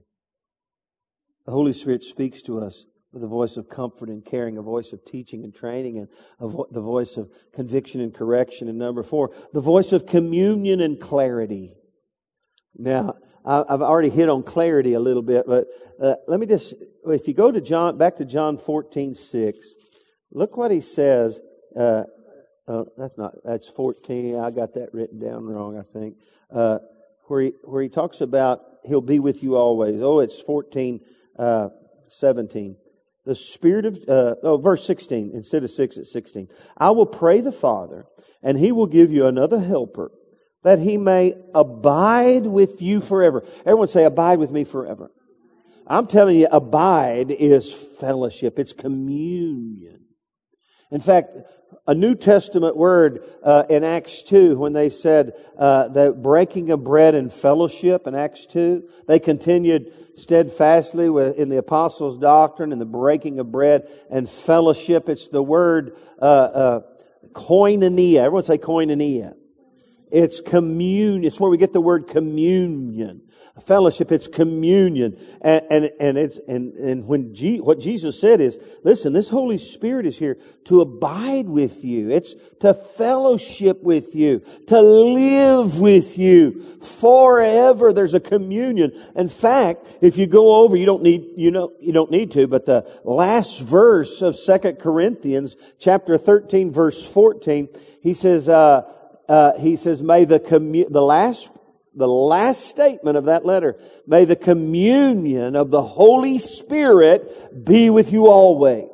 The 1.47 1.53
Holy 1.53 1.73
Spirit 1.73 2.03
speaks 2.03 2.43
to 2.43 2.61
us 2.61 2.87
with 3.13 3.23
a 3.23 3.27
voice 3.27 3.57
of 3.57 3.69
comfort 3.69 4.09
and 4.09 4.25
caring, 4.25 4.59
a 4.59 4.63
voice 4.63 4.93
of 4.93 5.05
teaching 5.05 5.45
and 5.45 5.55
training, 5.55 5.99
and 5.99 6.09
vo- 6.41 6.67
the 6.71 6.83
voice 6.83 7.17
of 7.17 7.31
conviction 7.55 8.01
and 8.01 8.15
correction. 8.15 8.69
And 8.69 8.79
number 8.79 9.03
four, 9.03 9.31
the 9.53 9.61
voice 9.61 9.93
of 9.93 10.07
communion 10.07 10.81
and 10.81 11.01
clarity. 11.01 11.75
Now, 12.77 13.15
I've 13.45 13.81
already 13.81 14.11
hit 14.11 14.29
on 14.29 14.43
clarity 14.43 14.93
a 14.93 15.01
little 15.01 15.23
bit, 15.23 15.47
but 15.47 15.69
uh, 16.01 16.17
let 16.27 16.39
me 16.39 16.47
just, 16.47 16.75
if 17.07 17.27
you 17.27 17.33
go 17.33 17.51
to 17.51 17.63
John, 17.63 17.97
back 17.97 18.17
to 18.17 18.27
John 18.27 18.59
14, 18.59 19.15
6, 19.15 19.75
look 20.33 20.57
what 20.57 20.71
he 20.71 20.83
says. 20.83 21.41
Uh, 21.75 22.05
uh, 22.69 22.85
that's 22.97 23.19
not, 23.19 23.35
that's 23.45 23.69
14. 23.69 24.39
I 24.39 24.51
got 24.51 24.75
that 24.75 24.93
written 24.93 25.19
down 25.19 25.45
wrong, 25.47 25.79
I 25.79 25.83
think. 25.83 26.17
Uh, 26.51 26.79
where 27.27 27.43
he, 27.43 27.53
where 27.65 27.83
he 27.83 27.89
talks 27.89 28.21
about 28.21 28.61
he'll 28.85 29.01
be 29.01 29.19
with 29.19 29.43
you 29.43 29.57
always. 29.57 30.01
Oh, 30.01 30.21
it's 30.21 30.41
14, 30.41 31.01
uh, 31.39 31.69
17 32.11 32.77
the 33.29 33.35
Spirit 33.35 33.85
of, 33.85 33.99
uh, 34.09 34.37
oh, 34.43 34.57
verse 34.57 34.87
16, 34.87 35.33
instead 35.35 35.63
of 35.63 35.71
6 35.71 35.99
at 35.99 36.07
16. 36.07 36.49
I 36.79 36.91
will 36.93 37.07
pray 37.07 37.43
the 37.43 37.53
Father, 37.53 38.07
and 38.43 38.57
he 38.57 38.73
will 38.73 38.87
give 38.87 39.13
you 39.13 39.27
another 39.27 39.61
helper, 39.61 40.11
that 40.63 40.79
he 40.79 40.97
may 40.97 41.35
abide 41.55 42.47
with 42.47 42.81
you 42.81 43.03
forever. 43.03 43.45
Everyone 43.61 43.87
say, 43.87 44.05
abide 44.05 44.39
with 44.39 44.51
me 44.51 44.65
forever. 44.65 45.11
I'm 45.87 46.07
telling 46.07 46.37
you, 46.37 46.49
abide 46.51 47.31
is 47.31 47.71
fellowship. 48.01 48.59
It's 48.59 48.73
communion. 48.73 50.07
In 50.91 51.01
fact, 51.01 51.37
a 51.87 51.95
New 51.95 52.15
Testament 52.15 52.77
word 52.77 53.25
uh, 53.43 53.65
in 53.69 53.85
Acts 53.85 54.23
2 54.23 54.59
when 54.59 54.73
they 54.73 54.91
said 54.91 55.33
uh, 55.59 55.89
the 55.89 56.13
breaking 56.13 56.71
of 56.71 56.85
bread 56.85 57.15
and 57.15 57.33
fellowship 57.33 58.07
in 58.07 58.15
Acts 58.15 58.47
2. 58.47 58.89
They 59.07 59.19
continued 59.19 59.93
steadfastly 60.15 61.09
with, 61.09 61.39
in 61.39 61.49
the 61.49 61.59
apostles' 61.59 62.19
doctrine 62.19 62.73
and 62.73 62.81
the 62.81 62.87
breaking 62.87 63.39
of 63.39 63.51
bread 63.51 63.89
and 64.11 64.29
fellowship. 64.29 65.09
It's 65.09 65.29
the 65.29 65.43
word 65.43 65.97
uh, 66.21 66.25
uh 66.25 66.81
koinonia. 67.33 68.19
Everyone 68.19 68.43
say 68.43 68.59
koinonia. 68.59 69.38
It's 70.11 70.41
communion. 70.41 71.25
It's 71.25 71.41
where 71.41 71.51
we 71.51 71.59
get 71.59 71.73
the 71.73 71.81
word 71.81 72.07
communion 72.07 73.23
fellowship, 73.61 74.13
it's 74.13 74.29
communion. 74.29 75.19
And, 75.41 75.65
and, 75.71 75.91
and 76.01 76.19
it's, 76.19 76.39
and, 76.39 76.75
and 76.75 77.07
when 77.07 77.35
G, 77.35 77.61
what 77.61 77.81
Jesus 77.81 78.21
said 78.21 78.41
is, 78.41 78.59
listen, 78.85 79.13
this 79.13 79.29
Holy 79.29 79.59
Spirit 79.59 80.07
is 80.07 80.19
here 80.19 80.39
to 80.65 80.81
abide 80.81 81.49
with 81.49 81.85
you. 81.85 82.11
It's 82.11 82.35
to 82.61 82.75
fellowship 82.75 83.83
with 83.83 84.15
you, 84.15 84.43
to 84.67 84.81
live 84.81 85.81
with 85.81 86.19
you 86.19 86.61
forever. 86.81 87.93
There's 87.93 88.15
a 88.15 88.21
communion. 88.21 88.93
In 89.15 89.29
fact, 89.29 89.87
if 90.01 90.19
you 90.19 90.27
go 90.27 90.63
over, 90.63 90.77
you 90.77 90.87
don't 90.87 91.03
need, 91.03 91.27
you 91.37 91.51
know, 91.51 91.73
you 91.81 91.93
don't 91.93 92.11
need 92.11 92.33
to, 92.33 92.47
but 92.47 92.67
the 92.67 92.89
last 93.05 93.61
verse 93.61 94.23
of 94.23 94.37
Second 94.37 94.79
Corinthians 94.79 95.57
chapter 95.79 96.17
13 96.19 96.73
verse 96.73 97.09
14, 97.09 97.69
he 98.03 98.15
says, 98.15 98.49
uh, 98.49 98.83
uh, 99.29 99.59
he 99.59 99.77
says, 99.77 100.03
may 100.03 100.25
the 100.25 100.41
commu- 100.41 100.91
the 100.91 101.03
last 101.03 101.53
the 101.95 102.09
last 102.09 102.67
statement 102.67 103.17
of 103.17 103.25
that 103.25 103.45
letter. 103.45 103.77
May 104.07 104.25
the 104.25 104.37
communion 104.37 105.57
of 105.57 105.71
the 105.71 105.83
Holy 105.83 106.39
Spirit 106.39 107.65
be 107.65 107.91
with 107.91 108.13
you 108.13 108.29
always. 108.29 108.89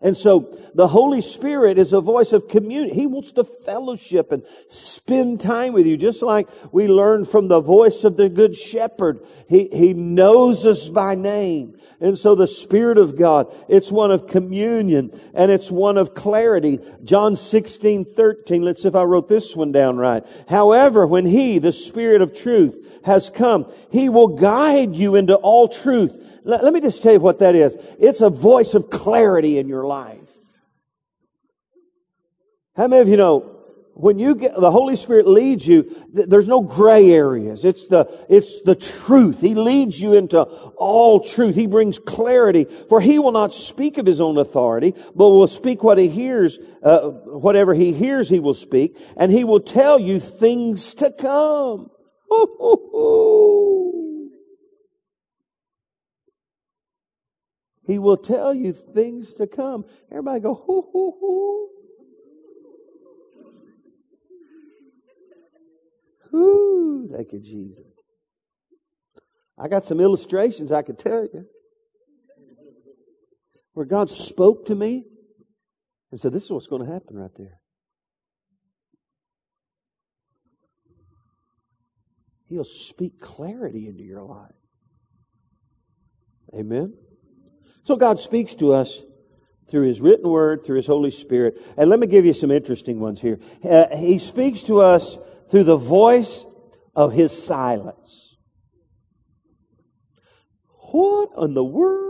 And 0.00 0.16
so 0.16 0.56
the 0.74 0.86
Holy 0.86 1.20
Spirit 1.20 1.76
is 1.76 1.92
a 1.92 2.00
voice 2.00 2.32
of 2.32 2.46
community. 2.46 2.94
He 2.94 3.06
wants 3.08 3.32
to 3.32 3.42
fellowship 3.42 4.30
and 4.30 4.44
spend 4.68 5.40
time 5.40 5.72
with 5.72 5.88
you, 5.88 5.96
just 5.96 6.22
like 6.22 6.48
we 6.70 6.86
learned 6.86 7.26
from 7.26 7.48
the 7.48 7.60
voice 7.60 8.04
of 8.04 8.16
the 8.16 8.28
Good 8.28 8.54
Shepherd. 8.54 9.26
He, 9.48 9.68
he 9.72 9.94
knows 9.94 10.64
us 10.64 10.88
by 10.88 11.16
name. 11.16 11.76
And 12.00 12.16
so 12.16 12.36
the 12.36 12.46
Spirit 12.46 12.96
of 12.96 13.18
God, 13.18 13.52
it's 13.68 13.90
one 13.90 14.12
of 14.12 14.28
communion 14.28 15.10
and 15.34 15.50
it's 15.50 15.68
one 15.68 15.98
of 15.98 16.14
clarity. 16.14 16.78
John 17.02 17.34
16, 17.34 18.04
13. 18.04 18.62
Let's 18.62 18.82
see 18.82 18.88
if 18.88 18.94
I 18.94 19.02
wrote 19.02 19.26
this 19.26 19.56
one 19.56 19.72
down 19.72 19.96
right. 19.96 20.24
However, 20.48 21.08
when 21.08 21.26
He, 21.26 21.58
the 21.58 21.72
Spirit 21.72 22.22
of 22.22 22.32
truth, 22.32 23.00
has 23.04 23.30
come, 23.30 23.68
He 23.90 24.08
will 24.08 24.28
guide 24.28 24.94
you 24.94 25.16
into 25.16 25.34
all 25.34 25.66
truth 25.66 26.37
let, 26.48 26.64
let 26.64 26.72
me 26.72 26.80
just 26.80 27.02
tell 27.02 27.12
you 27.12 27.20
what 27.20 27.40
that 27.40 27.54
is. 27.54 27.76
It's 28.00 28.22
a 28.22 28.30
voice 28.30 28.72
of 28.72 28.88
clarity 28.88 29.58
in 29.58 29.68
your 29.68 29.84
life. 29.84 30.32
How 32.74 32.88
many 32.88 33.02
of 33.02 33.08
you 33.08 33.18
know 33.18 33.54
when 33.92 34.18
you 34.18 34.34
get 34.34 34.54
the 34.54 34.70
Holy 34.70 34.96
Spirit 34.96 35.26
leads 35.26 35.66
you, 35.66 35.82
th- 36.14 36.28
there's 36.28 36.48
no 36.48 36.62
gray 36.62 37.10
areas. 37.10 37.64
It's 37.64 37.88
the 37.88 38.08
it's 38.30 38.62
the 38.62 38.76
truth. 38.76 39.40
He 39.42 39.54
leads 39.54 40.00
you 40.00 40.14
into 40.14 40.40
all 40.40 41.20
truth. 41.20 41.54
He 41.54 41.66
brings 41.66 41.98
clarity. 41.98 42.64
For 42.64 43.00
he 43.00 43.18
will 43.18 43.32
not 43.32 43.52
speak 43.52 43.98
of 43.98 44.06
his 44.06 44.20
own 44.20 44.38
authority, 44.38 44.94
but 45.14 45.28
will 45.28 45.48
speak 45.48 45.82
what 45.82 45.98
he 45.98 46.08
hears. 46.08 46.58
Uh, 46.82 47.10
whatever 47.10 47.74
he 47.74 47.92
hears, 47.92 48.28
he 48.30 48.38
will 48.40 48.54
speak, 48.54 48.96
and 49.18 49.30
he 49.30 49.44
will 49.44 49.60
tell 49.60 49.98
you 49.98 50.18
things 50.18 50.94
to 50.94 51.10
come. 51.10 51.90
He 57.88 57.98
will 57.98 58.18
tell 58.18 58.52
you 58.52 58.72
things 58.74 59.32
to 59.34 59.46
come. 59.46 59.86
Everybody 60.10 60.40
go, 60.40 60.54
hoo, 60.54 60.88
hoo, 60.92 61.16
hoo. 61.18 61.68
Whoo, 66.30 67.08
thank 67.08 67.32
you, 67.32 67.40
Jesus. 67.40 67.86
I 69.58 69.68
got 69.68 69.86
some 69.86 70.00
illustrations 70.00 70.70
I 70.70 70.82
could 70.82 70.98
tell 70.98 71.22
you 71.24 71.46
where 73.72 73.86
God 73.86 74.10
spoke 74.10 74.66
to 74.66 74.74
me 74.74 75.06
and 76.10 76.20
said, 76.20 76.34
This 76.34 76.44
is 76.44 76.52
what's 76.52 76.66
going 76.66 76.84
to 76.84 76.92
happen 76.92 77.16
right 77.16 77.34
there. 77.38 77.58
He'll 82.48 82.64
speak 82.64 83.18
clarity 83.18 83.88
into 83.88 84.02
your 84.02 84.22
life. 84.22 84.52
Amen. 86.54 86.92
So 87.84 87.96
God 87.96 88.18
speaks 88.18 88.54
to 88.56 88.72
us 88.72 89.02
through 89.68 89.82
His 89.82 90.00
written 90.00 90.28
word, 90.28 90.64
through 90.64 90.76
His 90.76 90.86
Holy 90.86 91.10
Spirit. 91.10 91.58
And 91.76 91.90
let 91.90 92.00
me 92.00 92.06
give 92.06 92.24
you 92.24 92.34
some 92.34 92.50
interesting 92.50 93.00
ones 93.00 93.20
here. 93.20 93.38
Uh, 93.62 93.96
he 93.96 94.18
speaks 94.18 94.62
to 94.64 94.80
us 94.80 95.18
through 95.50 95.64
the 95.64 95.76
voice 95.76 96.44
of 96.94 97.12
His 97.12 97.30
silence. 97.46 98.36
What 100.90 101.30
in 101.38 101.54
the 101.54 101.64
world? 101.64 102.07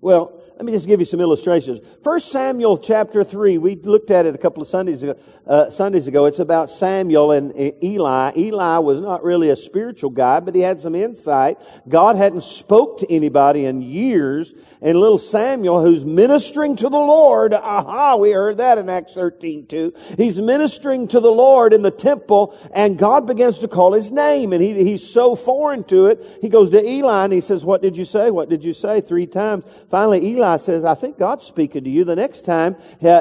Well, 0.00 0.40
let 0.54 0.64
me 0.64 0.72
just 0.72 0.86
give 0.86 1.00
you 1.00 1.06
some 1.06 1.20
illustrations. 1.20 1.80
First 2.02 2.30
Samuel 2.30 2.78
chapter 2.78 3.22
three. 3.22 3.58
We 3.58 3.76
looked 3.76 4.10
at 4.10 4.26
it 4.26 4.34
a 4.34 4.38
couple 4.38 4.60
of 4.60 4.68
Sundays 4.68 5.02
ago. 5.02 5.18
Uh, 5.46 5.70
Sundays 5.70 6.08
ago, 6.08 6.26
it's 6.26 6.40
about 6.40 6.68
Samuel 6.68 7.30
and 7.30 7.52
Eli. 7.82 8.32
Eli 8.36 8.78
was 8.78 9.00
not 9.00 9.22
really 9.24 9.50
a 9.50 9.56
spiritual 9.56 10.10
guy, 10.10 10.40
but 10.40 10.54
he 10.54 10.60
had 10.60 10.78
some 10.78 10.94
insight. 10.94 11.58
God 11.88 12.16
hadn't 12.16 12.42
spoke 12.42 12.98
to 12.98 13.12
anybody 13.12 13.66
in 13.66 13.80
years, 13.80 14.52
and 14.82 14.98
little 14.98 15.18
Samuel, 15.18 15.80
who's 15.80 16.04
ministering 16.04 16.76
to 16.76 16.88
the 16.88 16.98
Lord, 16.98 17.54
aha, 17.54 18.16
we 18.16 18.32
heard 18.32 18.58
that 18.58 18.78
in 18.78 18.88
Acts 18.88 19.14
thirteen 19.14 19.66
too. 19.66 19.94
He's 20.16 20.40
ministering 20.40 21.08
to 21.08 21.20
the 21.20 21.30
Lord 21.30 21.72
in 21.72 21.82
the 21.82 21.92
temple, 21.92 22.56
and 22.72 22.98
God 22.98 23.26
begins 23.26 23.60
to 23.60 23.68
call 23.68 23.92
his 23.92 24.10
name, 24.10 24.52
and 24.52 24.62
he, 24.62 24.74
he's 24.74 25.08
so 25.08 25.34
foreign 25.34 25.84
to 25.84 26.06
it. 26.06 26.38
He 26.42 26.48
goes 26.48 26.70
to 26.70 26.84
Eli 26.84 27.24
and 27.24 27.32
he 27.32 27.40
says, 27.40 27.64
"What 27.64 27.80
did 27.80 27.96
you 27.96 28.04
say? 28.04 28.30
What 28.30 28.48
did 28.48 28.64
you 28.64 28.72
say?" 28.72 29.00
Three 29.00 29.26
times. 29.26 29.64
Finally, 29.88 30.26
Eli 30.26 30.58
says, 30.58 30.84
I 30.84 30.94
think 30.94 31.18
God's 31.18 31.46
speaking 31.46 31.84
to 31.84 31.90
you. 31.90 32.04
The 32.04 32.16
next 32.16 32.42
time 32.42 32.76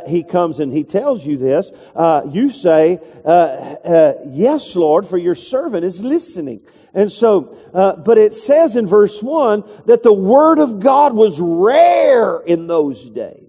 he 0.06 0.24
comes 0.24 0.60
and 0.60 0.74
he 0.74 0.84
tells 0.84 1.26
you 1.26 1.38
this, 1.38 1.72
uh, 1.96 2.24
you 2.30 2.50
say, 2.50 3.00
uh, 3.24 3.30
uh, 3.30 4.14
Yes, 4.28 4.76
Lord, 4.76 5.06
for 5.06 5.18
your 5.18 5.36
servant 5.36 5.86
is 5.86 6.04
listening. 6.04 6.62
And 6.94 7.12
so, 7.12 7.58
uh, 7.74 7.96
but 7.96 8.18
it 8.18 8.34
says 8.34 8.76
in 8.76 8.86
verse 8.86 9.24
1 9.24 9.64
that 9.86 10.04
the 10.04 10.14
Word 10.14 10.60
of 10.60 10.80
God 10.80 11.14
was 11.14 11.40
rare 11.40 12.40
in 12.40 12.68
those 12.68 13.10
days. 13.10 13.44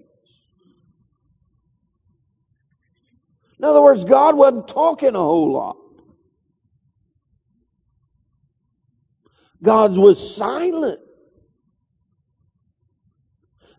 In 3.57 3.65
other 3.65 3.81
words, 3.81 4.05
God 4.05 4.37
wasn't 4.37 4.69
talking 4.69 5.15
a 5.15 5.19
whole 5.19 5.51
lot. 5.51 5.77
God 9.61 9.97
was 9.97 10.37
silent. 10.37 11.01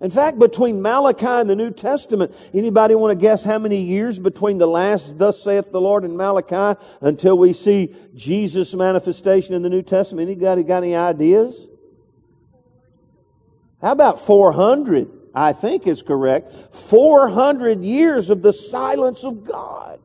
In 0.01 0.11
fact, 0.11 0.39
between 0.39 0.81
Malachi 0.81 1.27
and 1.27 1.51
the 1.51 1.57
New 1.57 1.71
Testament, 1.71 2.35
anybody 2.55 2.95
want 2.95 3.13
to 3.13 3.21
guess 3.21 3.45
how 3.45 3.59
many 3.59 3.83
years 3.83 4.19
between 4.19 4.57
the 4.57 4.67
last 4.67 5.19
thus 5.19 5.43
saith 5.43 5.73
the 5.73 5.81
Lord 5.81 6.05
and 6.05 6.17
Malachi 6.17 6.81
until 7.03 7.37
we 7.37 7.53
see 7.53 7.95
Jesus' 8.15 8.75
manifestation 8.75 9.55
in 9.55 9.61
the 9.63 9.69
New 9.69 9.83
Testament? 9.83 10.31
Anybody 10.31 10.63
got 10.63 10.83
any 10.83 10.97
ideas? 10.97 11.69
How 13.83 13.93
about 13.93 14.21
400? 14.21 15.11
I 15.35 15.53
think 15.53 15.87
is 15.87 16.03
correct. 16.03 16.75
400 16.75 17.83
years 17.83 18.31
of 18.31 18.41
the 18.41 18.53
silence 18.53 19.23
of 19.23 19.45
God. 19.45 20.01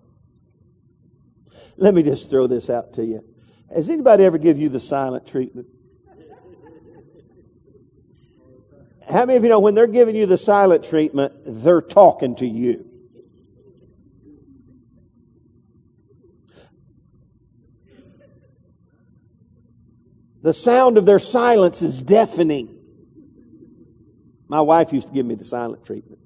Let 1.77 1.93
me 1.93 2.03
just 2.03 2.29
throw 2.29 2.47
this 2.47 2.69
out 2.69 2.93
to 2.93 3.05
you. 3.05 3.23
Has 3.73 3.89
anybody 3.89 4.25
ever 4.25 4.37
give 4.37 4.59
you 4.59 4.69
the 4.69 4.79
silent 4.79 5.25
treatment? 5.25 5.67
How 9.09 9.25
many 9.25 9.37
of 9.37 9.43
you 9.43 9.49
know 9.49 9.59
when 9.59 9.75
they're 9.75 9.87
giving 9.87 10.15
you 10.15 10.25
the 10.25 10.37
silent 10.37 10.83
treatment, 10.83 11.33
they're 11.45 11.81
talking 11.81 12.35
to 12.37 12.45
you? 12.45 12.89
The 20.41 20.53
sound 20.53 20.97
of 20.97 21.05
their 21.05 21.17
silence 21.17 21.81
is 21.81 22.03
deafening. 22.03 22.77
My 24.47 24.61
wife 24.61 24.93
used 24.93 25.07
to 25.07 25.13
give 25.13 25.25
me 25.25 25.33
the 25.33 25.43
silent 25.43 25.83
treatment. 25.83 26.19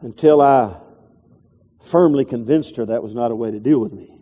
Until 0.00 0.40
I 0.40 0.80
firmly 1.82 2.24
convinced 2.24 2.76
her 2.76 2.86
that 2.86 3.02
was 3.02 3.14
not 3.14 3.30
a 3.30 3.36
way 3.36 3.50
to 3.50 3.60
deal 3.60 3.78
with 3.78 3.92
me. 3.92 4.13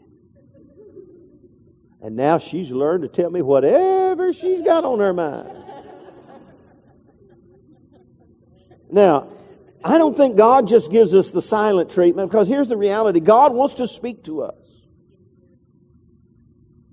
And 2.03 2.17
now 2.17 2.39
she's 2.39 2.73
learned 2.73 3.03
to 3.05 3.09
tell 3.09 3.31
me 3.31 3.43
whatever 3.43 4.33
she's 4.33 4.61
got 4.61 4.85
on 4.85 4.99
her 4.99 5.13
mind. 5.13 5.65
Now, 8.91 9.29
I 9.85 9.99
don't 9.99 10.17
think 10.17 10.37
God 10.37 10.67
just 10.67 10.91
gives 10.91 11.15
us 11.15 11.31
the 11.31 11.41
silent 11.41 11.91
treatment 11.91 12.31
because 12.31 12.49
here's 12.49 12.69
the 12.69 12.77
reality 12.77 13.21
God 13.21 13.55
wants 13.55 13.75
to 13.75 13.87
speak 13.87 14.25
to 14.25 14.43
us. 14.43 14.57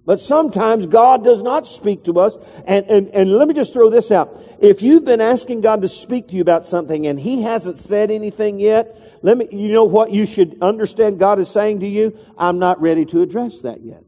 But 0.05 0.19
sometimes 0.19 0.87
God 0.87 1.23
does 1.23 1.43
not 1.43 1.67
speak 1.67 2.05
to 2.05 2.19
us. 2.19 2.35
And, 2.65 2.85
and, 2.89 3.07
and 3.09 3.31
let 3.31 3.47
me 3.47 3.53
just 3.53 3.73
throw 3.73 3.91
this 3.91 4.11
out. 4.11 4.35
If 4.59 4.81
you've 4.81 5.05
been 5.05 5.21
asking 5.21 5.61
God 5.61 5.83
to 5.83 5.87
speak 5.87 6.29
to 6.29 6.35
you 6.35 6.41
about 6.41 6.65
something 6.65 7.05
and 7.05 7.19
He 7.19 7.43
hasn't 7.43 7.77
said 7.77 8.09
anything 8.09 8.59
yet, 8.59 9.19
let 9.21 9.37
me, 9.37 9.47
you 9.51 9.69
know 9.69 9.83
what 9.83 10.11
you 10.11 10.25
should 10.25 10.57
understand 10.61 11.19
God 11.19 11.37
is 11.37 11.49
saying 11.49 11.81
to 11.81 11.87
you? 11.87 12.17
I'm 12.39 12.57
not 12.57 12.81
ready 12.81 13.05
to 13.05 13.21
address 13.21 13.61
that 13.61 13.81
yet. 13.81 14.03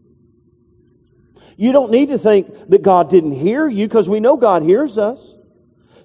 You 1.57 1.71
don't 1.71 1.91
need 1.91 2.09
to 2.09 2.17
think 2.17 2.69
that 2.69 2.81
God 2.81 3.09
didn't 3.09 3.33
hear 3.33 3.67
you 3.67 3.87
because 3.87 4.09
we 4.09 4.19
know 4.19 4.37
God 4.37 4.63
hears 4.63 4.97
us. 4.97 5.35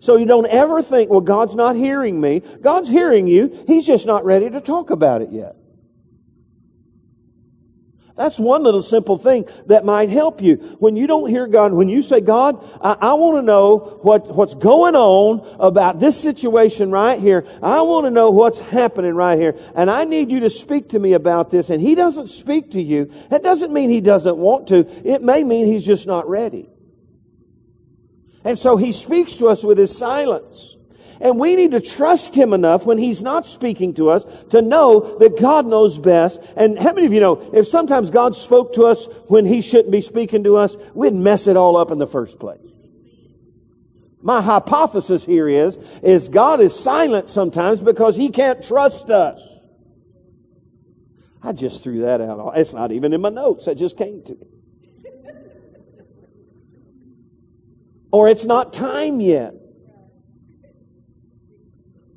So 0.00 0.16
you 0.16 0.26
don't 0.26 0.46
ever 0.46 0.82
think, 0.82 1.10
well, 1.10 1.20
God's 1.20 1.54
not 1.54 1.74
hearing 1.74 2.20
me. 2.20 2.42
God's 2.60 2.88
hearing 2.88 3.26
you. 3.26 3.52
He's 3.66 3.86
just 3.86 4.06
not 4.06 4.24
ready 4.24 4.50
to 4.50 4.60
talk 4.60 4.90
about 4.90 5.22
it 5.22 5.30
yet. 5.30 5.56
That's 8.16 8.38
one 8.38 8.62
little 8.62 8.80
simple 8.80 9.18
thing 9.18 9.46
that 9.66 9.84
might 9.84 10.08
help 10.08 10.40
you. 10.40 10.56
When 10.78 10.96
you 10.96 11.06
don't 11.06 11.28
hear 11.28 11.46
God, 11.46 11.74
when 11.74 11.90
you 11.90 12.02
say, 12.02 12.22
God, 12.22 12.66
I, 12.80 12.96
I 13.10 13.12
want 13.12 13.36
to 13.36 13.42
know 13.42 14.00
what, 14.02 14.34
what's 14.34 14.54
going 14.54 14.96
on 14.96 15.46
about 15.60 16.00
this 16.00 16.18
situation 16.18 16.90
right 16.90 17.20
here. 17.20 17.46
I 17.62 17.82
want 17.82 18.06
to 18.06 18.10
know 18.10 18.30
what's 18.30 18.58
happening 18.58 19.14
right 19.14 19.38
here. 19.38 19.54
And 19.74 19.90
I 19.90 20.04
need 20.04 20.30
you 20.30 20.40
to 20.40 20.50
speak 20.50 20.88
to 20.90 20.98
me 20.98 21.12
about 21.12 21.50
this. 21.50 21.68
And 21.68 21.78
He 21.78 21.94
doesn't 21.94 22.28
speak 22.28 22.70
to 22.70 22.80
you. 22.80 23.04
That 23.28 23.42
doesn't 23.42 23.70
mean 23.70 23.90
He 23.90 24.00
doesn't 24.00 24.38
want 24.38 24.68
to. 24.68 24.86
It 25.06 25.22
may 25.22 25.44
mean 25.44 25.66
He's 25.66 25.84
just 25.84 26.06
not 26.06 26.26
ready. 26.26 26.70
And 28.44 28.58
so 28.58 28.78
He 28.78 28.92
speaks 28.92 29.34
to 29.34 29.48
us 29.48 29.62
with 29.62 29.76
His 29.76 29.96
silence. 29.96 30.75
And 31.20 31.38
we 31.38 31.56
need 31.56 31.72
to 31.72 31.80
trust 31.80 32.34
Him 32.34 32.52
enough 32.52 32.86
when 32.86 32.98
He's 32.98 33.22
not 33.22 33.46
speaking 33.46 33.94
to 33.94 34.10
us 34.10 34.24
to 34.50 34.62
know 34.62 35.18
that 35.18 35.40
God 35.40 35.66
knows 35.66 35.98
best. 35.98 36.40
And 36.56 36.78
how 36.78 36.92
many 36.92 37.06
of 37.06 37.12
you 37.12 37.20
know 37.20 37.50
if 37.52 37.66
sometimes 37.66 38.10
God 38.10 38.34
spoke 38.34 38.74
to 38.74 38.82
us 38.82 39.06
when 39.28 39.46
He 39.46 39.62
shouldn't 39.62 39.92
be 39.92 40.00
speaking 40.00 40.44
to 40.44 40.56
us, 40.56 40.76
we'd 40.94 41.14
mess 41.14 41.46
it 41.46 41.56
all 41.56 41.76
up 41.76 41.90
in 41.90 41.98
the 41.98 42.06
first 42.06 42.38
place. 42.38 42.60
My 44.22 44.42
hypothesis 44.42 45.24
here 45.24 45.48
is, 45.48 45.76
is 46.02 46.28
God 46.28 46.60
is 46.60 46.78
silent 46.78 47.28
sometimes 47.28 47.80
because 47.80 48.16
He 48.16 48.30
can't 48.30 48.62
trust 48.62 49.10
us. 49.10 49.46
I 51.42 51.52
just 51.52 51.84
threw 51.84 52.00
that 52.00 52.20
out. 52.20 52.54
It's 52.56 52.74
not 52.74 52.90
even 52.90 53.12
in 53.12 53.20
my 53.20 53.28
notes. 53.28 53.66
That 53.66 53.76
just 53.76 53.96
came 53.96 54.22
to 54.24 54.34
me. 54.34 54.46
or 58.10 58.28
it's 58.28 58.46
not 58.46 58.72
time 58.72 59.20
yet. 59.20 59.54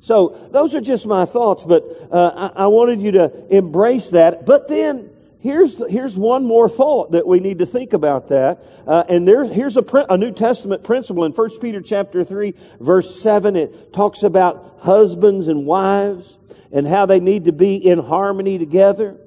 So 0.00 0.48
those 0.50 0.74
are 0.74 0.80
just 0.80 1.06
my 1.06 1.24
thoughts, 1.26 1.64
but 1.64 1.84
uh, 2.10 2.50
I, 2.56 2.64
I, 2.64 2.66
wanted 2.68 3.02
you 3.02 3.12
to 3.12 3.54
embrace 3.54 4.08
that. 4.10 4.46
But 4.46 4.66
then 4.66 5.10
here's 5.40 5.76
here's 5.90 6.16
one 6.16 6.46
more 6.46 6.70
thought 6.70 7.10
that 7.10 7.26
we 7.26 7.38
need 7.38 7.58
to 7.58 7.66
think 7.66 7.92
about 7.92 8.28
that. 8.28 8.62
Uh, 8.86 9.04
and 9.08 9.28
there 9.28 9.44
here's 9.44 9.76
a, 9.76 9.84
a 10.08 10.16
New 10.16 10.32
Testament 10.32 10.84
principle 10.84 11.24
in 11.24 11.32
1 11.32 11.58
Peter 11.60 11.82
chapter 11.82 12.24
three, 12.24 12.54
verse 12.80 13.20
seven. 13.20 13.56
It 13.56 13.92
talks 13.92 14.22
about 14.22 14.78
husbands 14.80 15.48
and 15.48 15.66
wives 15.66 16.38
and 16.72 16.86
how 16.86 17.04
they 17.04 17.20
need 17.20 17.44
to 17.44 17.52
be 17.52 17.76
in 17.76 17.98
harmony 17.98 18.56
together 18.56 19.18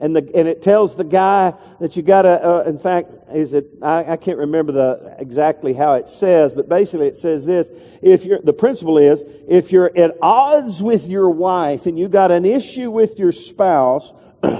and 0.00 0.16
the 0.16 0.30
and 0.34 0.48
it 0.48 0.62
tells 0.62 0.96
the 0.96 1.04
guy 1.04 1.54
that 1.78 1.96
you 1.96 2.02
got 2.02 2.22
to. 2.22 2.44
Uh, 2.44 2.62
in 2.66 2.78
fact, 2.78 3.12
is 3.32 3.54
it? 3.54 3.66
I, 3.82 4.12
I, 4.12 4.16
can't 4.16 4.38
remember 4.38 4.72
the 4.72 5.16
exactly 5.18 5.74
how 5.74 5.94
it 5.94 6.08
says, 6.08 6.52
but 6.52 6.68
basically 6.68 7.06
it 7.06 7.16
says 7.16 7.44
this: 7.44 7.70
if 8.02 8.24
you're 8.24 8.40
the 8.40 8.54
principle 8.54 8.98
is 8.98 9.22
if 9.46 9.72
you're 9.72 9.92
at 9.96 10.16
odds 10.22 10.82
with 10.82 11.08
your 11.08 11.30
wife 11.30 11.86
and 11.86 11.98
you 11.98 12.08
got 12.08 12.30
an 12.30 12.44
issue 12.44 12.90
with 12.90 13.18
your 13.18 13.32
spouse. 13.32 14.12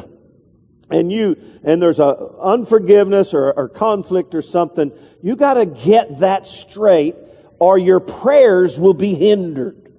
and 0.90 1.12
you 1.12 1.36
and 1.62 1.80
there's 1.80 2.00
a 2.00 2.16
unforgiveness 2.40 3.32
or, 3.32 3.52
or 3.52 3.68
conflict 3.68 4.34
or 4.34 4.42
something 4.42 4.90
you 5.22 5.36
got 5.36 5.54
to 5.54 5.64
get 5.64 6.18
that 6.18 6.46
straight 6.46 7.14
or 7.60 7.78
your 7.78 8.00
prayers 8.00 8.78
will 8.78 8.92
be 8.92 9.14
hindered 9.14 9.89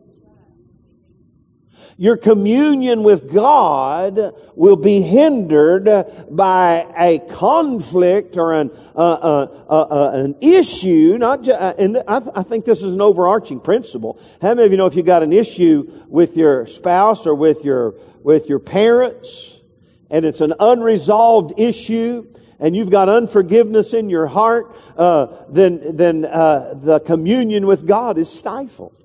your 2.01 2.17
communion 2.17 3.03
with 3.03 3.31
God 3.31 4.33
will 4.55 4.75
be 4.75 5.01
hindered 5.01 5.87
by 6.31 6.87
a 6.97 7.19
conflict 7.19 8.37
or 8.37 8.53
an, 8.53 8.71
uh, 8.95 8.97
uh, 8.97 9.65
uh, 9.69 9.81
uh 9.81 10.11
an 10.15 10.35
issue. 10.41 11.15
Not 11.19 11.47
uh, 11.47 11.75
and 11.77 12.01
I, 12.07 12.19
th- 12.19 12.31
I 12.35 12.41
think 12.41 12.65
this 12.65 12.81
is 12.81 12.95
an 12.95 13.01
overarching 13.01 13.59
principle. 13.59 14.19
How 14.41 14.55
many 14.55 14.65
of 14.65 14.71
you 14.71 14.79
know 14.79 14.87
if 14.87 14.95
you 14.95 15.03
got 15.03 15.21
an 15.21 15.31
issue 15.31 15.91
with 16.07 16.37
your 16.37 16.65
spouse 16.65 17.27
or 17.27 17.35
with 17.35 17.63
your 17.63 17.93
with 18.23 18.49
your 18.49 18.57
parents, 18.57 19.61
and 20.09 20.25
it's 20.25 20.41
an 20.41 20.55
unresolved 20.59 21.59
issue, 21.59 22.25
and 22.59 22.75
you've 22.75 22.89
got 22.89 23.09
unforgiveness 23.09 23.93
in 23.93 24.09
your 24.09 24.25
heart, 24.25 24.75
uh, 24.97 25.27
then 25.49 25.95
then 25.95 26.21
the 26.21 26.99
communion 27.05 27.67
with 27.67 27.85
God 27.85 28.17
is 28.17 28.27
stifled. 28.27 29.01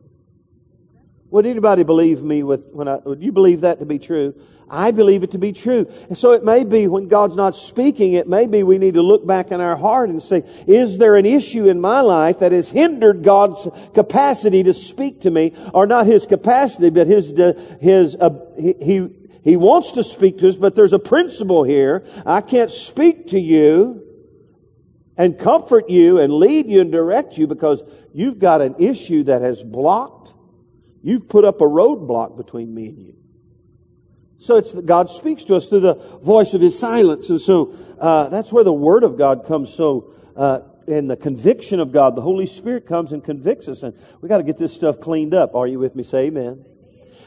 Would 1.36 1.44
anybody 1.44 1.82
believe 1.82 2.22
me 2.22 2.42
with 2.42 2.72
when 2.72 2.88
I, 2.88 2.96
would 3.04 3.22
you 3.22 3.30
believe 3.30 3.60
that 3.60 3.78
to 3.80 3.84
be 3.84 3.98
true? 3.98 4.34
I 4.70 4.90
believe 4.90 5.22
it 5.22 5.32
to 5.32 5.38
be 5.38 5.52
true. 5.52 5.86
And 6.08 6.16
so 6.16 6.32
it 6.32 6.42
may 6.42 6.64
be 6.64 6.86
when 6.86 7.08
God's 7.08 7.36
not 7.36 7.54
speaking, 7.54 8.14
it 8.14 8.26
may 8.26 8.46
be 8.46 8.62
we 8.62 8.78
need 8.78 8.94
to 8.94 9.02
look 9.02 9.26
back 9.26 9.50
in 9.50 9.60
our 9.60 9.76
heart 9.76 10.08
and 10.08 10.22
say, 10.22 10.44
is 10.66 10.96
there 10.96 11.14
an 11.14 11.26
issue 11.26 11.68
in 11.68 11.78
my 11.78 12.00
life 12.00 12.38
that 12.38 12.52
has 12.52 12.70
hindered 12.70 13.22
God's 13.22 13.68
capacity 13.92 14.62
to 14.62 14.72
speak 14.72 15.20
to 15.20 15.30
me? 15.30 15.52
Or 15.74 15.86
not 15.86 16.06
his 16.06 16.24
capacity, 16.24 16.88
but 16.88 17.06
his, 17.06 17.38
his, 17.82 18.16
uh, 18.16 18.30
he, 18.58 19.06
he 19.44 19.56
wants 19.58 19.92
to 19.92 20.02
speak 20.02 20.38
to 20.38 20.48
us, 20.48 20.56
but 20.56 20.74
there's 20.74 20.94
a 20.94 20.98
principle 20.98 21.64
here. 21.64 22.02
I 22.24 22.40
can't 22.40 22.70
speak 22.70 23.26
to 23.26 23.38
you 23.38 24.02
and 25.18 25.38
comfort 25.38 25.90
you 25.90 26.18
and 26.18 26.32
lead 26.32 26.64
you 26.64 26.80
and 26.80 26.90
direct 26.90 27.36
you 27.36 27.46
because 27.46 27.82
you've 28.14 28.38
got 28.38 28.62
an 28.62 28.76
issue 28.78 29.24
that 29.24 29.42
has 29.42 29.62
blocked. 29.62 30.32
You've 31.06 31.28
put 31.28 31.44
up 31.44 31.60
a 31.60 31.64
roadblock 31.64 32.36
between 32.36 32.74
me 32.74 32.88
and 32.88 32.98
you. 32.98 33.16
So 34.40 34.56
it's 34.56 34.72
God 34.72 35.08
speaks 35.08 35.44
to 35.44 35.54
us 35.54 35.68
through 35.68 35.80
the 35.80 35.94
voice 35.94 36.52
of 36.52 36.60
His 36.60 36.76
silence, 36.76 37.30
and 37.30 37.40
so 37.40 37.72
uh, 38.00 38.28
that's 38.28 38.52
where 38.52 38.64
the 38.64 38.72
Word 38.72 39.04
of 39.04 39.16
God 39.16 39.46
comes. 39.46 39.72
So 39.72 40.12
uh, 40.34 40.62
and 40.88 41.08
the 41.08 41.16
conviction 41.16 41.78
of 41.78 41.92
God, 41.92 42.16
the 42.16 42.22
Holy 42.22 42.46
Spirit 42.46 42.88
comes 42.88 43.12
and 43.12 43.22
convicts 43.22 43.68
us, 43.68 43.84
and 43.84 43.96
we 44.20 44.28
got 44.28 44.38
to 44.38 44.42
get 44.42 44.58
this 44.58 44.74
stuff 44.74 44.98
cleaned 44.98 45.32
up. 45.32 45.54
Are 45.54 45.68
you 45.68 45.78
with 45.78 45.94
me? 45.94 46.02
Say 46.02 46.26
Amen. 46.26 46.64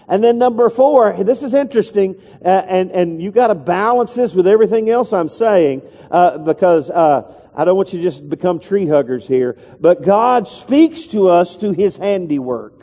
And 0.10 0.22
then 0.22 0.38
number 0.38 0.70
four, 0.70 1.24
this 1.24 1.42
is 1.42 1.54
interesting, 1.54 2.22
uh, 2.44 2.50
and 2.68 2.92
and 2.92 3.22
you 3.22 3.32
got 3.32 3.48
to 3.48 3.56
balance 3.56 4.14
this 4.14 4.36
with 4.36 4.46
everything 4.46 4.90
else 4.90 5.14
I'm 5.14 5.30
saying, 5.30 5.84
uh, 6.12 6.38
because 6.40 6.90
uh, 6.90 7.34
I 7.56 7.64
don't 7.64 7.78
want 7.78 7.94
you 7.94 8.00
to 8.00 8.04
just 8.04 8.30
become 8.30 8.60
tree 8.60 8.88
huggers 8.88 9.26
here. 9.26 9.58
But 9.80 10.02
God 10.02 10.50
speaks 10.50 11.06
to 11.08 11.30
us 11.30 11.56
through 11.56 11.76
His 11.76 11.96
handiwork. 11.96 12.79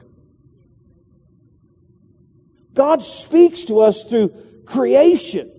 God 2.77 3.03
speaks 3.03 3.65
to 3.65 3.81
us 3.81 4.05
through 4.05 4.29
creation. 4.67 5.51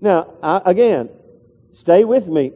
Now, 0.00 0.34
I, 0.42 0.62
again, 0.66 1.10
stay 1.72 2.04
with 2.04 2.28
me. 2.28 2.52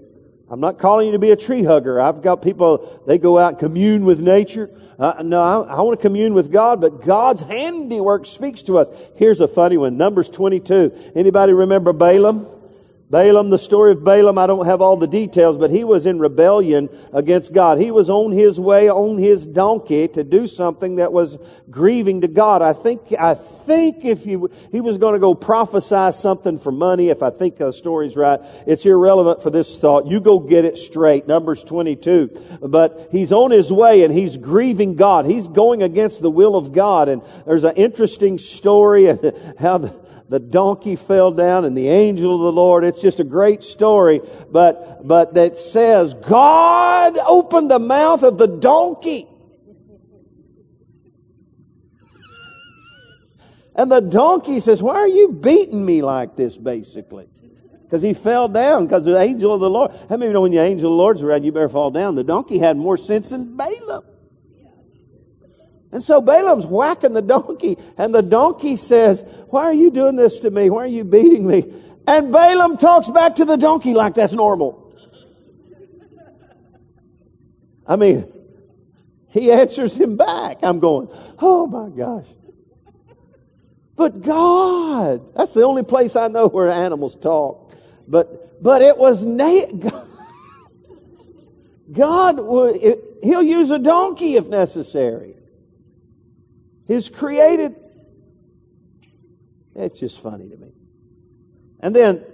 I'm 0.48 0.60
not 0.60 0.78
calling 0.78 1.06
you 1.06 1.12
to 1.12 1.18
be 1.18 1.30
a 1.30 1.36
tree 1.36 1.64
hugger. 1.64 2.00
I've 2.00 2.22
got 2.22 2.42
people, 2.42 3.02
they 3.06 3.18
go 3.18 3.38
out 3.38 3.50
and 3.50 3.58
commune 3.58 4.04
with 4.04 4.20
nature. 4.20 4.70
Uh, 4.98 5.22
no, 5.24 5.42
I, 5.42 5.76
I 5.76 5.80
want 5.82 5.98
to 5.98 6.02
commune 6.02 6.34
with 6.34 6.52
God, 6.52 6.80
but 6.80 7.02
God's 7.04 7.42
handiwork 7.42 8.26
speaks 8.26 8.62
to 8.62 8.78
us. 8.78 8.88
Here's 9.16 9.40
a 9.40 9.48
funny 9.48 9.76
one. 9.76 9.96
Numbers 9.96 10.30
22. 10.30 11.12
Anybody 11.14 11.52
remember 11.52 11.92
Balaam? 11.92 12.46
Balaam, 13.08 13.50
the 13.50 13.58
story 13.58 13.92
of 13.92 14.02
Balaam, 14.02 14.36
I 14.36 14.48
don't 14.48 14.66
have 14.66 14.80
all 14.80 14.96
the 14.96 15.06
details, 15.06 15.56
but 15.56 15.70
he 15.70 15.84
was 15.84 16.06
in 16.06 16.18
rebellion 16.18 16.88
against 17.12 17.54
God. 17.54 17.78
He 17.78 17.92
was 17.92 18.10
on 18.10 18.32
his 18.32 18.58
way 18.58 18.90
on 18.90 19.16
his 19.18 19.46
donkey 19.46 20.08
to 20.08 20.24
do 20.24 20.48
something 20.48 20.96
that 20.96 21.12
was 21.12 21.38
grieving 21.70 22.22
to 22.22 22.28
God. 22.28 22.62
I 22.62 22.72
think, 22.72 23.12
I 23.16 23.34
think 23.34 24.04
if 24.04 24.24
he, 24.24 24.36
he 24.72 24.80
was 24.80 24.98
going 24.98 25.12
to 25.12 25.20
go 25.20 25.36
prophesy 25.36 26.10
something 26.18 26.58
for 26.58 26.72
money, 26.72 27.10
if 27.10 27.22
I 27.22 27.30
think 27.30 27.58
the 27.58 27.70
story's 27.70 28.16
right, 28.16 28.40
it's 28.66 28.84
irrelevant 28.84 29.40
for 29.40 29.50
this 29.50 29.78
thought. 29.78 30.06
You 30.06 30.20
go 30.20 30.40
get 30.40 30.64
it 30.64 30.76
straight. 30.76 31.28
Numbers 31.28 31.62
22. 31.62 32.58
But 32.62 33.08
he's 33.12 33.32
on 33.32 33.52
his 33.52 33.72
way 33.72 34.02
and 34.02 34.12
he's 34.12 34.36
grieving 34.36 34.96
God. 34.96 35.26
He's 35.26 35.46
going 35.46 35.84
against 35.84 36.22
the 36.22 36.30
will 36.30 36.56
of 36.56 36.72
God. 36.72 37.08
And 37.08 37.22
there's 37.46 37.64
an 37.64 37.76
interesting 37.76 38.38
story 38.38 39.06
and 39.06 39.20
how 39.60 39.78
the, 39.78 40.15
the 40.28 40.40
donkey 40.40 40.96
fell 40.96 41.30
down 41.30 41.64
and 41.64 41.76
the 41.76 41.88
angel 41.88 42.34
of 42.34 42.40
the 42.40 42.52
Lord. 42.52 42.84
It's 42.84 43.00
just 43.00 43.20
a 43.20 43.24
great 43.24 43.62
story, 43.62 44.20
but, 44.50 45.06
but 45.06 45.34
that 45.34 45.56
says 45.56 46.14
God 46.14 47.16
opened 47.26 47.70
the 47.70 47.78
mouth 47.78 48.22
of 48.22 48.38
the 48.38 48.48
donkey. 48.48 49.28
And 53.76 53.90
the 53.90 54.00
donkey 54.00 54.58
says, 54.60 54.82
why 54.82 54.94
are 54.94 55.08
you 55.08 55.32
beating 55.32 55.84
me 55.84 56.00
like 56.00 56.34
this, 56.34 56.56
basically? 56.56 57.28
Because 57.82 58.02
he 58.02 58.14
fell 58.14 58.48
down 58.48 58.86
because 58.86 59.04
the 59.04 59.16
angel 59.16 59.52
of 59.52 59.60
the 59.60 59.70
Lord. 59.70 59.92
How 60.08 60.16
many 60.16 60.26
of 60.26 60.30
you 60.30 60.32
know 60.32 60.40
when 60.40 60.50
the 60.50 60.58
angel 60.58 60.90
of 60.90 60.96
the 60.96 61.02
Lord's 61.02 61.22
around, 61.22 61.44
you 61.44 61.52
better 61.52 61.68
fall 61.68 61.90
down? 61.90 62.16
The 62.16 62.24
donkey 62.24 62.58
had 62.58 62.76
more 62.76 62.96
sense 62.96 63.30
than 63.30 63.56
Balaam. 63.56 64.02
And 65.92 66.02
so 66.02 66.20
Balaam's 66.20 66.66
whacking 66.66 67.12
the 67.12 67.22
donkey, 67.22 67.78
and 67.96 68.14
the 68.14 68.22
donkey 68.22 68.76
says, 68.76 69.22
Why 69.48 69.64
are 69.64 69.72
you 69.72 69.90
doing 69.90 70.16
this 70.16 70.40
to 70.40 70.50
me? 70.50 70.68
Why 70.68 70.84
are 70.84 70.88
you 70.88 71.04
beating 71.04 71.46
me? 71.46 71.72
And 72.06 72.32
Balaam 72.32 72.76
talks 72.76 73.08
back 73.08 73.36
to 73.36 73.44
the 73.44 73.56
donkey 73.56 73.94
like 73.94 74.14
that's 74.14 74.32
normal. 74.32 74.82
I 77.86 77.96
mean, 77.96 78.32
he 79.28 79.52
answers 79.52 79.96
him 79.96 80.16
back. 80.16 80.58
I'm 80.62 80.80
going, 80.80 81.08
Oh 81.38 81.66
my 81.66 81.88
gosh. 81.96 82.26
But 83.96 84.20
God, 84.20 85.34
that's 85.34 85.54
the 85.54 85.62
only 85.62 85.82
place 85.82 86.16
I 86.16 86.28
know 86.28 86.48
where 86.48 86.70
animals 86.70 87.16
talk. 87.16 87.72
But, 88.06 88.62
but 88.62 88.82
it 88.82 88.98
was 88.98 89.24
na- 89.24 89.66
God, 91.92 92.36
God 92.36 92.38
he'll 93.22 93.42
use 93.42 93.70
a 93.70 93.78
donkey 93.78 94.36
if 94.36 94.48
necessary. 94.48 95.36
His 96.86 97.08
created. 97.08 97.76
It's 99.74 100.00
just 100.00 100.22
funny 100.22 100.48
to 100.48 100.56
me. 100.56 100.72
And 101.80 101.94
then 101.94 102.24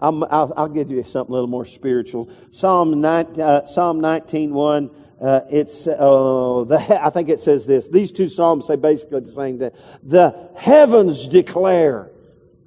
i 0.00 0.10
will 0.10 0.68
give 0.68 0.90
you 0.90 1.02
something 1.02 1.30
a 1.30 1.34
little 1.34 1.48
more 1.48 1.64
spiritual. 1.64 2.30
Psalm, 2.50 3.00
19, 3.00 3.40
uh, 3.40 3.64
Psalm 3.64 4.00
19, 4.00 4.52
1, 4.52 4.90
uh, 5.20 5.40
it's, 5.50 5.86
uh, 5.86 6.64
the, 6.68 6.98
I 7.02 7.10
think 7.10 7.28
it 7.28 7.40
says 7.40 7.66
this. 7.66 7.88
These 7.88 8.12
two 8.12 8.28
Psalms 8.28 8.66
say 8.66 8.76
basically 8.76 9.20
the 9.20 9.28
same 9.28 9.58
thing. 9.58 9.70
The 10.02 10.50
heavens 10.56 11.28
declare 11.28 12.10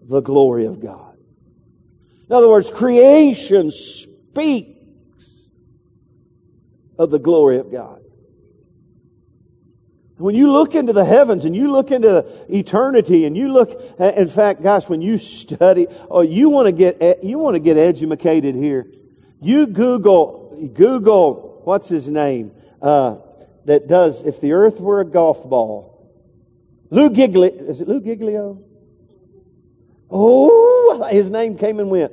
the 0.01 0.21
glory 0.21 0.65
of 0.65 0.79
God. 0.79 1.17
In 2.29 2.35
other 2.35 2.49
words, 2.49 2.69
creation 2.69 3.71
speaks 3.71 5.43
of 6.97 7.11
the 7.11 7.19
glory 7.19 7.57
of 7.57 7.71
God. 7.71 7.98
When 10.19 10.35
you 10.35 10.51
look 10.51 10.75
into 10.75 10.91
the 10.91 11.05
heavens 11.05 11.45
and 11.45 11.55
you 11.55 11.71
look 11.71 11.91
into 11.91 12.25
eternity 12.53 13.23
and 13.23 13.37
you 13.37 13.53
look, 13.53 13.81
in 13.99 14.27
fact, 14.27 14.61
gosh, 14.61 14.89
when 14.89 15.01
you 15.01 15.17
study, 15.17 15.87
oh, 16.11 16.19
you 16.21 16.49
want 16.49 16.65
to 16.65 16.73
get, 16.73 17.23
you 17.23 17.39
want 17.39 17.55
to 17.55 17.59
get 17.61 17.77
educated 17.77 18.53
here. 18.53 18.85
You 19.39 19.65
Google, 19.65 20.69
Google, 20.73 21.61
what's 21.63 21.87
his 21.87 22.09
name, 22.09 22.51
uh, 22.81 23.19
that 23.63 23.87
does, 23.87 24.25
if 24.27 24.41
the 24.41 24.51
earth 24.51 24.81
were 24.81 24.99
a 24.99 25.05
golf 25.05 25.49
ball. 25.49 26.11
Lou 26.89 27.09
Giglio, 27.09 27.53
is 27.53 27.79
it 27.79 27.87
Lou 27.87 28.01
Giglio? 28.01 28.61
Oh, 30.11 31.07
his 31.09 31.29
name 31.29 31.57
came 31.57 31.79
and 31.79 31.89
went. 31.89 32.11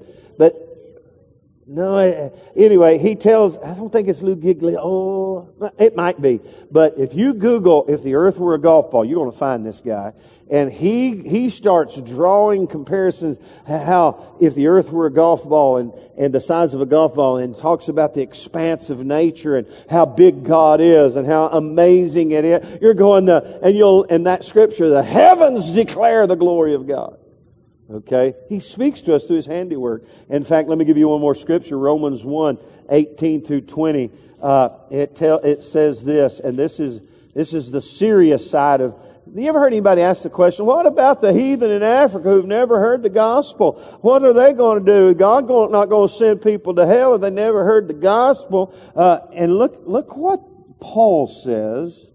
No, 1.68 1.96
eh, 1.96 2.28
anyway, 2.54 2.96
he 2.98 3.16
tells, 3.16 3.58
I 3.58 3.74
don't 3.74 3.90
think 3.90 4.06
it's 4.06 4.22
Lou 4.22 4.36
Giglio. 4.36 4.78
Oh, 4.80 5.72
it 5.80 5.96
might 5.96 6.22
be. 6.22 6.38
But 6.70 6.96
if 6.96 7.12
you 7.14 7.34
Google, 7.34 7.84
if 7.88 8.04
the 8.04 8.14
earth 8.14 8.38
were 8.38 8.54
a 8.54 8.58
golf 8.58 8.92
ball, 8.92 9.04
you're 9.04 9.18
going 9.18 9.32
to 9.32 9.36
find 9.36 9.66
this 9.66 9.80
guy. 9.80 10.12
And 10.48 10.70
he, 10.70 11.28
he 11.28 11.50
starts 11.50 12.00
drawing 12.00 12.68
comparisons 12.68 13.40
how 13.66 14.36
if 14.40 14.54
the 14.54 14.68
earth 14.68 14.92
were 14.92 15.06
a 15.06 15.12
golf 15.12 15.48
ball 15.48 15.78
and, 15.78 15.92
and 16.16 16.32
the 16.32 16.40
size 16.40 16.72
of 16.72 16.80
a 16.80 16.86
golf 16.86 17.16
ball 17.16 17.38
and 17.38 17.56
talks 17.56 17.88
about 17.88 18.14
the 18.14 18.22
expanse 18.22 18.88
of 18.88 19.04
nature 19.04 19.56
and 19.56 19.66
how 19.90 20.06
big 20.06 20.44
God 20.44 20.80
is 20.80 21.16
and 21.16 21.26
how 21.26 21.48
amazing 21.48 22.30
it 22.30 22.44
is. 22.44 22.78
You're 22.80 22.94
going 22.94 23.24
the, 23.24 23.58
and 23.60 23.76
you'll, 23.76 24.04
in 24.04 24.22
that 24.22 24.44
scripture, 24.44 24.88
the 24.88 25.02
heavens 25.02 25.72
declare 25.72 26.28
the 26.28 26.36
glory 26.36 26.74
of 26.74 26.86
God. 26.86 27.18
Okay? 27.90 28.34
He 28.48 28.60
speaks 28.60 29.00
to 29.02 29.14
us 29.14 29.24
through 29.24 29.36
his 29.36 29.46
handiwork. 29.46 30.02
In 30.28 30.42
fact, 30.42 30.68
let 30.68 30.78
me 30.78 30.84
give 30.84 30.96
you 30.96 31.08
one 31.08 31.20
more 31.20 31.34
scripture, 31.34 31.78
Romans 31.78 32.24
1, 32.24 32.58
18 32.90 33.44
through 33.44 33.62
20. 33.62 34.10
Uh, 34.42 34.68
it 34.90 35.14
tell, 35.14 35.38
it 35.38 35.62
says 35.62 36.04
this, 36.04 36.40
and 36.40 36.56
this 36.56 36.80
is, 36.80 37.06
this 37.34 37.54
is 37.54 37.70
the 37.70 37.80
serious 37.80 38.48
side 38.50 38.80
of, 38.80 39.00
you 39.34 39.48
ever 39.48 39.58
heard 39.58 39.72
anybody 39.72 40.02
ask 40.02 40.22
the 40.22 40.30
question, 40.30 40.66
what 40.66 40.86
about 40.86 41.20
the 41.20 41.32
heathen 41.32 41.70
in 41.70 41.82
Africa 41.82 42.28
who've 42.28 42.46
never 42.46 42.78
heard 42.78 43.02
the 43.02 43.10
gospel? 43.10 43.72
What 44.00 44.24
are 44.24 44.32
they 44.32 44.52
going 44.52 44.84
to 44.84 44.92
do? 44.92 45.14
God 45.14 45.46
going, 45.46 45.72
not 45.72 45.88
going 45.88 46.08
to 46.08 46.14
send 46.14 46.42
people 46.42 46.74
to 46.74 46.86
hell 46.86 47.14
if 47.14 47.20
they 47.20 47.30
never 47.30 47.64
heard 47.64 47.88
the 47.88 47.94
gospel? 47.94 48.74
Uh, 48.94 49.20
and 49.32 49.56
look, 49.56 49.82
look 49.84 50.16
what 50.16 50.40
Paul 50.80 51.26
says 51.26 52.10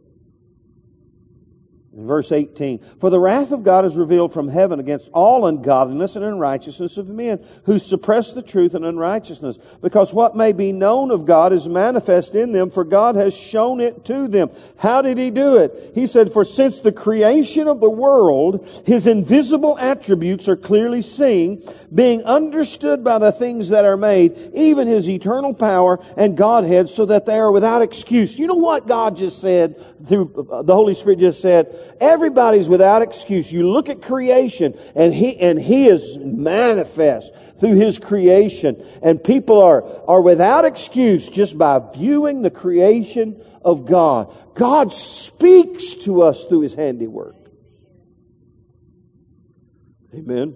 Verse 1.93 2.31
18, 2.31 2.79
For 3.01 3.09
the 3.09 3.19
wrath 3.19 3.51
of 3.51 3.63
God 3.63 3.83
is 3.83 3.97
revealed 3.97 4.33
from 4.33 4.47
heaven 4.47 4.79
against 4.79 5.09
all 5.11 5.45
ungodliness 5.45 6.15
and 6.15 6.23
unrighteousness 6.23 6.95
of 6.95 7.09
men 7.09 7.45
who 7.65 7.79
suppress 7.79 8.31
the 8.31 8.41
truth 8.41 8.75
and 8.75 8.85
unrighteousness, 8.85 9.57
because 9.81 10.13
what 10.13 10.33
may 10.33 10.53
be 10.53 10.71
known 10.71 11.11
of 11.11 11.25
God 11.25 11.51
is 11.51 11.67
manifest 11.67 12.33
in 12.33 12.53
them, 12.53 12.71
for 12.71 12.85
God 12.85 13.15
has 13.15 13.35
shown 13.35 13.81
it 13.81 14.05
to 14.05 14.29
them. 14.29 14.49
How 14.79 15.01
did 15.01 15.17
he 15.17 15.31
do 15.31 15.57
it? 15.57 15.91
He 15.93 16.07
said, 16.07 16.31
For 16.31 16.45
since 16.45 16.79
the 16.79 16.93
creation 16.93 17.67
of 17.67 17.81
the 17.81 17.89
world, 17.89 18.65
his 18.85 19.05
invisible 19.05 19.77
attributes 19.77 20.47
are 20.47 20.55
clearly 20.55 21.01
seen, 21.01 21.61
being 21.93 22.23
understood 22.23 23.03
by 23.03 23.19
the 23.19 23.33
things 23.33 23.67
that 23.67 23.83
are 23.83 23.97
made, 23.97 24.37
even 24.53 24.87
his 24.87 25.09
eternal 25.09 25.53
power 25.53 25.99
and 26.15 26.37
Godhead, 26.37 26.87
so 26.87 27.05
that 27.07 27.25
they 27.25 27.37
are 27.37 27.51
without 27.51 27.81
excuse. 27.81 28.39
You 28.39 28.47
know 28.47 28.53
what 28.53 28.87
God 28.87 29.17
just 29.17 29.41
said 29.41 29.75
through 30.07 30.47
uh, 30.49 30.61
the 30.61 30.73
Holy 30.73 30.93
Spirit 30.93 31.19
just 31.19 31.41
said? 31.41 31.75
Everybody's 31.99 32.69
without 32.69 33.01
excuse. 33.01 33.51
You 33.51 33.69
look 33.69 33.89
at 33.89 34.01
creation 34.01 34.77
and 34.95 35.13
he, 35.13 35.37
and 35.39 35.59
he 35.59 35.87
is 35.87 36.17
manifest 36.17 37.33
through 37.59 37.75
his 37.75 37.99
creation 37.99 38.83
and 39.03 39.23
people 39.23 39.61
are, 39.61 39.83
are 40.07 40.21
without 40.21 40.65
excuse 40.65 41.29
just 41.29 41.57
by 41.57 41.79
viewing 41.95 42.41
the 42.41 42.51
creation 42.51 43.43
of 43.63 43.85
God. 43.85 44.35
God 44.55 44.91
speaks 44.91 45.95
to 46.05 46.21
us 46.21 46.45
through 46.45 46.61
his 46.61 46.73
handiwork. 46.73 47.35
Amen. 50.13 50.55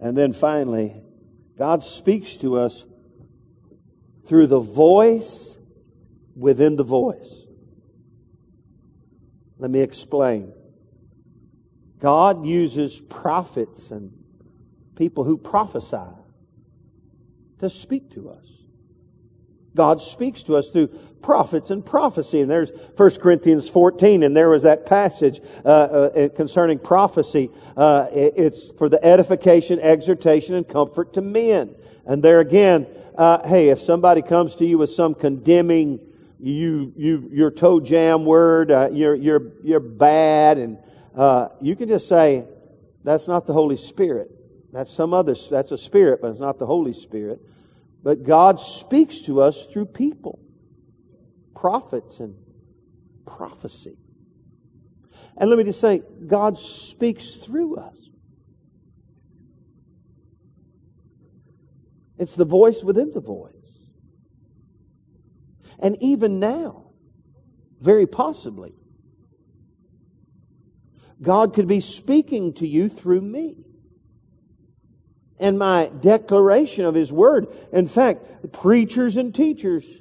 And 0.00 0.16
then 0.16 0.32
finally, 0.32 1.02
God 1.58 1.84
speaks 1.84 2.36
to 2.38 2.56
us 2.56 2.84
through 4.26 4.46
the 4.46 4.60
voice 4.60 5.58
within 6.36 6.76
the 6.76 6.84
voice. 6.84 7.39
Let 9.60 9.70
me 9.70 9.82
explain. 9.82 10.54
God 11.98 12.46
uses 12.46 12.98
prophets 12.98 13.90
and 13.90 14.10
people 14.96 15.24
who 15.24 15.36
prophesy 15.36 16.16
to 17.58 17.68
speak 17.68 18.10
to 18.12 18.30
us. 18.30 18.46
God 19.76 20.00
speaks 20.00 20.42
to 20.44 20.56
us 20.56 20.70
through 20.70 20.88
prophets 21.22 21.70
and 21.70 21.84
prophecy. 21.84 22.40
And 22.40 22.50
there's 22.50 22.72
1 22.96 23.10
Corinthians 23.20 23.68
14, 23.68 24.22
and 24.22 24.34
there 24.34 24.48
was 24.48 24.62
that 24.62 24.86
passage 24.86 25.40
uh, 25.62 25.68
uh, 25.68 26.28
concerning 26.30 26.78
prophecy. 26.78 27.50
Uh, 27.76 28.08
it's 28.12 28.72
for 28.72 28.88
the 28.88 29.04
edification, 29.04 29.78
exhortation, 29.78 30.54
and 30.54 30.66
comfort 30.66 31.12
to 31.12 31.20
men. 31.20 31.74
And 32.06 32.22
there 32.22 32.40
again, 32.40 32.86
uh, 33.16 33.46
hey, 33.46 33.68
if 33.68 33.78
somebody 33.78 34.22
comes 34.22 34.54
to 34.56 34.64
you 34.64 34.78
with 34.78 34.90
some 34.90 35.14
condemning 35.14 36.00
you, 36.40 36.92
you, 36.96 37.28
your 37.32 37.50
toe 37.50 37.80
jam 37.80 38.24
word, 38.24 38.70
uh, 38.70 38.88
you're, 38.92 39.14
you're, 39.14 39.52
you're 39.62 39.80
bad, 39.80 40.58
and 40.58 40.78
uh, 41.14 41.48
you 41.60 41.76
can 41.76 41.88
just 41.88 42.08
say, 42.08 42.46
that's 43.04 43.28
not 43.28 43.46
the 43.46 43.52
Holy 43.52 43.76
Spirit. 43.76 44.30
That's 44.72 44.92
some 44.92 45.12
other, 45.12 45.34
that's 45.34 45.72
a 45.72 45.76
spirit, 45.76 46.20
but 46.22 46.28
it's 46.28 46.40
not 46.40 46.58
the 46.58 46.66
Holy 46.66 46.92
Spirit. 46.92 47.40
But 48.02 48.22
God 48.22 48.60
speaks 48.60 49.22
to 49.22 49.40
us 49.40 49.66
through 49.66 49.86
people, 49.86 50.38
prophets, 51.54 52.20
and 52.20 52.36
prophecy. 53.26 53.98
And 55.36 55.50
let 55.50 55.58
me 55.58 55.64
just 55.64 55.80
say, 55.80 56.02
God 56.26 56.56
speaks 56.56 57.36
through 57.36 57.76
us. 57.76 57.96
It's 62.18 62.36
the 62.36 62.44
voice 62.44 62.84
within 62.84 63.12
the 63.12 63.20
voice. 63.20 63.59
And 65.80 65.96
even 66.00 66.38
now, 66.38 66.84
very 67.80 68.06
possibly, 68.06 68.76
God 71.22 71.54
could 71.54 71.66
be 71.66 71.80
speaking 71.80 72.52
to 72.54 72.66
you 72.66 72.88
through 72.88 73.22
me. 73.22 73.64
And 75.38 75.58
my 75.58 75.90
declaration 76.00 76.84
of 76.84 76.94
His 76.94 77.10
Word. 77.10 77.46
In 77.72 77.86
fact, 77.86 78.52
preachers 78.52 79.16
and 79.16 79.34
teachers. 79.34 79.98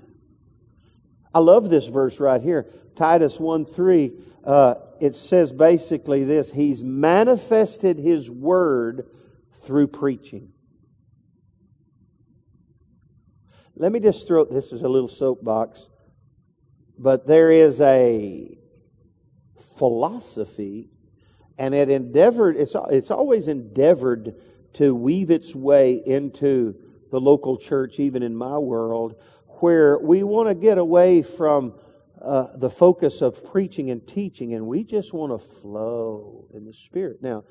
I 1.34 1.39
love 1.39 1.69
this 1.69 1.88
verse 1.88 2.19
right 2.19 2.41
here. 2.41 2.67
Titus 2.95 3.39
1 3.39 3.65
3. 3.65 4.11
Uh, 4.43 4.75
it 4.99 5.15
says 5.15 5.53
basically 5.53 6.25
this 6.25 6.51
He's 6.51 6.84
manifested 6.84 7.99
His 7.99 8.30
Word 8.30 9.07
through 9.53 9.88
preaching. 9.88 10.51
Let 13.80 13.93
me 13.93 14.01
just 14.01 14.27
throw 14.27 14.43
this 14.43 14.73
is 14.73 14.84
a 14.84 14.89
little 14.89 15.07
soapbox, 15.07 15.88
but 16.97 17.25
there 17.27 17.49
is 17.49 17.80
a 17.80 18.57
philosophy, 19.77 20.89
and 21.57 21.73
it 21.73 21.89
endeavored, 21.89 22.57
it's, 22.57 22.75
it's 22.89 23.09
always 23.09 23.47
endeavored 23.47 24.36
to 24.73 24.93
weave 24.93 25.32
its 25.32 25.55
way 25.55 26.01
into 26.05 26.75
the 27.09 27.21
local 27.21 27.57
church, 27.57 28.01
even 28.01 28.21
in 28.21 28.36
my 28.36 28.57
world, 28.57 29.15
where 29.61 29.97
we 29.97 30.23
want 30.23 30.49
to 30.49 30.55
get 30.55 30.77
away 30.77 31.21
from 31.21 31.73
uh, 32.21 32.47
the 32.57 32.69
focus 32.69 33.21
of 33.21 33.49
preaching 33.49 33.89
and 33.89 34.05
teaching, 34.05 34.53
and 34.53 34.67
we 34.67 34.84
just 34.84 35.13
want 35.13 35.32
to 35.32 35.38
flow 35.38 36.47
in 36.53 36.65
the 36.65 36.73
Spirit. 36.73 37.21
Now, 37.21 37.45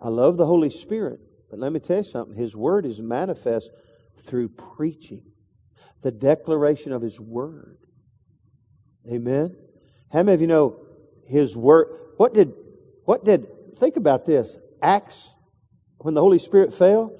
I 0.00 0.08
love 0.08 0.36
the 0.36 0.46
Holy 0.46 0.70
Spirit, 0.70 1.20
but 1.48 1.60
let 1.60 1.70
me 1.72 1.78
tell 1.78 1.98
you 1.98 2.02
something 2.02 2.34
His 2.34 2.56
Word 2.56 2.84
is 2.86 3.00
manifest 3.00 3.70
through 4.18 4.48
preaching 4.48 5.29
the 6.02 6.10
declaration 6.10 6.92
of 6.92 7.02
His 7.02 7.20
Word. 7.20 7.78
Amen. 9.10 9.56
How 10.12 10.22
many 10.22 10.34
of 10.34 10.40
you 10.40 10.46
know 10.46 10.80
His 11.26 11.56
Word? 11.56 11.88
What 12.16 12.34
did, 12.34 12.52
what 13.04 13.24
did, 13.24 13.46
think 13.78 13.96
about 13.96 14.26
this. 14.26 14.56
Acts, 14.82 15.36
when 15.98 16.14
the 16.14 16.20
Holy 16.20 16.38
Spirit 16.38 16.72
fell, 16.72 17.16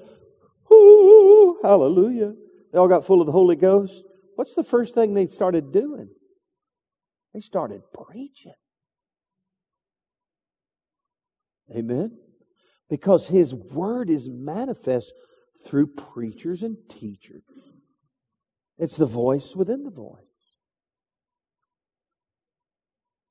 Ooh, 0.71 1.59
hallelujah. 1.61 2.33
They 2.71 2.79
all 2.79 2.87
got 2.87 3.05
full 3.05 3.19
of 3.19 3.25
the 3.25 3.33
Holy 3.33 3.55
Ghost. 3.55 4.03
What's 4.35 4.55
the 4.55 4.63
first 4.63 4.95
thing 4.95 5.13
they 5.13 5.27
started 5.27 5.71
doing? 5.71 6.09
They 7.33 7.41
started 7.41 7.81
preaching. 7.93 8.53
Amen. 11.75 12.17
Because 12.89 13.27
His 13.27 13.53
Word 13.53 14.09
is 14.09 14.29
manifest 14.29 15.13
through 15.65 15.87
preachers 15.87 16.63
and 16.63 16.77
teachers. 16.89 17.43
It's 18.81 18.97
the 18.97 19.05
voice 19.05 19.55
within 19.55 19.83
the 19.83 19.91
voice. 19.91 20.17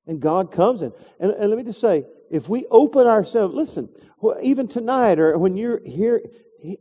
And 0.07 0.23
God 0.23 0.53
comes 0.53 0.81
in. 0.81 0.93
And, 1.19 1.33
and 1.33 1.51
let 1.51 1.59
me 1.59 1.65
just 1.65 1.81
say, 1.81 2.05
if 2.31 2.49
we 2.49 2.67
open 2.71 3.09
ourselves, 3.09 3.53
listen, 3.53 3.89
even 4.41 4.69
tonight 4.69 5.19
or 5.19 5.37
when 5.39 5.57
you're 5.57 5.81
here, 5.85 6.23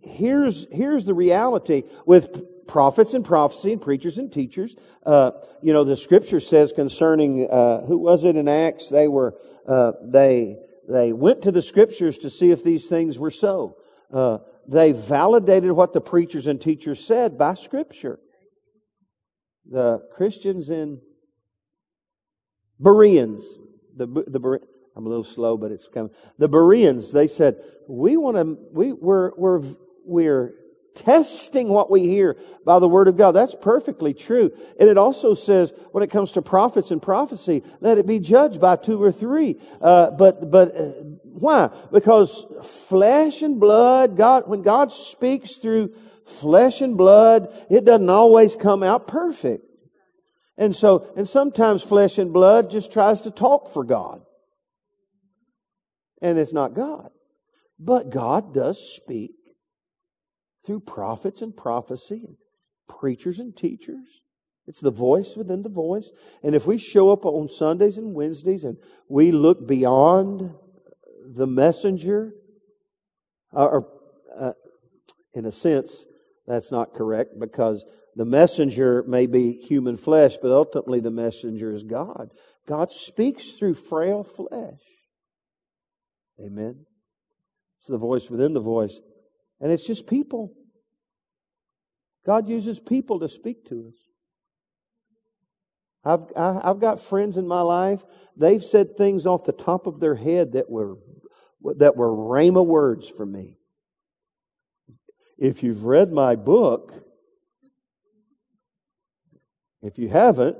here's, 0.03 0.71
here's 0.71 1.03
the 1.05 1.15
reality 1.15 1.81
with 2.05 2.67
prophets 2.67 3.15
and 3.15 3.25
prophecy 3.25 3.73
and 3.73 3.81
preachers 3.81 4.19
and 4.19 4.31
teachers. 4.31 4.75
Uh, 5.03 5.31
you 5.63 5.73
know, 5.73 5.83
the 5.83 5.97
scripture 5.97 6.39
says 6.39 6.71
concerning, 6.71 7.49
uh, 7.49 7.81
who 7.87 7.97
was 7.97 8.23
it 8.23 8.35
in 8.35 8.47
Acts? 8.47 8.89
They 8.89 9.07
were, 9.07 9.35
uh, 9.67 9.93
they, 10.03 10.57
they 10.87 11.11
went 11.11 11.41
to 11.41 11.51
the 11.51 11.63
scriptures 11.63 12.19
to 12.19 12.29
see 12.29 12.51
if 12.51 12.63
these 12.63 12.87
things 12.87 13.17
were 13.17 13.31
so. 13.31 13.77
Uh, 14.13 14.37
they 14.67 14.91
validated 14.91 15.71
what 15.71 15.93
the 15.93 16.01
preachers 16.01 16.45
and 16.45 16.61
teachers 16.61 17.03
said 17.03 17.35
by 17.35 17.55
scripture 17.55 18.19
the 19.69 20.07
Christians 20.15 20.69
in 20.69 21.01
Bereans, 22.79 23.45
the, 23.95 24.07
the, 24.07 24.59
I'm 24.95 25.05
a 25.05 25.09
little 25.09 25.23
slow, 25.23 25.57
but 25.57 25.71
it's 25.71 25.87
coming. 25.87 26.11
The 26.37 26.49
Bereans, 26.49 27.11
they 27.11 27.27
said, 27.27 27.57
we 27.87 28.17
want 28.17 28.37
to, 28.37 28.57
we, 28.71 28.93
we're, 28.93 29.31
we're, 29.37 29.61
we're 30.05 30.55
testing 30.95 31.69
what 31.69 31.91
we 31.91 32.01
hear 32.01 32.35
by 32.65 32.79
the 32.79 32.87
word 32.87 33.07
of 33.07 33.15
God. 33.15 33.31
That's 33.31 33.55
perfectly 33.55 34.13
true. 34.13 34.51
And 34.79 34.89
it 34.89 34.97
also 34.97 35.33
says, 35.33 35.71
when 35.91 36.03
it 36.03 36.09
comes 36.09 36.33
to 36.33 36.41
prophets 36.41 36.91
and 36.91 37.01
prophecy, 37.01 37.63
let 37.79 37.97
it 37.97 38.07
be 38.07 38.19
judged 38.19 38.59
by 38.59 38.75
two 38.75 39.01
or 39.01 39.11
three. 39.11 39.59
Uh, 39.81 40.11
but, 40.11 40.49
but, 40.49 40.75
uh, 40.75 40.91
why? 41.23 41.69
Because 41.91 42.45
flesh 42.89 43.41
and 43.41 43.59
blood, 43.59 44.17
God, 44.17 44.47
when 44.47 44.61
God 44.61 44.91
speaks 44.91 45.55
through 45.55 45.93
flesh 46.29 46.81
and 46.81 46.97
blood, 46.97 47.53
it 47.69 47.85
doesn't 47.85 48.09
always 48.09 48.55
come 48.55 48.83
out 48.83 49.07
perfect. 49.07 49.65
And 50.57 50.75
so, 50.75 51.11
and 51.15 51.27
sometimes 51.27 51.83
flesh 51.83 52.17
and 52.17 52.33
blood 52.33 52.69
just 52.69 52.91
tries 52.91 53.21
to 53.21 53.31
talk 53.31 53.69
for 53.69 53.83
God. 53.83 54.21
And 56.21 56.37
it's 56.37 56.53
not 56.53 56.73
God. 56.73 57.09
But 57.79 58.09
God 58.09 58.53
does 58.53 58.77
speak 58.95 59.31
through 60.65 60.81
prophets 60.81 61.41
and 61.41 61.55
prophecy 61.55 62.23
and 62.27 62.35
preachers 62.89 63.39
and 63.39 63.55
teachers. 63.55 64.21
It's 64.67 64.81
the 64.81 64.91
voice 64.91 65.35
within 65.37 65.63
the 65.63 65.69
voice. 65.69 66.11
And 66.43 66.53
if 66.53 66.67
we 66.67 66.77
show 66.77 67.09
up 67.09 67.25
on 67.25 67.47
Sundays 67.47 67.97
and 67.97 68.13
Wednesdays 68.13 68.65
and 68.65 68.77
we 69.07 69.31
look 69.31 69.65
beyond 69.65 70.53
the 71.35 71.47
messenger, 71.47 72.33
or, 73.51 73.87
uh, 74.37 74.53
in 75.33 75.45
a 75.45 75.51
sense, 75.51 76.05
that's 76.49 76.71
not 76.71 76.95
correct 76.95 77.39
because 77.39 77.85
the 78.15 78.25
messenger 78.25 79.03
may 79.07 79.27
be 79.27 79.53
human 79.53 79.95
flesh, 79.95 80.37
but 80.41 80.51
ultimately 80.51 80.99
the 80.99 81.11
messenger 81.11 81.71
is 81.71 81.83
God. 81.83 82.31
God 82.67 82.91
speaks 82.91 83.51
through 83.51 83.75
frail 83.75 84.23
flesh. 84.23 84.81
Amen. 86.43 86.85
It's 87.77 87.87
the 87.87 87.99
voice 87.99 88.31
within 88.31 88.53
the 88.53 88.61
voice. 88.61 88.99
And 89.61 89.71
it's 89.71 89.85
just 89.85 90.07
people. 90.07 90.53
God 92.25 92.49
uses 92.49 92.79
people 92.79 93.19
to 93.19 93.29
speak 93.29 93.65
to 93.69 93.89
us. 93.89 93.95
I've, 96.03 96.31
I, 96.35 96.53
have 96.53 96.63
i 96.63 96.67
have 96.69 96.79
got 96.79 96.99
friends 96.99 97.37
in 97.37 97.47
my 97.47 97.61
life, 97.61 98.03
they've 98.35 98.63
said 98.63 98.97
things 98.97 99.27
off 99.27 99.43
the 99.43 99.51
top 99.51 99.85
of 99.85 99.99
their 99.99 100.15
head 100.15 100.53
that 100.53 100.69
were, 100.69 100.95
that 101.77 101.95
were 101.95 102.09
rhema 102.09 102.65
words 102.65 103.07
for 103.07 103.25
me. 103.25 103.58
If 105.41 105.63
you've 105.63 105.85
read 105.85 106.11
my 106.11 106.35
book, 106.35 106.93
if 109.81 109.97
you 109.97 110.09
haven't, 110.09 110.57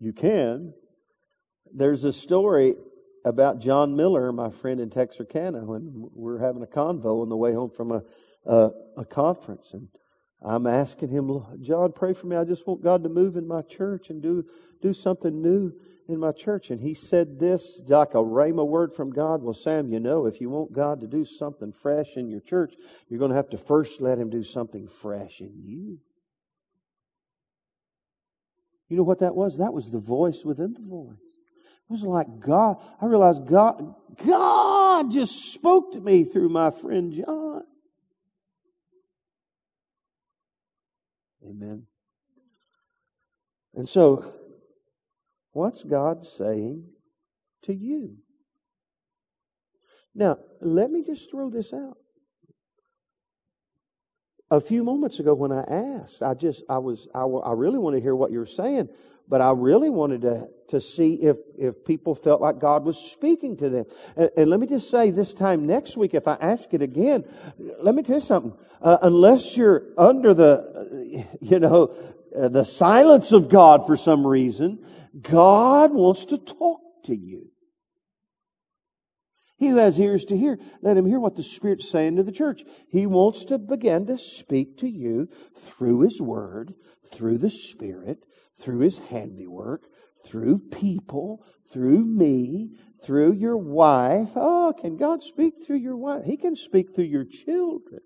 you 0.00 0.12
can. 0.12 0.74
There's 1.72 2.02
a 2.02 2.12
story 2.12 2.74
about 3.24 3.60
John 3.60 3.94
Miller, 3.94 4.32
my 4.32 4.50
friend 4.50 4.80
in 4.80 4.90
Texarkana, 4.90 5.64
when 5.64 6.10
we 6.16 6.32
are 6.32 6.38
having 6.38 6.64
a 6.64 6.66
convo 6.66 7.22
on 7.22 7.28
the 7.28 7.36
way 7.36 7.52
home 7.52 7.70
from 7.70 7.92
a, 7.92 8.02
a, 8.44 8.70
a 8.96 9.04
conference. 9.04 9.72
And 9.72 9.86
I'm 10.44 10.66
asking 10.66 11.10
him, 11.10 11.40
John, 11.60 11.92
pray 11.92 12.12
for 12.12 12.26
me. 12.26 12.34
I 12.34 12.42
just 12.42 12.66
want 12.66 12.82
God 12.82 13.04
to 13.04 13.08
move 13.08 13.36
in 13.36 13.46
my 13.46 13.62
church 13.62 14.10
and 14.10 14.20
do, 14.20 14.44
do 14.80 14.92
something 14.92 15.40
new 15.40 15.74
in 16.12 16.20
my 16.20 16.32
church. 16.32 16.70
And 16.70 16.80
he 16.80 16.94
said 16.94 17.38
this, 17.38 17.82
like 17.88 18.14
a 18.14 18.18
rhema 18.18 18.66
word 18.66 18.92
from 18.92 19.10
God. 19.10 19.42
Well, 19.42 19.54
Sam, 19.54 19.88
you 19.88 19.98
know, 19.98 20.26
if 20.26 20.40
you 20.40 20.50
want 20.50 20.72
God 20.72 21.00
to 21.00 21.06
do 21.06 21.24
something 21.24 21.72
fresh 21.72 22.16
in 22.16 22.28
your 22.28 22.40
church, 22.40 22.74
you're 23.08 23.18
going 23.18 23.30
to 23.30 23.36
have 23.36 23.50
to 23.50 23.58
first 23.58 24.00
let 24.00 24.18
him 24.18 24.30
do 24.30 24.44
something 24.44 24.88
fresh 24.88 25.40
in 25.40 25.52
you. 25.56 26.00
You 28.88 28.96
know 28.96 29.04
what 29.04 29.20
that 29.20 29.34
was? 29.34 29.58
That 29.58 29.72
was 29.72 29.90
the 29.90 30.00
voice 30.00 30.44
within 30.44 30.74
the 30.74 30.82
voice. 30.82 31.16
It 31.16 31.92
was 31.92 32.04
like 32.04 32.40
God. 32.40 32.76
I 33.00 33.06
realized 33.06 33.46
God, 33.46 33.94
God 34.26 35.10
just 35.10 35.52
spoke 35.52 35.92
to 35.92 36.00
me 36.00 36.24
through 36.24 36.50
my 36.50 36.70
friend 36.70 37.12
John. 37.12 37.62
Amen. 41.44 41.86
And 43.74 43.88
so, 43.88 44.34
what's 45.52 45.82
God 45.82 46.24
saying 46.24 46.88
to 47.62 47.74
you? 47.74 48.18
Now, 50.14 50.38
let 50.60 50.90
me 50.90 51.02
just 51.02 51.30
throw 51.30 51.48
this 51.48 51.72
out. 51.72 51.96
A 54.50 54.60
few 54.60 54.84
moments 54.84 55.18
ago, 55.18 55.34
when 55.34 55.50
I 55.50 55.62
asked, 55.62 56.22
I 56.22 56.34
just, 56.34 56.62
I 56.68 56.76
was, 56.76 57.08
I, 57.14 57.22
I 57.22 57.52
really 57.54 57.78
want 57.78 57.96
to 57.96 58.02
hear 58.02 58.14
what 58.14 58.30
you're 58.30 58.44
saying, 58.44 58.90
but 59.26 59.40
I 59.40 59.52
really 59.52 59.88
wanted 59.88 60.20
to, 60.22 60.48
to 60.68 60.78
see 60.78 61.14
if, 61.14 61.38
if 61.56 61.86
people 61.86 62.14
felt 62.14 62.42
like 62.42 62.58
God 62.58 62.84
was 62.84 62.98
speaking 62.98 63.56
to 63.56 63.70
them. 63.70 63.86
And, 64.14 64.30
and 64.36 64.50
let 64.50 64.60
me 64.60 64.66
just 64.66 64.90
say 64.90 65.10
this 65.10 65.32
time 65.32 65.66
next 65.66 65.96
week, 65.96 66.12
if 66.12 66.28
I 66.28 66.34
ask 66.34 66.74
it 66.74 66.82
again, 66.82 67.24
let 67.80 67.94
me 67.94 68.02
tell 68.02 68.16
you 68.16 68.20
something. 68.20 68.54
Uh, 68.82 68.98
unless 69.00 69.56
you're 69.56 69.84
under 69.96 70.34
the, 70.34 71.26
you 71.40 71.58
know, 71.58 71.84
uh, 71.84 72.12
Uh, 72.36 72.48
the 72.48 72.64
silence 72.64 73.32
of 73.32 73.48
God 73.48 73.86
for 73.86 73.96
some 73.96 74.26
reason, 74.26 74.84
God 75.20 75.92
wants 75.92 76.24
to 76.26 76.38
talk 76.38 76.80
to 77.04 77.14
you. 77.14 77.50
He 79.58 79.68
who 79.68 79.76
has 79.76 80.00
ears 80.00 80.24
to 80.24 80.36
hear, 80.36 80.58
let 80.80 80.96
him 80.96 81.06
hear 81.06 81.20
what 81.20 81.36
the 81.36 81.42
Spirit's 81.42 81.88
saying 81.88 82.16
to 82.16 82.22
the 82.22 82.32
church. 82.32 82.62
He 82.90 83.06
wants 83.06 83.44
to 83.44 83.58
begin 83.58 84.06
to 84.06 84.18
speak 84.18 84.76
to 84.78 84.88
you 84.88 85.28
through 85.56 86.00
His 86.00 86.20
Word, 86.20 86.74
through 87.06 87.38
the 87.38 87.50
Spirit, 87.50 88.24
through 88.58 88.80
His 88.80 88.98
handiwork, 88.98 89.82
through 90.26 90.58
people, 90.70 91.44
through 91.72 92.04
me, 92.04 92.70
through 93.04 93.34
your 93.34 93.56
wife. 93.56 94.30
Oh, 94.34 94.74
can 94.76 94.96
God 94.96 95.22
speak 95.22 95.54
through 95.64 95.78
your 95.78 95.96
wife? 95.96 96.24
He 96.24 96.36
can 96.36 96.56
speak 96.56 96.94
through 96.94 97.04
your 97.04 97.24
children. 97.24 98.00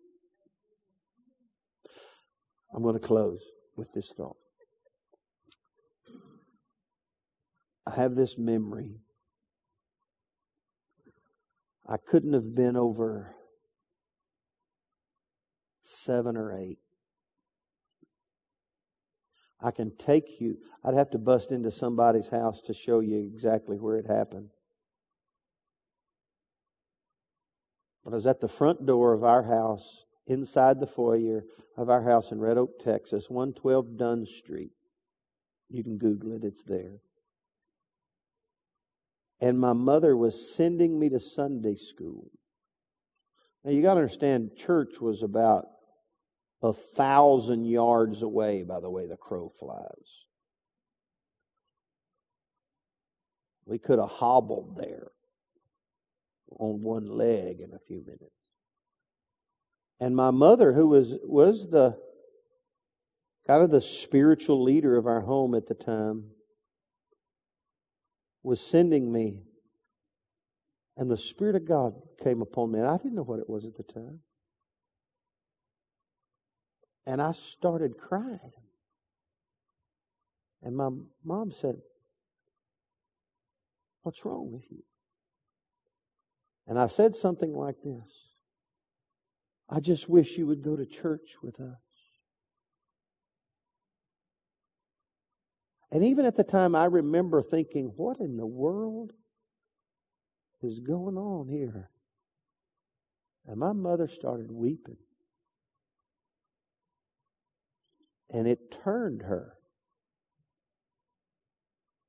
I'm 2.74 2.83
going 2.83 2.99
to 2.99 3.01
close 3.01 3.41
with 3.77 3.93
this 3.93 4.12
thought. 4.16 4.37
I 7.87 7.95
have 7.95 8.14
this 8.14 8.37
memory. 8.37 9.01
I 11.89 11.97
couldn't 11.97 12.33
have 12.33 12.55
been 12.55 12.77
over 12.77 13.37
seven 15.83 16.37
or 16.37 16.53
eight. 16.53 16.79
I 19.61 19.70
can 19.70 19.97
take 19.97 20.41
you. 20.41 20.59
I'd 20.85 20.95
have 20.95 21.11
to 21.11 21.18
bust 21.18 21.53
into 21.53 21.70
somebody's 21.70 22.29
house 22.29 22.61
to 22.62 22.74
show 22.74 23.01
you 23.01 23.31
exactly 23.33 23.77
where 23.79 23.97
it 23.97 24.07
happened. 24.07 24.51
But 28.05 28.12
I 28.12 28.16
was 28.16 28.27
at 28.27 28.41
the 28.41 28.49
front 28.49 28.85
door 28.87 29.12
of 29.12 29.24
our 29.24 29.45
house, 29.45 30.05
inside 30.27 30.81
the 30.81 30.87
foyer 30.87 31.45
of 31.77 31.89
our 31.89 32.03
house 32.03 32.33
in 32.33 32.41
Red 32.41 32.59
Oak, 32.59 32.79
Texas, 32.79 33.31
112 33.31 33.97
Dunn 33.97 34.27
Street. 34.27 34.72
You 35.68 35.83
can 35.83 35.99
Google 35.99 36.33
it, 36.33 36.45
it's 36.45 36.64
there. 36.64 37.01
And 39.41 39.61
my 39.61 39.72
mother 39.72 40.16
was 40.16 40.55
sending 40.55 40.99
me 40.99 41.09
to 41.11 41.20
Sunday 41.20 41.74
school. 41.74 42.31
Now 43.64 43.72
you 43.72 43.83
got 43.83 43.95
to 43.95 44.01
understand, 44.01 44.53
church 44.57 45.01
was 45.01 45.22
about 45.22 45.66
a 46.62 46.72
thousand 46.72 47.66
yards 47.66 48.22
away 48.22 48.62
by 48.62 48.81
the 48.81 48.91
way 48.91 49.07
the 49.07 49.16
crow 49.16 49.49
flies. 49.49 50.24
We 53.66 53.79
could 53.79 53.99
have 53.99 54.09
hobbled 54.09 54.77
there 54.77 55.09
on 56.59 56.83
one 56.83 57.07
leg 57.07 57.61
in 57.61 57.72
a 57.74 57.79
few 57.79 58.03
minutes. 58.07 58.45
And 59.99 60.14
my 60.14 60.30
mother, 60.30 60.72
who 60.72 60.88
was, 60.88 61.18
was 61.22 61.70
the 61.70 61.99
kind 63.47 63.62
of 63.62 63.70
the 63.70 63.80
spiritual 63.80 64.62
leader 64.62 64.97
of 64.97 65.07
our 65.07 65.20
home 65.20 65.55
at 65.55 65.66
the 65.66 65.74
time, 65.74 66.30
was 68.42 68.61
sending 68.61 69.12
me. 69.12 69.42
And 70.97 71.11
the 71.11 71.16
Spirit 71.16 71.57
of 71.57 71.66
God 71.66 71.94
came 72.22 72.40
upon 72.42 72.72
me. 72.72 72.78
And 72.78 72.88
I 72.88 72.97
didn't 72.97 73.14
know 73.14 73.22
what 73.22 73.40
it 73.40 73.49
was 73.49 73.64
at 73.64 73.76
the 73.76 73.82
time. 73.82 74.20
And 77.07 77.22
I 77.22 77.32
started 77.32 77.97
crying. 77.99 78.53
And 80.62 80.76
my 80.76 80.90
mom 81.24 81.53
said, 81.53 81.76
What's 84.03 84.24
wrong 84.24 84.53
with 84.53 84.70
you? 84.70 84.84
And 86.68 86.78
I 86.78 86.86
said 86.86 87.14
something 87.14 87.53
like 87.53 87.82
this 87.82 88.36
I 89.68 89.80
just 89.80 90.08
wish 90.08 90.38
you 90.38 90.46
would 90.46 90.62
go 90.62 90.76
to 90.76 90.86
church 90.86 91.36
with 91.42 91.60
us. 91.60 91.78
And 95.90 96.04
even 96.04 96.24
at 96.24 96.34
the 96.34 96.44
time, 96.44 96.74
I 96.74 96.84
remember 96.84 97.42
thinking, 97.42 97.92
What 97.96 98.18
in 98.20 98.36
the 98.36 98.46
world 98.46 99.12
is 100.62 100.80
going 100.80 101.16
on 101.16 101.48
here? 101.48 101.90
And 103.46 103.58
my 103.58 103.72
mother 103.72 104.08
started 104.08 104.50
weeping. 104.50 104.98
and 108.30 108.46
it 108.46 108.70
turned 108.70 109.22
her. 109.22 109.54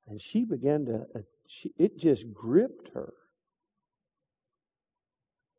And 0.07 0.21
she 0.21 0.45
began 0.45 0.85
to, 0.85 1.05
uh, 1.15 1.19
she, 1.47 1.71
it 1.77 1.97
just 1.97 2.33
gripped 2.33 2.93
her. 2.93 3.13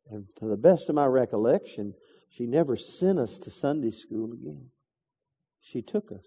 And 0.09 0.25
to 0.37 0.45
the 0.45 0.57
best 0.57 0.89
of 0.89 0.95
my 0.95 1.05
recollection, 1.05 1.93
she 2.29 2.45
never 2.45 2.75
sent 2.75 3.19
us 3.19 3.37
to 3.43 3.49
Sunday 3.49 3.91
school 3.91 4.33
again. 4.33 4.69
She 5.61 5.81
took 5.81 6.11
us. 6.11 6.25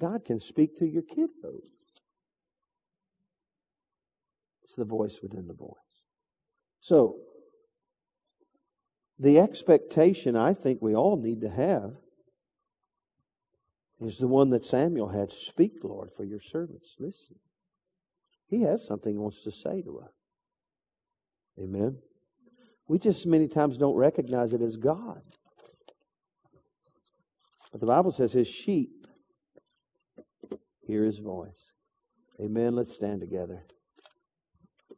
God 0.00 0.24
can 0.24 0.40
speak 0.40 0.70
through 0.78 0.88
your 0.88 1.02
kiddos. 1.02 1.68
It's 4.62 4.74
the 4.76 4.84
voice 4.84 5.20
within 5.22 5.46
the 5.46 5.54
voice. 5.54 5.74
So, 6.80 7.16
the 9.18 9.38
expectation 9.38 10.36
I 10.36 10.54
think 10.54 10.80
we 10.80 10.94
all 10.94 11.20
need 11.20 11.42
to 11.42 11.50
have 11.50 11.96
is 14.00 14.16
the 14.16 14.28
one 14.28 14.48
that 14.50 14.64
Samuel 14.64 15.08
had 15.08 15.30
Speak, 15.30 15.72
Lord, 15.82 16.10
for 16.16 16.24
your 16.24 16.40
servants. 16.40 16.96
Listen. 16.98 17.36
He 18.50 18.62
has 18.62 18.84
something 18.84 19.12
he 19.12 19.18
wants 19.18 19.42
to 19.44 19.50
say 19.52 19.80
to 19.82 20.00
us. 20.00 20.10
Amen. 21.58 21.98
We 22.88 22.98
just 22.98 23.24
many 23.24 23.46
times 23.46 23.78
don't 23.78 23.94
recognize 23.94 24.52
it 24.52 24.60
as 24.60 24.76
God. 24.76 25.22
But 27.70 27.80
the 27.80 27.86
Bible 27.86 28.10
says 28.10 28.32
his 28.32 28.48
sheep 28.48 29.06
hear 30.84 31.04
his 31.04 31.20
voice. 31.20 31.70
Amen. 32.40 32.74
Let's 32.74 32.92
stand 32.92 33.20
together. 33.20 33.62